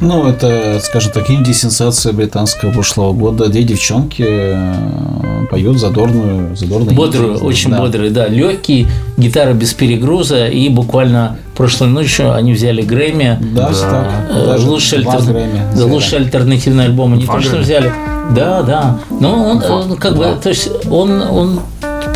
Ну, 0.00 0.26
это, 0.26 0.80
скажем 0.82 1.12
так, 1.12 1.30
инди-сенсация 1.30 2.12
британского 2.14 2.70
прошлого 2.72 3.12
года. 3.12 3.48
Две 3.48 3.64
девчонки 3.64 4.24
э, 4.26 5.44
поют 5.50 5.78
задорную, 5.78 6.56
задорную 6.56 6.94
Бодрую, 6.96 7.34
инди. 7.34 7.42
очень 7.42 7.70
Да. 7.70 7.78
бодрый, 7.80 8.08
да, 8.10 8.26
легкий, 8.26 8.86
гитара 9.18 9.52
без 9.52 9.74
перегруза, 9.74 10.46
и 10.46 10.68
буквально 10.70 11.36
прошлой 11.54 11.88
ночью 11.88 12.34
они 12.34 12.54
взяли 12.54 12.80
Грэмми. 12.80 13.38
Да, 13.54 13.68
Да. 13.68 13.74
так. 13.90 14.36
Э, 14.36 14.46
Даже 14.46 14.66
лучший, 14.70 14.98
альтер- 15.00 15.22
Грэмми 15.26 15.60
да, 15.76 15.84
лучший 15.84 16.18
альтернативный 16.18 16.84
альбом. 16.86 17.14
Не 17.16 17.24
Два 17.24 17.34
то, 17.34 17.40
что 17.42 17.50
Грэмми? 17.50 17.64
взяли. 17.64 17.92
Да, 18.34 18.62
да. 18.62 18.98
Но 19.10 19.50
он, 19.50 19.62
он 19.64 19.96
как 19.96 20.16
бы, 20.16 20.34
то 20.42 20.48
есть 20.48 20.70
он, 20.90 21.20
он 21.20 21.60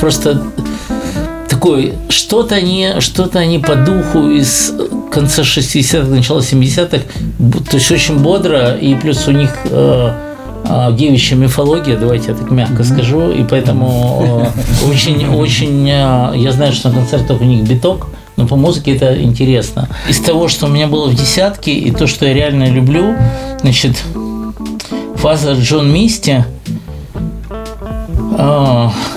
просто 0.01 0.41
такой, 1.49 1.95
что-то 2.09 2.55
они, 2.55 2.95
что-то 3.01 3.41
они 3.41 3.59
по 3.59 3.75
духу 3.75 4.29
из 4.31 4.73
конца 5.15 5.43
60-х, 5.43 6.09
начала 6.09 6.41
70-х, 6.41 7.05
б- 7.39 7.59
то 7.61 7.77
есть 7.77 7.91
очень 7.91 8.19
бодро, 8.19 8.75
и 8.77 8.95
плюс 8.97 9.27
у 9.29 9.31
них 9.31 9.51
э, 9.65 10.11
э, 10.69 10.93
девичья 10.97 11.37
мифология, 11.37 11.97
давайте 11.97 12.33
я 12.33 12.35
так 12.35 12.51
мягко 12.51 12.85
скажу, 12.85 13.31
и 13.31 13.45
поэтому 13.45 14.53
э, 14.83 14.89
очень, 14.91 15.27
очень, 15.37 15.89
э, 15.89 16.33
я 16.37 16.53
знаю, 16.53 16.73
что 16.73 16.89
на 16.89 16.97
концертах 16.97 17.41
у 17.41 17.45
них 17.45 17.67
биток, 17.69 18.09
но 18.37 18.47
по 18.49 18.57
музыке 18.57 18.97
это 18.97 19.23
интересно. 19.23 19.89
Из 20.09 20.19
того, 20.19 20.49
что 20.49 20.67
у 20.67 20.69
меня 20.69 20.89
было 20.89 21.07
в 21.09 21.15
десятке, 21.15 21.73
и 21.73 21.91
то, 21.93 22.07
что 22.07 22.27
я 22.27 22.35
реально 22.35 22.69
люблю, 22.71 23.15
значит, 23.63 23.97
фаза 25.17 25.53
Джон 25.53 25.93
Мисти, 25.93 26.45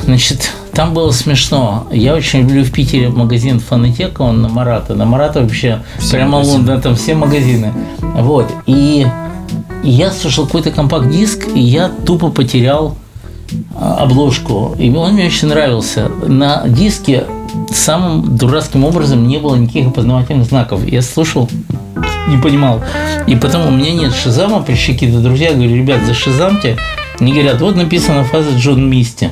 Значит, 0.04 0.52
там 0.78 0.94
было 0.94 1.10
смешно. 1.10 1.88
Я 1.92 2.14
очень 2.14 2.42
люблю 2.42 2.64
в 2.64 2.72
Питере 2.72 3.10
магазин 3.10 3.60
Фонотека, 3.60 4.22
он 4.22 4.44
на 4.44 4.48
Марата. 4.48 4.94
На 4.94 5.06
Марата 5.06 5.42
вообще 5.42 5.82
прямо 6.12 6.34
магазины. 6.34 6.54
Лондон, 6.54 6.82
там 6.82 6.96
все 6.96 7.16
магазины. 7.16 7.74
Вот. 8.00 8.46
И, 8.68 9.08
я 9.84 10.12
слушал 10.12 10.46
какой-то 10.46 10.70
компакт-диск, 10.70 11.48
и 11.56 11.60
я 11.60 11.90
тупо 12.06 12.30
потерял 12.30 12.96
а, 13.76 14.04
обложку. 14.04 14.76
И 14.78 14.92
он 14.92 15.14
мне 15.14 15.26
очень 15.26 15.48
нравился. 15.48 16.12
На 16.28 16.68
диске 16.68 17.24
самым 17.74 18.38
дурацким 18.38 18.86
образом 18.86 19.28
не 19.28 19.40
было 19.40 19.56
никаких 19.56 19.88
опознавательных 19.88 20.46
знаков. 20.46 20.88
Я 20.88 21.02
слушал, 21.02 21.50
не 22.28 22.38
понимал. 22.38 22.84
И 23.26 23.36
потом 23.36 23.66
у 23.66 23.72
меня 23.72 23.94
нет 23.94 24.14
шизама, 24.14 24.62
пришли 24.62 24.94
какие-то 24.94 25.22
друзья, 25.22 25.54
говорю, 25.54 25.76
ребят, 25.76 26.06
за 26.06 26.14
шизамте. 26.14 26.78
Они 27.20 27.34
говорят, 27.34 27.62
вот 27.62 27.76
написана 27.76 28.24
фаза 28.24 28.52
Джон 28.56 28.88
Мисти. 28.88 29.32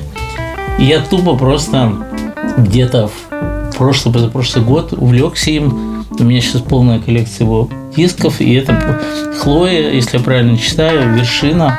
Я 0.78 1.00
тупо 1.00 1.36
просто 1.36 1.92
где-то 2.58 3.08
в 3.08 3.76
прошлый, 3.76 4.14
позапрошлый 4.14 4.64
год 4.64 4.92
увлекся 4.92 5.50
им. 5.50 6.04
У 6.18 6.22
меня 6.24 6.40
сейчас 6.40 6.62
полная 6.62 6.98
коллекция 7.00 7.44
его 7.44 7.68
дисков, 7.96 8.40
и 8.40 8.54
это 8.54 9.00
Хлоя, 9.40 9.90
если 9.92 10.18
я 10.18 10.22
правильно 10.22 10.56
читаю, 10.58 11.14
вершина. 11.14 11.78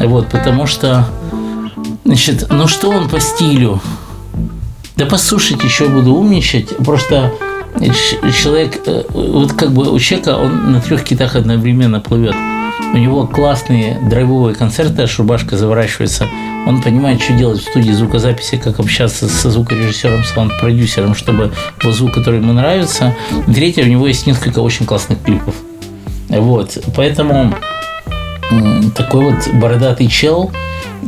Вот, 0.00 0.28
потому 0.28 0.66
что, 0.66 1.06
значит, 2.04 2.46
ну 2.50 2.66
что 2.68 2.90
он 2.90 3.08
по 3.08 3.20
стилю? 3.20 3.80
Да 4.96 5.06
послушайте, 5.06 5.66
еще 5.66 5.88
буду 5.88 6.14
умничать. 6.14 6.76
Просто 6.78 7.32
ч- 7.80 8.32
человек, 8.42 8.80
э, 8.86 9.02
вот 9.10 9.52
как 9.52 9.72
бы 9.72 9.90
у 9.92 9.98
человека 9.98 10.36
он 10.36 10.72
на 10.72 10.80
трех 10.80 11.04
китах 11.04 11.36
одновременно 11.36 12.00
плывет. 12.00 12.34
У 12.92 12.96
него 12.96 13.26
классные 13.26 13.98
драйвовые 14.08 14.54
концерты, 14.54 15.02
аж 15.02 15.18
рубашка 15.18 15.56
заворачивается. 15.56 16.26
Он 16.66 16.82
понимает, 16.82 17.22
что 17.22 17.32
делать 17.34 17.60
в 17.60 17.70
студии 17.70 17.92
звукозаписи, 17.92 18.56
как 18.56 18.80
общаться 18.80 19.28
со 19.28 19.50
звукорежиссером, 19.50 20.24
саунд-продюсером, 20.24 21.14
чтобы 21.14 21.52
был 21.82 21.92
звук, 21.92 22.12
который 22.14 22.40
ему 22.40 22.52
нравится. 22.52 23.14
Третье, 23.46 23.84
у 23.84 23.86
него 23.86 24.06
есть 24.06 24.26
несколько 24.26 24.58
очень 24.58 24.86
классных 24.86 25.22
клипов. 25.22 25.54
Вот, 26.28 26.78
поэтому 26.96 27.54
такой 28.96 29.32
вот 29.32 29.48
бородатый 29.54 30.08
чел, 30.08 30.50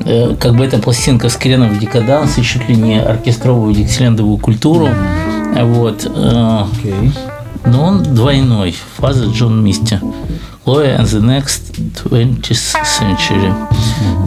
э, 0.04 0.34
как 0.38 0.54
бы 0.54 0.64
эта 0.64 0.78
пластинка 0.78 1.28
с 1.28 1.36
креном 1.36 1.70
в 1.70 1.78
декадансе, 1.78 2.42
чуть 2.42 2.68
ли 2.68 2.76
не 2.76 3.00
оркестровую 3.00 3.74
диксилендовую 3.74 4.38
культуру. 4.38 4.88
Вот. 5.54 6.06
э, 6.06 6.64
Окей. 6.72 7.12
Но 7.64 7.84
он 7.84 8.02
двойной. 8.02 8.74
Фаза 8.98 9.26
Джон 9.26 9.62
Мисти. 9.64 10.00
Chloe 10.64 10.96
and 10.98 11.04
the 11.04 11.20
Next 11.20 11.74
20th 12.04 12.76
Century. 12.84 13.52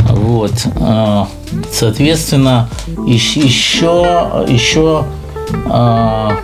Вот. 0.10 0.54
А, 0.82 1.28
Соответственно, 1.72 2.68
ещ- 2.88 3.42
еще, 3.42 4.44
еще 4.48 5.06
а, 5.68 6.38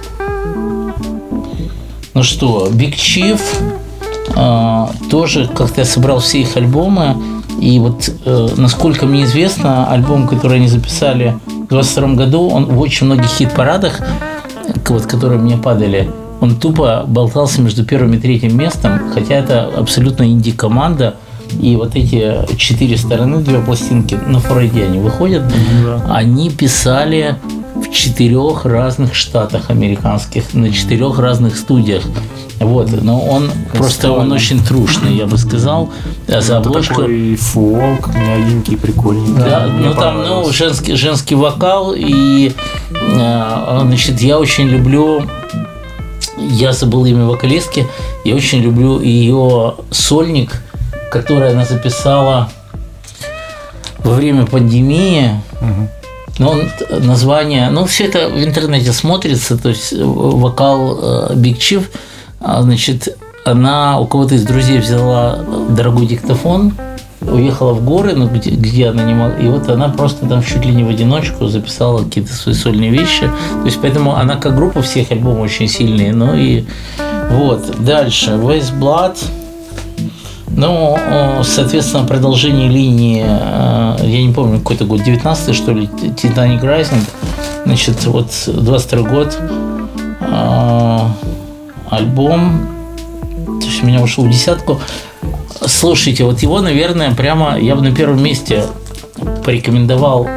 ну 2.14 2.24
что, 2.24 2.68
Big 2.72 2.94
Chief 2.96 3.40
а, 4.36 4.92
тоже 5.10 5.48
как-то 5.48 5.82
я 5.82 5.86
собрал 5.86 6.20
все 6.20 6.42
их 6.42 6.56
альбомы. 6.58 7.16
И 7.60 7.78
вот, 7.80 8.10
э, 8.26 8.48
насколько 8.56 9.06
мне 9.06 9.26
известно, 9.26 9.86
альбом, 9.92 10.28
который 10.28 10.58
они 10.58 10.68
записали 10.68 11.38
в 11.46 11.68
22 11.68 12.14
году, 12.16 12.50
он 12.50 12.66
в 12.66 12.80
очень 12.80 13.06
многих 13.06 13.28
хит-парадах, 13.28 14.00
вот, 14.88 15.06
которые 15.06 15.40
мне 15.40 15.58
падали, 15.58 16.10
он 16.42 16.56
тупо 16.56 17.06
болтался 17.08 17.62
между 17.62 17.86
первым 17.86 18.14
и 18.16 18.18
третьим 18.18 18.58
местом, 18.58 19.12
хотя 19.14 19.36
это 19.36 19.68
абсолютно 19.68 20.24
инди-команда. 20.24 21.16
И 21.62 21.76
вот 21.76 21.96
эти 21.96 22.38
четыре 22.58 22.98
стороны, 22.98 23.42
две 23.42 23.60
пластинки 23.60 24.16
на 24.16 24.40
Фрейде 24.40 24.86
они 24.86 25.00
выходят, 25.00 25.44
они 26.10 26.50
писали 26.50 27.36
в 27.76 27.92
четырех 27.92 28.66
разных 28.66 29.14
штатах 29.16 29.70
американских, 29.70 30.54
на 30.54 30.72
четырех 30.72 31.20
разных 31.20 31.58
студиях. 31.58 32.04
Вот, 32.60 32.90
но 33.02 33.20
он 33.20 33.52
просто 33.74 34.12
он 34.12 34.32
очень 34.32 34.64
трушный, 34.64 35.16
я 35.16 35.26
бы 35.26 35.38
сказал. 35.38 35.90
А 36.28 36.42
за 36.42 36.58
Это 36.58 36.70
обложку. 36.70 36.96
такой 36.96 37.36
фолк, 37.36 38.10
мягенький, 38.16 38.78
прикольненький. 38.78 39.44
Да, 39.44 39.68
Мне 39.68 39.90
ну 39.90 39.94
там, 39.96 40.24
ну, 40.24 40.52
женский, 40.52 40.96
женский 40.96 41.36
вокал, 41.36 41.94
и, 41.96 42.52
э, 42.92 43.80
значит, 43.82 44.22
я 44.22 44.38
очень 44.38 44.68
люблю, 44.68 45.24
я 46.38 46.74
забыл 46.74 47.06
имя 47.06 47.26
вокалистки, 47.26 47.88
я 48.24 48.36
очень 48.36 48.60
люблю 48.60 49.00
ее 49.00 49.76
сольник, 49.92 50.62
который 51.12 51.52
она 51.52 51.66
записала 51.66 52.50
во 54.00 54.14
время 54.14 54.46
пандемии. 54.46 55.42
Но 56.40 56.52
он, 56.52 56.64
название, 57.06 57.70
ну, 57.70 57.86
все 57.86 58.06
это 58.06 58.30
в 58.30 58.44
интернете 58.44 58.94
смотрится, 58.94 59.58
то 59.58 59.70
есть 59.70 59.94
э, 59.94 60.04
вокал 60.04 60.98
э, 61.00 61.34
Big 61.36 61.58
Chief, 61.58 61.84
а, 62.40 62.64
значит, 62.64 63.16
она 63.46 64.00
у 64.00 64.08
кого-то 64.08 64.36
из 64.36 64.44
друзей 64.44 64.80
взяла 64.80 65.40
дорогой 65.70 66.08
диктофон, 66.08 66.74
уехала 67.22 67.74
в 67.74 67.84
горы, 67.84 68.14
ну, 68.16 68.28
где, 68.28 68.52
где 68.52 68.88
она 68.88 69.04
не 69.04 69.14
могла. 69.14 69.38
И 69.38 69.48
вот 69.48 69.70
она 69.70 69.90
просто 69.90 70.26
там 70.26 70.44
чуть 70.44 70.66
ли 70.66 70.74
не 70.74 70.84
в 70.84 70.90
одиночку 70.90 71.48
записала 71.48 72.04
какие-то 72.04 72.34
свои 72.34 72.56
сольные 72.56 72.90
вещи. 72.90 73.30
То 73.52 73.66
есть 73.66 73.80
поэтому 73.82 74.16
она 74.16 74.36
как 74.36 74.56
группа 74.56 74.82
всех 74.82 75.12
альбомов 75.12 75.46
очень 75.46 75.68
сильные. 75.68 76.14
Ну 76.14 76.36
и 76.36 76.66
вот. 77.30 77.84
Дальше. 77.84 78.32
Waste 78.32 78.78
Blood. 78.80 79.18
Ну, 80.54 80.98
соответственно, 81.44 82.06
продолжение 82.06 82.68
линии, 82.68 83.24
э, 83.26 84.06
я 84.06 84.22
не 84.22 84.34
помню, 84.34 84.60
какой-то 84.60 84.84
год, 84.84 85.02
19 85.02 85.56
что 85.56 85.72
ли, 85.72 85.86
Titanic 85.86 86.62
Rising. 86.62 87.04
Значит, 87.66 88.04
вот 88.06 88.28
22 88.48 89.10
год, 89.10 89.40
э, 90.20 91.00
альбом, 91.90 92.68
то 93.46 93.66
есть 93.66 93.82
у 93.82 93.86
меня 93.86 94.02
ушел 94.02 94.26
в 94.26 94.30
десятку. 94.30 94.82
Слушайте, 95.66 96.24
вот 96.24 96.40
его, 96.40 96.60
наверное, 96.62 97.14
прямо 97.14 97.58
я 97.60 97.76
бы 97.76 97.82
на 97.82 97.94
первом 97.94 98.24
месте 98.24 98.66
порекомендовал 99.46 100.28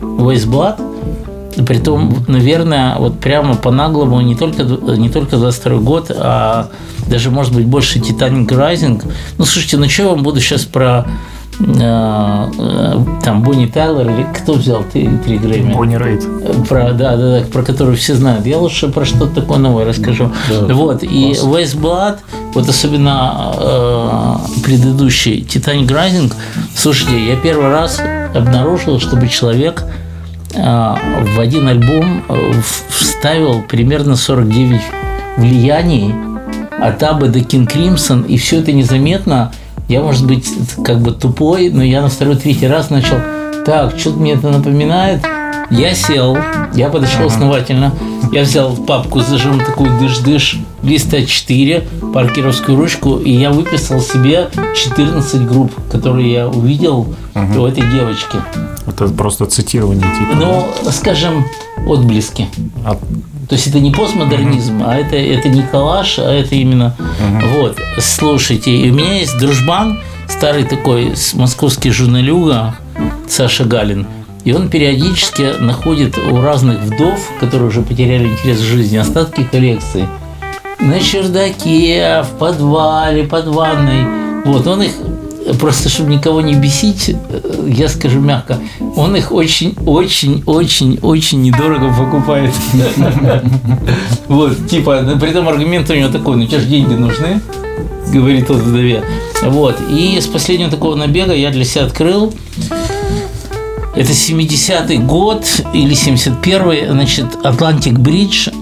Blood. 0.00 0.82
Притом, 1.66 2.24
наверное, 2.28 2.96
вот 2.96 3.18
прямо 3.18 3.54
по 3.56 3.70
наглому 3.70 4.20
не 4.20 4.34
только, 4.34 4.62
не 4.62 5.08
только 5.08 5.36
22 5.38 5.78
год, 5.78 6.10
а 6.14 6.68
даже, 7.08 7.30
может 7.30 7.54
быть, 7.54 7.64
больше 7.64 7.98
Titanic 7.98 8.48
Rising. 8.48 9.02
Ну, 9.38 9.44
слушайте, 9.44 9.78
ну 9.78 9.88
что 9.88 10.02
я 10.02 10.08
вам 10.10 10.22
буду 10.22 10.40
сейчас 10.40 10.64
про 10.64 11.06
там 11.58 13.42
Бонни 13.42 13.66
Тайлер 13.66 14.10
или 14.10 14.26
кто 14.34 14.54
взял 14.54 14.84
ты 14.92 15.08
три 15.24 15.38
Грэмми? 15.38 15.72
Бонни 15.72 15.96
Рейд. 15.96 16.22
Про, 16.68 16.92
да, 16.92 17.16
да, 17.16 17.40
да, 17.40 17.46
про 17.50 17.62
которую 17.62 17.96
все 17.96 18.14
знают. 18.14 18.44
Я 18.46 18.58
лучше 18.58 18.88
про 18.88 19.04
что-то 19.04 19.40
такое 19.40 19.58
новое 19.58 19.84
расскажу. 19.86 20.30
Да, 20.50 20.74
вот, 20.74 21.02
и 21.02 21.32
Waste 21.32 21.80
Blood, 21.80 22.18
вот 22.52 22.68
особенно 22.68 23.54
э, 23.56 24.62
предыдущий 24.64 25.40
Titanic 25.40 25.88
Rising, 25.88 26.32
слушайте, 26.74 27.26
я 27.26 27.36
первый 27.36 27.70
раз 27.70 28.00
обнаружил, 28.34 29.00
чтобы 29.00 29.28
человек 29.28 29.84
э, 30.54 30.58
в 30.58 31.40
один 31.40 31.68
альбом 31.68 32.22
э, 32.28 32.52
вставил 32.90 33.62
примерно 33.62 34.16
49 34.16 34.80
влияний 35.38 36.14
от 36.78 37.02
Абы 37.02 37.28
до 37.28 37.38
King 37.38 37.66
Crimson, 37.66 38.26
и 38.26 38.36
все 38.36 38.60
это 38.60 38.72
незаметно. 38.72 39.52
Я, 39.88 40.02
может 40.02 40.26
быть, 40.26 40.48
как 40.84 41.00
бы 41.00 41.12
тупой, 41.12 41.70
но 41.70 41.82
я 41.82 42.02
на 42.02 42.08
второй, 42.08 42.36
третий 42.36 42.66
раз 42.66 42.90
начал, 42.90 43.16
так, 43.64 43.98
что-то 43.98 44.18
мне 44.18 44.32
это 44.32 44.50
напоминает. 44.50 45.20
Я 45.70 45.94
сел, 45.94 46.38
я 46.74 46.88
подошел 46.88 47.26
основательно, 47.26 47.92
я 48.32 48.42
взял 48.42 48.74
папку 48.76 49.20
с 49.20 49.26
зажимом 49.26 49.64
такую 49.64 49.90
дыш-дыш, 49.98 50.58
лист 50.82 51.12
А4, 51.12 52.12
паркеровскую 52.12 52.76
ручку, 52.78 53.16
и 53.16 53.32
я 53.32 53.50
выписал 53.50 54.00
себе 54.00 54.48
14 54.76 55.42
групп, 55.46 55.72
которые 55.90 56.32
я 56.32 56.48
увидел 56.48 57.14
у 57.34 57.64
этой 57.64 57.82
девочки. 57.90 58.38
Это 58.86 59.08
просто 59.08 59.46
цитирование 59.46 60.06
типа. 60.16 60.36
Ну, 60.36 60.68
скажем, 60.92 61.44
отблески. 61.86 62.48
От- 62.84 63.00
То 63.48 63.54
есть 63.54 63.68
это 63.68 63.78
не 63.78 63.92
постмодернизм, 63.92 64.82
а 64.84 64.96
это, 64.96 65.16
это 65.16 65.48
не 65.48 65.62
коллаж, 65.62 66.18
а 66.18 66.32
это 66.32 66.54
именно... 66.54 66.96
Вот, 67.54 67.78
слушайте, 68.00 68.70
и 68.70 68.90
у 68.90 68.94
меня 68.94 69.18
есть 69.20 69.38
дружбан, 69.38 70.00
старый 70.28 70.64
такой 70.64 71.14
московский 71.34 71.90
журналюга 71.90 72.74
Саша 73.28 73.64
Галин. 73.64 74.06
И 74.44 74.52
он 74.52 74.68
периодически 74.68 75.60
находит 75.60 76.16
у 76.18 76.40
разных 76.40 76.80
вдов, 76.80 77.18
которые 77.40 77.68
уже 77.68 77.82
потеряли 77.82 78.28
интерес 78.28 78.58
к 78.58 78.62
жизни, 78.62 78.96
остатки 78.96 79.42
коллекции. 79.42 80.08
На 80.78 81.00
чердаке, 81.00 82.22
в 82.22 82.38
подвале, 82.38 83.24
под 83.24 83.46
ванной. 83.46 84.44
Вот, 84.44 84.66
он 84.66 84.82
их, 84.82 84.92
просто 85.54 85.88
чтобы 85.88 86.10
никого 86.10 86.40
не 86.40 86.54
бесить, 86.54 87.10
э, 87.10 87.14
я 87.68 87.88
скажу 87.88 88.20
мягко, 88.20 88.58
он 88.96 89.14
их 89.16 89.32
очень-очень-очень-очень 89.32 91.42
недорого 91.42 91.92
покупает. 91.94 92.52
Вот, 94.28 94.68
типа, 94.68 95.02
при 95.20 95.30
этом 95.30 95.48
аргумент 95.48 95.90
у 95.90 95.94
него 95.94 96.08
такой, 96.08 96.36
ну 96.36 96.46
тебе 96.46 96.60
же 96.60 96.66
деньги 96.66 96.94
нужны, 96.94 97.40
говорит 98.12 98.46
тот 98.48 98.58
вдове. 98.58 99.02
Вот, 99.42 99.76
и 99.88 100.20
с 100.20 100.26
последнего 100.26 100.70
такого 100.70 100.96
набега 100.96 101.32
я 101.32 101.50
для 101.50 101.64
себя 101.64 101.84
открыл, 101.84 102.34
это 103.94 104.12
70-й 104.12 104.98
год 104.98 105.46
или 105.72 105.92
71-й, 105.92 106.90
значит, 106.90 107.26
Atlantic 107.44 107.94
Bridge. 107.94 108.52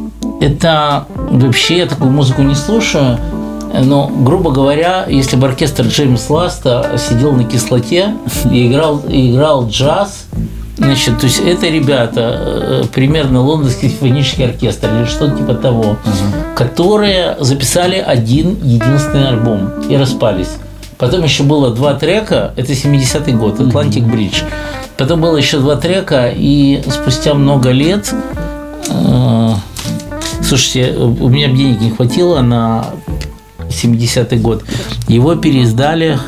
Это 0.41 1.07
вообще 1.11 1.78
я 1.78 1.87
такую 1.87 2.12
музыку 2.12 2.43
не 2.43 2.55
слушаю, 2.55 3.18
но, 3.83 4.07
грубо 4.09 4.53
говоря, 4.53 5.07
если 5.09 5.37
бы 5.37 5.49
оркестр 5.49 5.87
Джеймс 5.87 6.31
Ласта 6.31 6.97
сидел 6.97 7.33
на 7.33 7.45
кислоте 7.45 8.14
и 8.51 8.68
играл, 8.68 9.01
и 9.09 9.33
играл 9.33 9.68
джаз, 9.68 10.27
значит, 10.77 11.18
то 11.18 11.27
есть 11.27 11.41
это 11.45 11.66
ребята, 11.66 12.39
э, 12.41 12.83
примерно 12.93 13.41
лондонский 13.41 13.89
симфонический 13.89 14.45
оркестр 14.45 14.91
или 14.95 15.05
что-то 15.07 15.37
типа 15.39 15.55
того, 15.55 15.97
которые 16.55 17.37
записали 17.41 17.97
один 17.97 18.57
единственный 18.62 19.29
альбом 19.29 19.70
и 19.89 19.97
распались. 19.97 20.51
Потом 20.97 21.25
еще 21.25 21.43
было 21.43 21.75
два 21.75 21.95
трека, 21.95 22.55
это 22.57 22.72
70-й 22.72 23.33
год, 23.33 23.59
Atlantic 23.59 24.09
Bridge. 24.09 24.45
Потом 24.97 25.20
было 25.20 25.37
еще 25.37 25.59
два 25.59 25.75
трека, 25.75 26.31
и 26.33 26.81
спустя 26.89 27.35
много 27.35 27.70
лет, 27.70 28.14
э, 28.89 29.51
слушайте, 30.43 30.95
у 30.97 31.29
меня 31.29 31.49
денег 31.49 31.81
не 31.81 31.91
хватило 31.91 32.41
на 32.41 32.87
70-й 33.69 34.39
год, 34.39 34.65
его 35.09 35.35
переиздали 35.35 36.19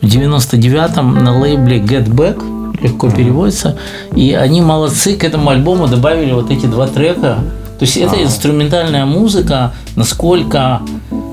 в 0.00 0.04
99-м 0.04 1.24
на 1.24 1.38
лейбле 1.38 1.78
Get 1.78 2.08
Back, 2.08 2.42
легко 2.80 3.10
переводится, 3.10 3.76
и 4.14 4.32
они 4.32 4.60
молодцы, 4.60 5.16
к 5.16 5.24
этому 5.24 5.50
альбому 5.50 5.88
добавили 5.88 6.32
вот 6.32 6.50
эти 6.50 6.66
два 6.66 6.86
трека. 6.86 7.38
То 7.78 7.84
есть 7.84 7.96
это 7.96 8.20
инструментальная 8.22 9.04
музыка, 9.04 9.72
насколько 9.94 10.80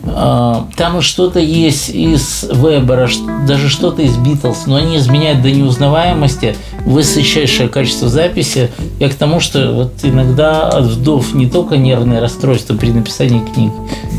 там 0.05 1.01
что-то 1.01 1.39
есть 1.39 1.89
из 1.89 2.43
Вебера, 2.43 3.09
даже 3.47 3.69
что-то 3.69 4.03
из 4.03 4.15
Битлз, 4.17 4.67
но 4.67 4.75
они 4.75 4.97
изменяют 4.97 5.41
до 5.41 5.51
неузнаваемости, 5.51 6.55
высочайшее 6.85 7.69
качество 7.69 8.07
записи. 8.07 8.69
Я 8.99 9.09
к 9.09 9.15
тому, 9.15 9.39
что 9.39 9.73
вот 9.73 9.93
иногда 10.03 10.69
от 10.69 10.85
вдов 10.85 11.33
не 11.33 11.47
только 11.47 11.77
нервное 11.77 12.21
расстройство 12.21 12.75
при 12.75 12.91
написании 12.91 13.41
книг, 13.53 13.73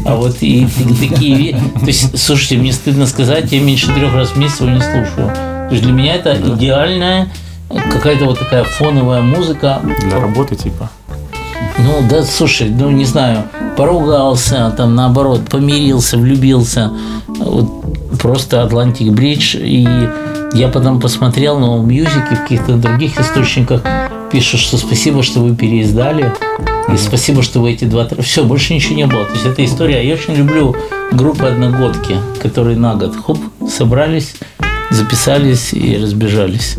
а 0.04 0.16
вот 0.16 0.36
и 0.40 0.66
такие 1.00 1.58
То 1.80 1.86
есть, 1.86 2.18
слушайте, 2.18 2.56
мне 2.56 2.72
стыдно 2.72 3.06
сказать, 3.06 3.52
я 3.52 3.60
меньше 3.60 3.92
трех 3.94 4.12
раз 4.14 4.30
в 4.30 4.36
месяц 4.36 4.60
его 4.60 4.70
не 4.70 4.80
слушаю. 4.80 5.28
То 5.68 5.68
есть 5.70 5.82
для 5.82 5.92
меня 5.92 6.14
это 6.14 6.36
идеальная 6.36 7.28
какая-то 7.68 8.24
вот 8.24 8.38
такая 8.38 8.64
фоновая 8.64 9.22
музыка. 9.22 9.80
Для 10.02 10.20
работы 10.20 10.56
типа. 10.56 10.90
Ну, 11.78 12.02
да, 12.08 12.24
слушай, 12.24 12.70
ну, 12.70 12.90
не 12.90 13.04
знаю, 13.04 13.44
поругался, 13.76 14.72
там, 14.76 14.94
наоборот, 14.94 15.42
помирился, 15.50 16.16
влюбился. 16.16 16.90
Вот 17.28 18.18
просто 18.18 18.62
Atlantic 18.62 19.08
Bridge. 19.08 19.60
И 19.62 19.86
я 20.56 20.68
потом 20.68 21.00
посмотрел 21.00 21.58
на 21.58 21.66
Music 21.86 22.32
и 22.32 22.34
в 22.34 22.40
каких-то 22.40 22.76
других 22.76 23.20
источниках 23.20 23.82
пишут, 24.32 24.60
что 24.60 24.76
спасибо, 24.76 25.22
что 25.22 25.40
вы 25.40 25.54
переиздали. 25.54 26.32
И 26.92 26.96
спасибо, 26.96 27.42
что 27.42 27.60
вы 27.60 27.72
эти 27.72 27.84
два... 27.84 28.08
Все, 28.20 28.44
больше 28.44 28.72
ничего 28.74 28.94
не 28.94 29.06
было. 29.06 29.24
То 29.24 29.32
есть 29.32 29.46
это 29.46 29.64
история. 29.64 30.06
Я 30.06 30.14
очень 30.14 30.34
люблю 30.34 30.74
группы 31.12 31.44
одногодки, 31.44 32.16
которые 32.40 32.76
на 32.76 32.94
год, 32.94 33.14
хоп, 33.16 33.38
собрались, 33.68 34.34
записались 34.90 35.72
и 35.72 35.98
разбежались. 35.98 36.76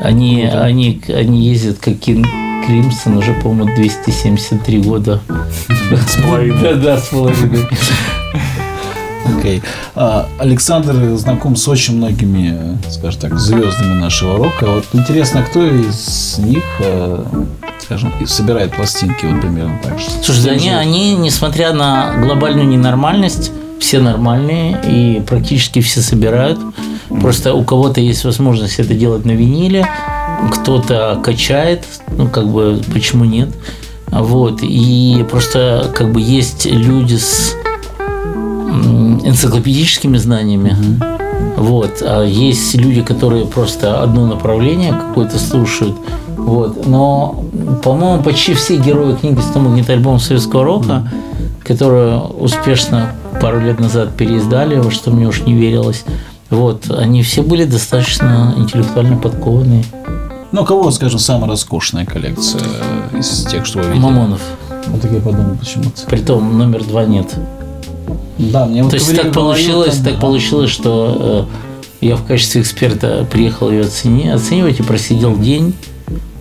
Они, 0.00 0.44
они, 0.44 1.00
они 1.08 1.48
ездят 1.48 1.78
как 1.78 1.98
Кин 1.98 2.26
Кримсон 2.66 3.18
уже, 3.18 3.34
по-моему, 3.34 3.74
273 3.76 4.78
года. 4.82 5.20
С 5.68 6.22
половиной. 6.22 6.62
Да, 6.62 6.74
да, 6.74 6.98
с 6.98 7.08
половиной. 7.08 7.66
Окей. 9.38 9.62
А, 9.94 10.28
Александр 10.38 11.16
знаком 11.16 11.56
с 11.56 11.66
очень 11.68 11.96
многими, 11.96 12.78
скажем 12.90 13.20
так, 13.20 13.38
звездами 13.38 13.94
нашего 13.94 14.36
рока. 14.36 14.66
Вот 14.66 14.84
интересно, 14.92 15.42
кто 15.42 15.64
из 15.64 16.38
них, 16.38 16.62
э, 16.80 17.24
скажем, 17.80 18.12
и 18.20 18.26
собирает 18.26 18.74
пластинки 18.74 19.24
вот 19.24 19.40
примерно 19.40 19.78
так 19.82 19.98
же? 19.98 20.06
Слушай, 20.22 20.52
они, 20.52 20.70
они, 20.70 21.14
несмотря 21.16 21.72
на 21.72 22.14
глобальную 22.20 22.66
ненормальность, 22.66 23.50
все 23.80 24.00
нормальные 24.00 24.80
и 24.86 25.20
практически 25.26 25.80
все 25.80 26.00
собирают. 26.00 26.58
Просто 27.08 27.54
у 27.54 27.64
кого-то 27.64 28.00
есть 28.00 28.24
возможность 28.24 28.78
это 28.78 28.94
делать 28.94 29.24
на 29.24 29.32
виниле, 29.32 29.86
кто-то 30.52 31.20
качает, 31.22 31.84
ну 32.16 32.28
как 32.28 32.48
бы 32.48 32.80
почему 32.92 33.24
нет. 33.24 33.48
Вот. 34.10 34.60
И 34.62 35.24
просто 35.30 35.90
как 35.94 36.12
бы 36.12 36.20
есть 36.20 36.66
люди 36.66 37.16
с 37.16 37.54
энциклопедическими 39.24 40.16
знаниями. 40.16 40.76
Вот. 41.56 42.02
А 42.02 42.22
есть 42.22 42.74
люди, 42.74 43.02
которые 43.02 43.46
просто 43.46 44.02
одно 44.02 44.26
направление 44.26 44.92
какое-то 44.92 45.38
слушают. 45.38 45.96
Вот. 46.36 46.86
Но, 46.86 47.44
по-моему, 47.82 48.22
почти 48.22 48.54
все 48.54 48.76
герои 48.76 49.16
книги 49.16 49.38
«100 49.38 49.58
магнитоальбом 49.60 50.18
советского 50.18 50.64
рока», 50.64 51.10
которые 51.64 52.18
успешно 52.18 53.12
пару 53.40 53.60
лет 53.60 53.80
назад 53.80 54.14
переиздали, 54.14 54.78
во 54.78 54.90
что 54.90 55.10
мне 55.10 55.26
уж 55.26 55.42
не 55.42 55.54
верилось. 55.54 56.04
Вот, 56.50 56.90
они 56.90 57.22
все 57.22 57.42
были 57.42 57.64
достаточно 57.64 58.54
интеллектуально 58.56 59.16
подкованные. 59.16 59.84
Ну, 60.54 60.62
у 60.62 60.64
кого, 60.64 60.92
скажем, 60.92 61.18
самая 61.18 61.50
роскошная 61.50 62.06
коллекция 62.06 62.62
из 63.12 63.44
тех, 63.44 63.66
что 63.66 63.78
вы 63.80 63.86
видели? 63.86 63.98
Мамонов. 63.98 64.40
Вот 64.86 65.00
так 65.00 65.10
я 65.10 65.18
подумал 65.18 65.56
почему-то. 65.56 66.06
Притом 66.06 66.56
номер 66.56 66.84
два 66.84 67.04
нет. 67.04 67.26
Да, 68.38 68.64
мне 68.64 68.84
вот 68.84 68.90
То 68.90 68.94
есть 68.94 69.16
так 69.16 69.32
получилось, 69.32 69.96
там, 69.96 70.04
так 70.04 70.20
получилось, 70.20 70.70
что 70.70 71.48
э, 72.00 72.06
я 72.06 72.14
в 72.14 72.24
качестве 72.24 72.60
эксперта 72.60 73.26
приехал 73.28 73.68
ее 73.68 73.80
оцени, 73.80 74.28
оценивать 74.28 74.78
и 74.78 74.84
просидел 74.84 75.36
день. 75.36 75.74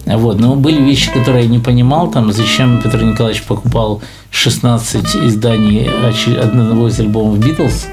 Вот. 0.05 0.39
Но 0.39 0.55
были 0.57 0.80
вещи, 0.80 1.11
которые 1.11 1.45
я 1.45 1.49
не 1.49 1.57
понимал, 1.57 2.11
там, 2.11 2.32
зачем 2.32 2.84
Петр 2.84 3.01
Николаевич 3.01 3.41
покупал 3.41 4.03
16 4.30 5.16
изданий 5.26 5.89
одного 6.39 6.88
из 6.88 6.99
альбомов 6.99 7.39
Битлз 7.39 7.88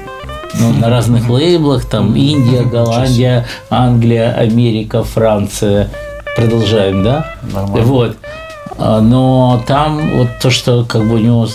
ну, 0.59 0.71
на 0.73 0.89
разных 0.89 1.29
лейблах, 1.29 1.85
там 1.85 2.15
Индия, 2.15 2.61
Голландия, 2.61 3.47
Англия, 3.69 4.33
Америка, 4.33 5.03
Франция. 5.03 5.89
Продолжаем, 6.35 7.03
да? 7.03 7.25
Нормально. 7.53 7.85
Вот. 7.85 8.17
А, 8.77 9.01
Но 9.01 9.61
там 9.67 10.17
вот 10.17 10.27
то, 10.41 10.49
что 10.49 10.85
как 10.85 11.03
бы 11.03 11.15
у 11.15 11.17
него... 11.17 11.47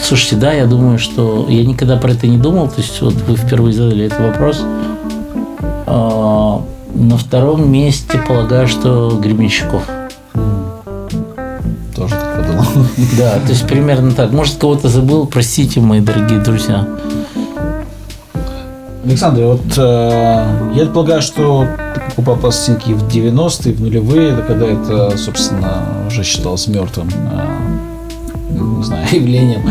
Слушайте, 0.00 0.36
да, 0.36 0.52
я 0.52 0.66
думаю, 0.66 0.98
что... 0.98 1.46
Я 1.48 1.64
никогда 1.64 1.96
про 1.96 2.10
это 2.10 2.26
не 2.26 2.38
думал, 2.38 2.68
то 2.68 2.80
есть 2.80 3.00
вот 3.00 3.14
вы 3.14 3.36
впервые 3.36 3.72
задали 3.72 4.06
этот 4.06 4.20
вопрос. 4.20 4.62
А, 5.86 6.62
На 6.94 7.16
втором 7.16 7.70
месте 7.70 8.18
полагаю, 8.26 8.68
что 8.68 9.10
Гребенщиков. 9.22 9.82
Тоже 11.94 12.14
так 12.14 12.36
подумал. 12.36 12.64
Да, 13.18 13.34
то 13.38 13.48
есть 13.48 13.66
примерно 13.66 14.12
так. 14.12 14.32
Может, 14.32 14.56
кого-то 14.56 14.88
забыл, 14.88 15.26
простите, 15.26 15.80
мои 15.80 16.00
дорогие 16.00 16.40
друзья. 16.40 16.86
Александр, 19.04 19.42
вот 19.42 19.60
э, 19.76 20.46
я 20.74 20.86
полагаю, 20.86 21.20
что 21.20 21.66
покупал 22.14 22.36
пластинки 22.36 22.92
в 22.92 23.02
90-е, 23.08 23.72
в 23.72 23.80
нулевые, 23.80 24.36
когда 24.46 24.66
это, 24.66 25.16
собственно, 25.18 25.82
уже 26.06 26.22
считалось 26.22 26.68
мертвым, 26.68 27.10
э, 27.10 27.46
не 28.50 28.84
знаю, 28.84 29.06
явлением. 29.12 29.62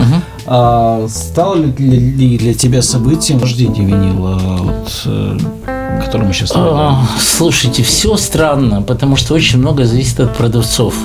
А 0.45 1.07
стало 1.07 1.55
ли, 1.55 1.71
ли 1.77 2.37
для 2.37 2.53
тебя 2.53 2.81
событием 2.81 3.39
рождения 3.39 3.85
винила, 3.85 4.37
вот, 4.57 5.01
э, 5.05 5.37
о 5.67 6.01
котором 6.03 6.27
мы 6.27 6.33
сейчас 6.33 6.51
А, 6.53 7.05
Слушайте, 7.17 7.81
все 7.83 8.17
странно, 8.17 8.81
потому 8.81 9.15
что 9.15 9.35
очень 9.35 9.59
много 9.59 9.85
зависит 9.85 10.19
от 10.19 10.35
продавцов. 10.35 10.95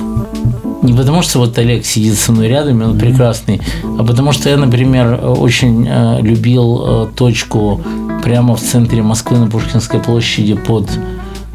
Не 0.81 0.93
потому 0.93 1.21
что 1.21 1.39
вот 1.39 1.57
Олег 1.57 1.85
сидит 1.85 2.17
со 2.17 2.33
мной 2.33 2.47
рядом, 2.49 2.81
и 2.81 2.85
он 2.85 2.97
прекрасный, 2.97 3.61
а 3.97 4.03
потому 4.03 4.33
что 4.33 4.49
я, 4.49 4.57
например, 4.57 5.19
очень 5.23 5.87
э, 5.89 6.21
любил 6.21 6.83
э, 6.85 7.07
точку 7.15 7.81
прямо 8.23 8.55
в 8.55 8.61
центре 8.61 9.01
Москвы 9.01 9.37
на 9.37 9.47
Пушкинской 9.47 9.99
площади 10.01 10.55
под 10.55 10.89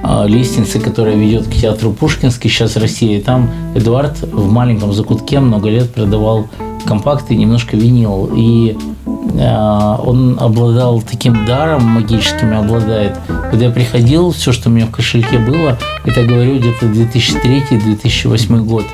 э, 0.05 0.29
лестницей, 0.29 0.81
которая 0.81 1.17
ведет 1.17 1.47
к 1.47 1.53
театру 1.53 1.93
Пушкинский, 1.93 2.51
сейчас 2.51 2.77
Россия. 2.77 3.19
И 3.19 3.21
там 3.21 3.51
Эдуард 3.75 4.21
в 4.23 4.51
маленьком 4.51 4.93
закутке 4.93 5.41
много 5.41 5.69
лет 5.69 5.93
продавал 5.93 6.47
компакты 6.85 7.35
и 7.35 7.37
немножко 7.37 7.77
винил. 7.77 8.31
И 8.37 8.77
э, 9.07 9.97
он 10.05 10.39
обладал 10.41 11.03
таким 11.03 11.45
даром 11.47 11.83
магическим, 11.85 12.53
и 12.53 12.57
обладает. 12.57 13.19
Когда 13.51 13.67
я 13.67 13.71
приходил, 13.71 14.31
все, 14.31 14.53
что 14.53 14.69
у 14.69 14.73
меня 14.73 14.87
в 14.87 14.91
кошельке 14.91 15.39
было, 15.39 15.79
это, 16.05 16.25
говорю, 16.25 16.59
где-то 16.59 16.87
2003-2008 16.87 18.65
год, 18.65 18.85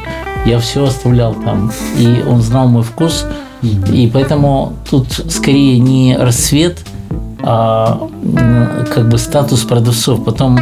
я 0.47 0.59
все 0.59 0.85
оставлял 0.85 1.35
там. 1.35 1.73
И 1.99 2.23
он 2.27 2.41
знал 2.41 2.69
мой 2.69 2.83
вкус. 2.83 3.27
И 3.93 4.11
поэтому 4.13 4.73
тут 4.89 5.07
скорее 5.29 5.79
не 5.79 6.17
рассвет, 6.17 6.79
а 7.43 8.09
как 8.95 9.09
бы 9.09 9.19
статус 9.19 9.65
продавцов. 9.65 10.25
Потом 10.25 10.59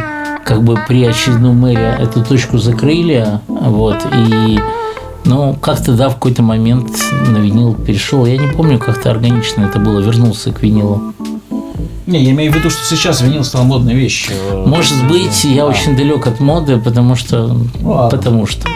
как 0.49 0.63
бы 0.63 0.79
при 0.87 1.05
очередном 1.05 1.57
мэре 1.59 1.95
эту 2.01 2.23
точку 2.25 2.57
закрыли, 2.57 3.39
вот, 3.47 3.97
и 4.11 4.59
ну, 5.25 5.55
как-то, 5.61 5.93
да, 5.93 6.09
в 6.09 6.15
какой-то 6.15 6.41
момент 6.41 6.89
на 7.27 7.37
винил 7.37 7.75
перешел. 7.75 8.25
Я 8.25 8.37
не 8.37 8.47
помню, 8.47 8.79
как-то 8.79 9.11
органично 9.11 9.65
это 9.65 9.77
было, 9.77 9.99
вернулся 9.99 10.51
к 10.51 10.63
винилу. 10.63 11.13
Не, 12.07 12.23
я 12.23 12.31
имею 12.31 12.51
в 12.51 12.55
виду, 12.55 12.71
что 12.71 12.83
сейчас 12.83 13.21
винил 13.21 13.43
стал 13.43 13.63
модной 13.65 13.93
вещью. 13.93 14.33
э, 14.51 14.63
Может 14.65 15.07
быть, 15.07 15.43
я 15.43 15.61
Да. 15.63 15.67
очень 15.67 15.95
далек 15.95 16.25
от 16.25 16.39
моды, 16.39 16.77
потому 16.77 17.15
что... 17.15 17.55
Ладно. 17.83 18.17
Потому 18.17 18.47
что. 18.47 18.67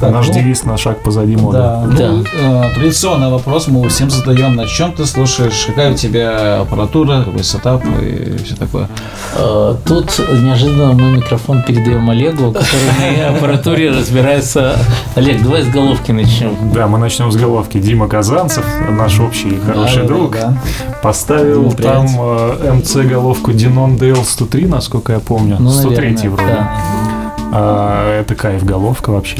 Так, 0.00 0.10
Наш 0.12 0.28
ну, 0.28 0.34
девиз 0.34 0.64
на 0.64 0.76
шаг 0.76 1.00
позади 1.02 1.36
моды. 1.36 1.58
Да, 1.58 1.84
Да. 1.96 2.08
ну, 2.10 2.24
э, 2.24 2.74
традиционный 2.74 3.30
вопрос 3.30 3.68
мы 3.68 3.88
всем 3.88 4.10
задаем, 4.10 4.56
на 4.56 4.66
чем 4.66 4.92
ты 4.92 5.06
слушаешь, 5.06 5.64
какая 5.66 5.92
у 5.92 5.94
тебя 5.94 6.60
аппаратура, 6.62 7.22
какой 7.24 7.44
сетап 7.44 7.84
и 8.02 8.36
все 8.44 8.56
такое. 8.56 8.88
Э, 9.36 9.74
Тут 9.84 10.18
неожиданно 10.42 10.92
мы 10.92 11.16
микрофон 11.16 11.62
передаем 11.62 12.08
Олегу, 12.10 12.52
который 12.52 12.88
в 12.90 13.00
моей 13.00 13.24
аппаратуре 13.26 13.90
разбирается. 13.90 14.76
Олег, 15.14 15.42
давай 15.42 15.62
с 15.62 15.68
головки 15.68 16.10
начнем. 16.12 16.56
Да, 16.72 16.86
мы 16.88 16.98
начнем 16.98 17.30
с 17.30 17.36
головки. 17.36 17.78
Дима 17.78 18.08
Казанцев, 18.08 18.64
наш 18.90 19.20
общий 19.20 19.58
хороший 19.64 19.96
Да, 19.96 20.02
да, 20.02 20.06
друг, 20.08 20.32
да. 20.32 20.54
поставил 21.02 21.62
Ну, 21.62 21.70
там 21.70 22.06
привет. 22.08 22.60
э, 22.64 22.72
МЦ 22.74 22.96
головку 23.08 23.50
Denon 23.52 23.98
DL103, 23.98 24.68
насколько 24.68 25.12
я 25.12 25.20
помню. 25.20 25.56
Ну, 25.60 25.70
103 25.70 25.94
наверное, 26.10 26.30
вроде. 26.30 26.52
да. 26.52 26.72
А, 27.54 28.20
это 28.20 28.34
кайф 28.34 28.64
головка 28.64 29.10
вообще. 29.10 29.36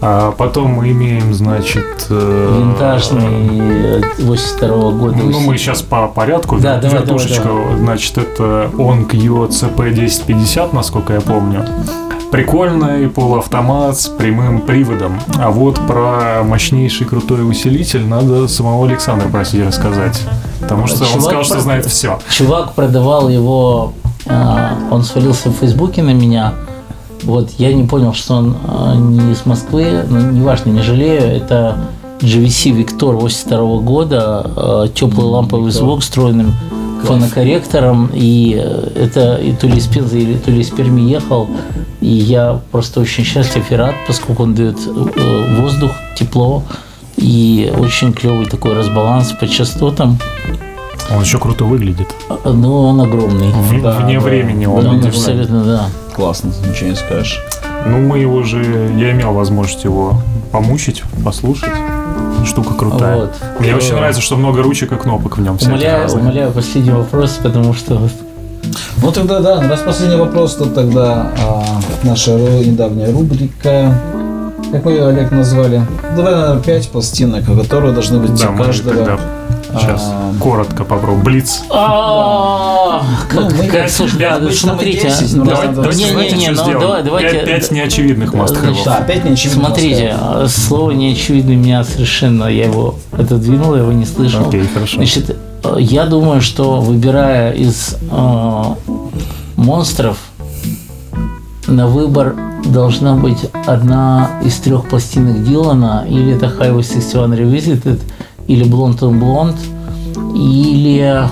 А 0.00 0.30
потом 0.30 0.70
мы 0.70 0.92
имеем, 0.92 1.34
значит... 1.34 2.06
э, 2.08 2.58
Винтажный 2.60 4.04
82 4.18 4.68
года. 4.92 5.16
Ну, 5.16 5.40
мы 5.40 5.58
сейчас 5.58 5.82
по 5.82 6.06
порядку. 6.06 6.58
Да, 6.58 6.78
давай, 6.78 7.00
Вертушечка, 7.00 7.44
давай, 7.44 7.76
значит, 7.78 8.18
это 8.18 8.70
OnQ 8.74 9.48
CP1050, 9.48 10.72
насколько 10.72 11.12
я 11.14 11.20
помню. 11.20 11.64
Прикольный 12.30 13.08
полуавтомат 13.08 13.98
с 13.98 14.06
прямым 14.08 14.60
приводом. 14.60 15.20
А 15.38 15.50
вот 15.50 15.78
про 15.86 16.42
мощнейший 16.44 17.06
крутой 17.06 17.48
усилитель 17.48 18.04
надо 18.06 18.46
самого 18.48 18.86
Александра 18.86 19.28
просить 19.28 19.64
рассказать. 19.66 20.20
Потому 20.60 20.86
что 20.86 21.02
он 21.02 21.08
Чувак 21.10 21.22
сказал, 21.24 21.44
что 21.44 21.60
знает 21.60 21.86
все. 21.86 22.18
Чувак 22.30 22.74
продавал 22.74 23.28
его, 23.28 23.92
э, 24.26 24.68
он 24.90 25.02
свалился 25.02 25.50
в 25.50 25.54
Фейсбуке 25.54 26.02
на 26.02 26.12
меня. 26.14 26.54
Вот, 27.24 27.50
я 27.58 27.72
не 27.72 27.84
понял, 27.84 28.12
что 28.14 28.34
он 28.34 28.54
э, 28.66 28.94
не 28.96 29.32
из 29.32 29.46
Москвы, 29.46 30.04
но 30.08 30.20
неважно, 30.20 30.70
не 30.70 30.82
жалею. 30.82 31.22
Это 31.22 31.76
GVC 32.20 32.72
Victor 32.84 33.12
82 33.16 33.78
года, 33.80 34.50
э, 34.56 34.88
теплый 34.94 35.24
ламповый 35.26 35.70
звук 35.72 36.02
с 36.02 36.04
встроенным 36.04 36.52
фонокорректором. 37.04 38.10
И 38.12 38.60
э, 38.62 38.90
это 39.04 39.36
и 39.36 39.52
то 39.52 39.66
ли 39.66 39.78
из 39.78 39.86
Пензы, 39.86 40.20
или 40.20 40.34
то 40.36 40.50
ли 40.50 40.60
из 40.60 40.70
Перми 40.70 41.00
ехал. 41.02 41.48
И 42.00 42.08
я 42.08 42.60
просто 42.72 43.00
очень 43.00 43.24
счастлив 43.24 43.70
и 43.70 43.74
рад, 43.74 43.94
поскольку 44.06 44.42
он 44.42 44.54
дает 44.54 44.76
э, 44.86 45.60
воздух, 45.60 45.92
тепло. 46.16 46.62
И 47.16 47.72
очень 47.78 48.12
клевый 48.12 48.46
такой 48.46 48.74
разбаланс 48.74 49.32
по 49.32 49.46
частотам. 49.46 50.18
Он 51.14 51.22
еще 51.22 51.38
круто 51.38 51.64
выглядит. 51.64 52.08
Э, 52.28 52.50
Ну, 52.52 52.80
он 52.82 53.00
огромный. 53.00 53.48
В- 53.48 53.82
Да, 53.82 54.00
Вне 54.00 54.18
да. 54.18 54.24
времени 54.24 54.64
Да, 54.66 54.70
он. 54.72 54.86
Он 54.86 55.00
да, 55.00 55.08
абсолютно, 55.08 55.64
да. 55.64 55.86
Классно, 56.14 56.52
ничего 56.68 56.90
не 56.90 56.96
скажешь. 56.96 57.40
Ну, 57.86 57.98
мы 57.98 58.18
его 58.18 58.42
же... 58.44 58.62
Я 58.96 59.12
имел 59.12 59.32
возможность 59.32 59.84
его 59.84 60.20
помучить, 60.52 61.02
послушать. 61.24 61.70
Штука 62.46 62.74
крутая. 62.74 63.16
Вот. 63.16 63.34
Мне 63.58 63.70
Э, 63.70 63.76
очень 63.76 63.94
нравится, 63.94 64.20
что 64.22 64.36
много 64.36 64.62
ручек 64.62 64.92
и 64.92 64.96
кнопок 64.96 65.38
в 65.38 65.40
нем. 65.40 65.58
Умоляю, 65.60 66.08
умоляю, 66.10 66.52
последний 66.52 66.92
вопрос, 66.92 67.38
потому 67.42 67.72
что 67.74 68.00
Ну 69.02 69.10
тогда 69.12 69.40
да, 69.40 69.60
ну, 69.60 69.68
раз 69.68 69.80
последний 69.80 70.16
вопрос, 70.16 70.54
то 70.56 70.66
тогда 70.66 71.32
а, 71.38 71.64
наша 72.02 72.30
недавняя 72.32 73.10
рубрика. 73.12 73.94
Как 74.72 74.84
мы 74.84 74.92
ее, 74.92 75.06
Олег, 75.08 75.30
назвали? 75.30 75.82
Давай, 76.16 76.34
наверное, 76.34 76.62
пять 76.62 76.88
пластинок, 76.88 77.44
которые 77.46 77.92
должны 77.92 78.18
быть 78.18 78.40
Да, 78.40 78.50
у 78.50 78.56
каждого. 78.56 78.96
тогда 78.96 79.18
сейчас 79.78 80.02
А, 80.04 80.32
коротко 80.40 80.84
попробуем. 80.84 81.24
Блиц. 81.24 81.62
А, 81.70 83.02
Ну, 83.32 83.50
пять- 83.50 83.70
пять, 83.70 83.92
смотрите, 83.92 85.08
10, 85.08 85.34
но 85.36 85.44
да, 85.44 85.50
давай- 85.52 85.66
да, 85.68 85.72
давайте, 85.74 86.04
не, 86.04 86.10
знаете, 86.10 86.36
не, 86.36 86.40
не, 86.40 86.44
что 86.46 86.54
сделаем? 86.54 86.80
давай, 86.80 87.02
давайте. 87.02 87.30
Пять, 87.30 87.46
пять 87.46 87.70
неочевидных 87.70 88.30
значит, 88.30 88.84
Да, 88.84 88.96
опять 88.98 89.24
неочевидно. 89.24 89.64
Смотрите, 89.66 90.14
а, 90.18 90.46
слово 90.48 90.92
неочевидно 90.92 91.50
меня 91.52 91.84
совершенно, 91.84 92.44
я 92.44 92.64
его 92.66 92.96
отодвинул, 93.12 93.74
я 93.74 93.82
его 93.82 93.92
не 93.92 94.06
слышал. 94.06 94.46
Окей, 94.48 94.66
хорошо. 94.72 94.96
Значит, 94.96 95.36
э, 95.64 95.76
я 95.78 96.06
думаю, 96.06 96.40
что 96.40 96.80
выбирая 96.80 97.52
из 97.52 97.96
э, 98.10 98.62
монстров, 99.56 100.18
на 101.66 101.86
выбор 101.86 102.36
должна 102.66 103.14
быть 103.14 103.38
одна 103.66 104.30
из 104.44 104.54
трех 104.56 104.88
пластинок 104.88 105.42
Дилана, 105.44 106.04
или 106.08 106.34
это 106.34 106.46
Highway 106.46 106.82
61 106.82 107.32
Revisited, 107.34 108.00
или 108.46 108.64
Blonde 108.64 108.98
on 109.00 109.20
Blonde, 109.20 109.56
или, 110.34 111.28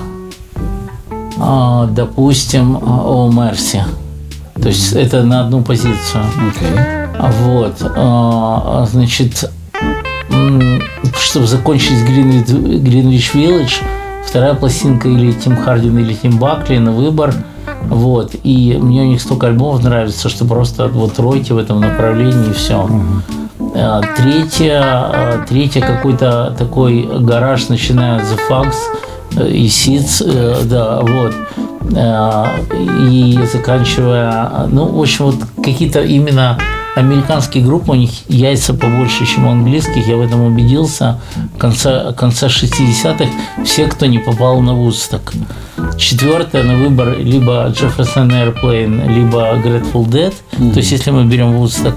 а, 1.38 1.86
допустим, 1.86 2.76
Oh 2.76 3.30
Mercy. 3.30 3.82
То 4.60 4.68
есть 4.68 4.92
это 4.92 5.24
на 5.24 5.40
одну 5.40 5.62
позицию. 5.62 6.24
А 7.18 7.30
Вот, 7.42 7.74
а, 7.96 8.86
значит, 8.90 9.50
чтобы 11.18 11.46
закончить 11.46 11.98
Greenwich, 12.04 13.32
Village, 13.34 13.82
вторая 14.26 14.54
пластинка 14.54 15.08
или 15.08 15.32
Тим 15.32 15.56
Хардин, 15.56 15.98
или 15.98 16.14
Тим 16.14 16.38
Бакли 16.38 16.78
на 16.78 16.92
выбор. 16.92 17.34
Вот. 17.88 18.34
И 18.42 18.78
мне 18.80 19.02
у 19.02 19.06
них 19.06 19.20
столько 19.20 19.48
альбомов 19.48 19.82
нравится, 19.82 20.28
что 20.28 20.44
просто 20.44 20.88
вот 20.88 21.18
ройте 21.18 21.54
в 21.54 21.58
этом 21.58 21.80
направлении 21.80 22.50
и 22.50 22.52
все. 22.52 22.88
А, 22.88 22.90
Третье, 23.72 24.80
а, 24.82 25.44
третье 25.48 25.80
какой-то 25.80 26.54
такой 26.58 27.08
гараж, 27.20 27.68
начиная 27.68 28.20
The 28.20 28.38
Fags 28.48 28.76
э, 29.36 29.48
и 29.48 29.66
Seeds, 29.66 30.22
э, 30.26 30.64
да, 30.64 31.00
вот. 31.00 31.34
А, 31.96 32.48
И 33.08 33.38
заканчивая, 33.50 34.66
ну, 34.68 34.86
в 34.86 35.00
общем, 35.00 35.26
вот 35.26 35.36
какие-то 35.64 36.02
именно 36.02 36.58
американские 36.94 37.64
группы, 37.64 37.92
у 37.92 37.94
них 37.94 38.10
яйца 38.28 38.74
побольше, 38.74 39.24
чем 39.24 39.46
у 39.46 39.50
английских, 39.50 40.06
я 40.06 40.16
в 40.16 40.20
этом 40.20 40.42
убедился. 40.42 41.18
В 41.54 41.58
конце, 41.58 42.12
конце 42.12 42.46
60-х 42.48 43.24
все, 43.64 43.86
кто 43.86 44.04
не 44.06 44.18
попал 44.18 44.60
на 44.60 44.74
Вудсток. 44.74 45.32
Четвертое 45.96 46.62
на 46.62 46.76
выбор 46.76 47.18
либо 47.18 47.70
Jefferson 47.70 48.28
Airplane, 48.28 49.08
либо 49.08 49.54
Grateful 49.56 50.06
Dead. 50.06 50.34
То 50.72 50.78
есть, 50.78 50.92
если 50.92 51.10
мы 51.10 51.24
берем 51.24 51.52
Вудсток. 51.52 51.94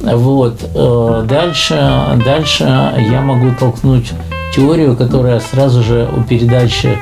Вот. 0.00 0.60
Э, 0.74 1.24
Дальше, 1.28 2.18
дальше 2.24 2.64
я 2.64 3.20
могу 3.20 3.54
толкнуть 3.58 4.12
теорию, 4.54 4.96
которая 4.96 5.40
сразу 5.40 5.82
же 5.82 6.08
у 6.16 6.22
передачи 6.22 6.98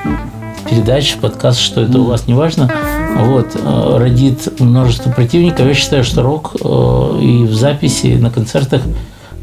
передачи, 0.68 1.16
подкаст, 1.18 1.60
что 1.60 1.80
это 1.80 1.98
у 1.98 2.04
вас 2.04 2.26
не 2.26 2.34
важно, 2.34 2.70
вот, 3.16 3.54
э, 3.54 3.96
родит 3.96 4.60
множество 4.60 5.10
противников. 5.10 5.66
Я 5.66 5.74
считаю, 5.74 6.04
что 6.04 6.22
рок 6.22 6.56
э, 6.62 7.20
и 7.22 7.44
в 7.44 7.54
записи, 7.54 8.18
на 8.20 8.30
концертах, 8.30 8.82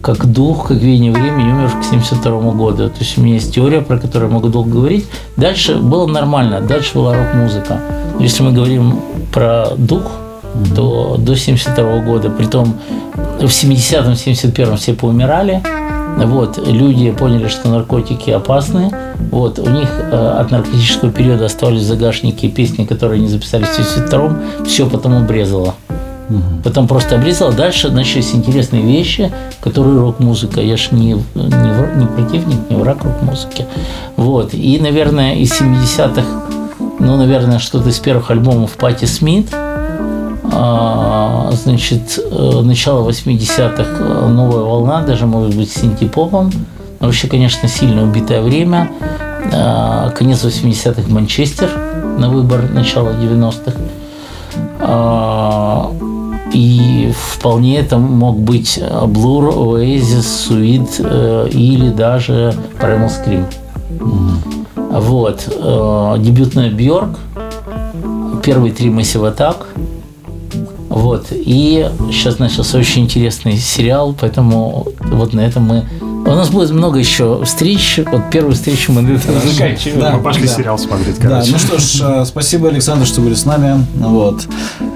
как 0.02 0.28
дух, 0.32 0.68
как 0.68 0.78
веяние 0.78 1.12
времени, 1.12 1.52
умер 1.52 1.72
к 1.82 1.84
72 1.84 2.52
году. 2.52 2.90
То 2.90 3.00
есть 3.00 3.18
у 3.18 3.22
меня 3.22 3.36
есть 3.36 3.56
теория, 3.56 3.82
про 3.82 3.98
которую 3.98 4.30
я 4.30 4.36
могу 4.36 4.50
долго 4.50 4.70
говорить. 4.70 5.08
Дальше 5.36 5.78
было 5.78 6.06
нормально, 6.06 6.62
дальше 6.62 6.94
была 6.94 7.16
рок-музыка. 7.16 7.80
Если 8.20 8.44
мы 8.44 8.52
говорим 8.52 9.00
про 9.34 9.70
дух, 9.78 10.04
то 10.76 11.16
до 11.18 11.36
72 11.36 12.00
года, 12.00 12.30
притом 12.30 12.76
в 13.40 13.46
70-м, 13.46 14.14
71-м 14.14 14.78
все 14.78 14.94
поумирали, 14.94 15.62
вот, 16.24 16.66
люди 16.66 17.12
поняли, 17.12 17.48
что 17.50 17.68
наркотики 17.70 18.30
опасны. 18.30 18.90
Вот, 19.32 19.60
у 19.60 19.70
них 19.70 19.90
э, 19.90 20.38
от 20.40 20.50
наркотического 20.50 21.12
периода 21.12 21.46
оставались 21.46 21.82
в 21.82 21.86
загашнике 21.86 22.48
песни, 22.48 22.86
которые 22.86 23.20
они 23.20 23.28
записали 23.28 23.64
в 23.64 23.78
72-м. 23.78 24.66
Все 24.66 24.90
потом 24.90 25.18
обрезало. 25.18 25.76
Потом 26.64 26.88
просто 26.88 27.16
обрезало. 27.16 27.52
Дальше 27.52 27.92
начались 27.92 28.34
интересные 28.34 28.82
вещи, 28.82 29.32
которые 29.62 30.00
рок-музыка. 30.00 30.62
Я 30.62 30.78
же 30.78 30.88
не, 30.92 31.14
не, 31.14 31.98
не 31.98 32.08
противник, 32.08 32.70
не 32.70 32.78
враг 32.78 33.04
рок-музыки. 33.04 33.66
Вот. 34.16 34.54
И, 34.54 34.80
наверное, 34.80 35.36
из 35.36 35.52
70-х, 35.52 36.24
ну, 37.00 37.18
наверное, 37.18 37.60
что-то 37.60 37.90
из 37.90 38.00
первых 38.00 38.32
альбомов 38.32 38.72
Пати 38.72 39.06
Смит, 39.06 39.50
значит, 41.52 42.18
э, 42.18 42.62
начало 42.62 43.10
80-х, 43.10 43.84
э, 43.84 44.28
новая 44.28 44.64
волна, 44.64 45.02
даже, 45.02 45.26
может 45.26 45.56
быть, 45.56 45.72
с 45.72 45.82
синтепопом. 45.82 46.52
Но 47.00 47.08
вообще, 47.08 47.28
конечно, 47.28 47.68
сильно 47.68 48.04
убитое 48.04 48.42
время. 48.42 48.90
А, 49.54 50.10
Конец 50.12 50.44
80-х 50.44 51.12
Манчестер 51.12 51.70
на 52.18 52.30
выбор, 52.30 52.70
начало 52.72 53.10
90-х. 53.10 53.78
А, 54.80 55.92
И 56.54 57.12
вполне 57.34 57.80
это 57.80 57.98
мог 57.98 58.40
быть 58.40 58.78
Oasis, 58.78 60.50
Suid 60.50 60.90
э, 61.00 61.50
или 61.50 61.90
даже 61.90 62.56
Primal 62.80 63.10
Scream. 63.10 63.46
Вот. 64.92 65.50
Э, 65.52 66.16
Дебютная 66.20 66.70
Бьорк, 66.70 67.20
первые 68.44 68.72
три 68.72 68.90
Massive 68.90 69.36
Attack. 69.36 69.58
Вот. 70.96 71.28
И 71.32 71.90
сейчас 72.10 72.40
начался 72.40 72.78
очень 72.78 73.04
интересный 73.04 73.58
сериал, 73.58 74.16
поэтому 74.20 74.88
вот 75.00 75.34
на 75.34 75.42
этом 75.42 75.64
мы... 75.64 75.84
У 76.02 76.32
нас 76.34 76.50
будет 76.50 76.72
много 76.72 76.98
еще 76.98 77.44
встреч. 77.44 78.00
Вот 78.12 78.32
первую 78.32 78.56
встречу 78.56 78.92
мы 78.92 79.02
заканчиваем. 79.18 80.00
Да, 80.00 80.12
Мы 80.14 80.24
пошли 80.24 80.48
да. 80.48 80.54
сериал 80.56 80.80
смотреть, 80.80 81.20
Да, 81.20 81.30
короче. 81.30 81.52
ну 81.52 81.60
что 81.60 81.78
ж, 81.80 82.02
э, 82.02 82.26
спасибо, 82.26 82.70
Александр, 82.70 83.06
что 83.06 83.22
были 83.22 83.36
с 83.36 83.46
нами. 83.46 83.86
Вот. 84.00 84.48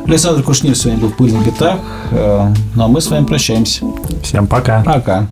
Александр 0.08 0.42
Кушнир 0.42 0.76
сегодня 0.76 1.00
был 1.02 1.10
в 1.10 1.18
пыльных 1.18 1.46
битах. 1.46 1.78
Э, 2.12 2.48
Ну 2.74 2.84
а 2.84 2.88
мы 2.88 3.00
с 3.02 3.08
вами 3.12 3.26
прощаемся. 3.26 3.86
Всем 4.24 4.48
пока. 4.48 4.82
Пока. 4.84 5.28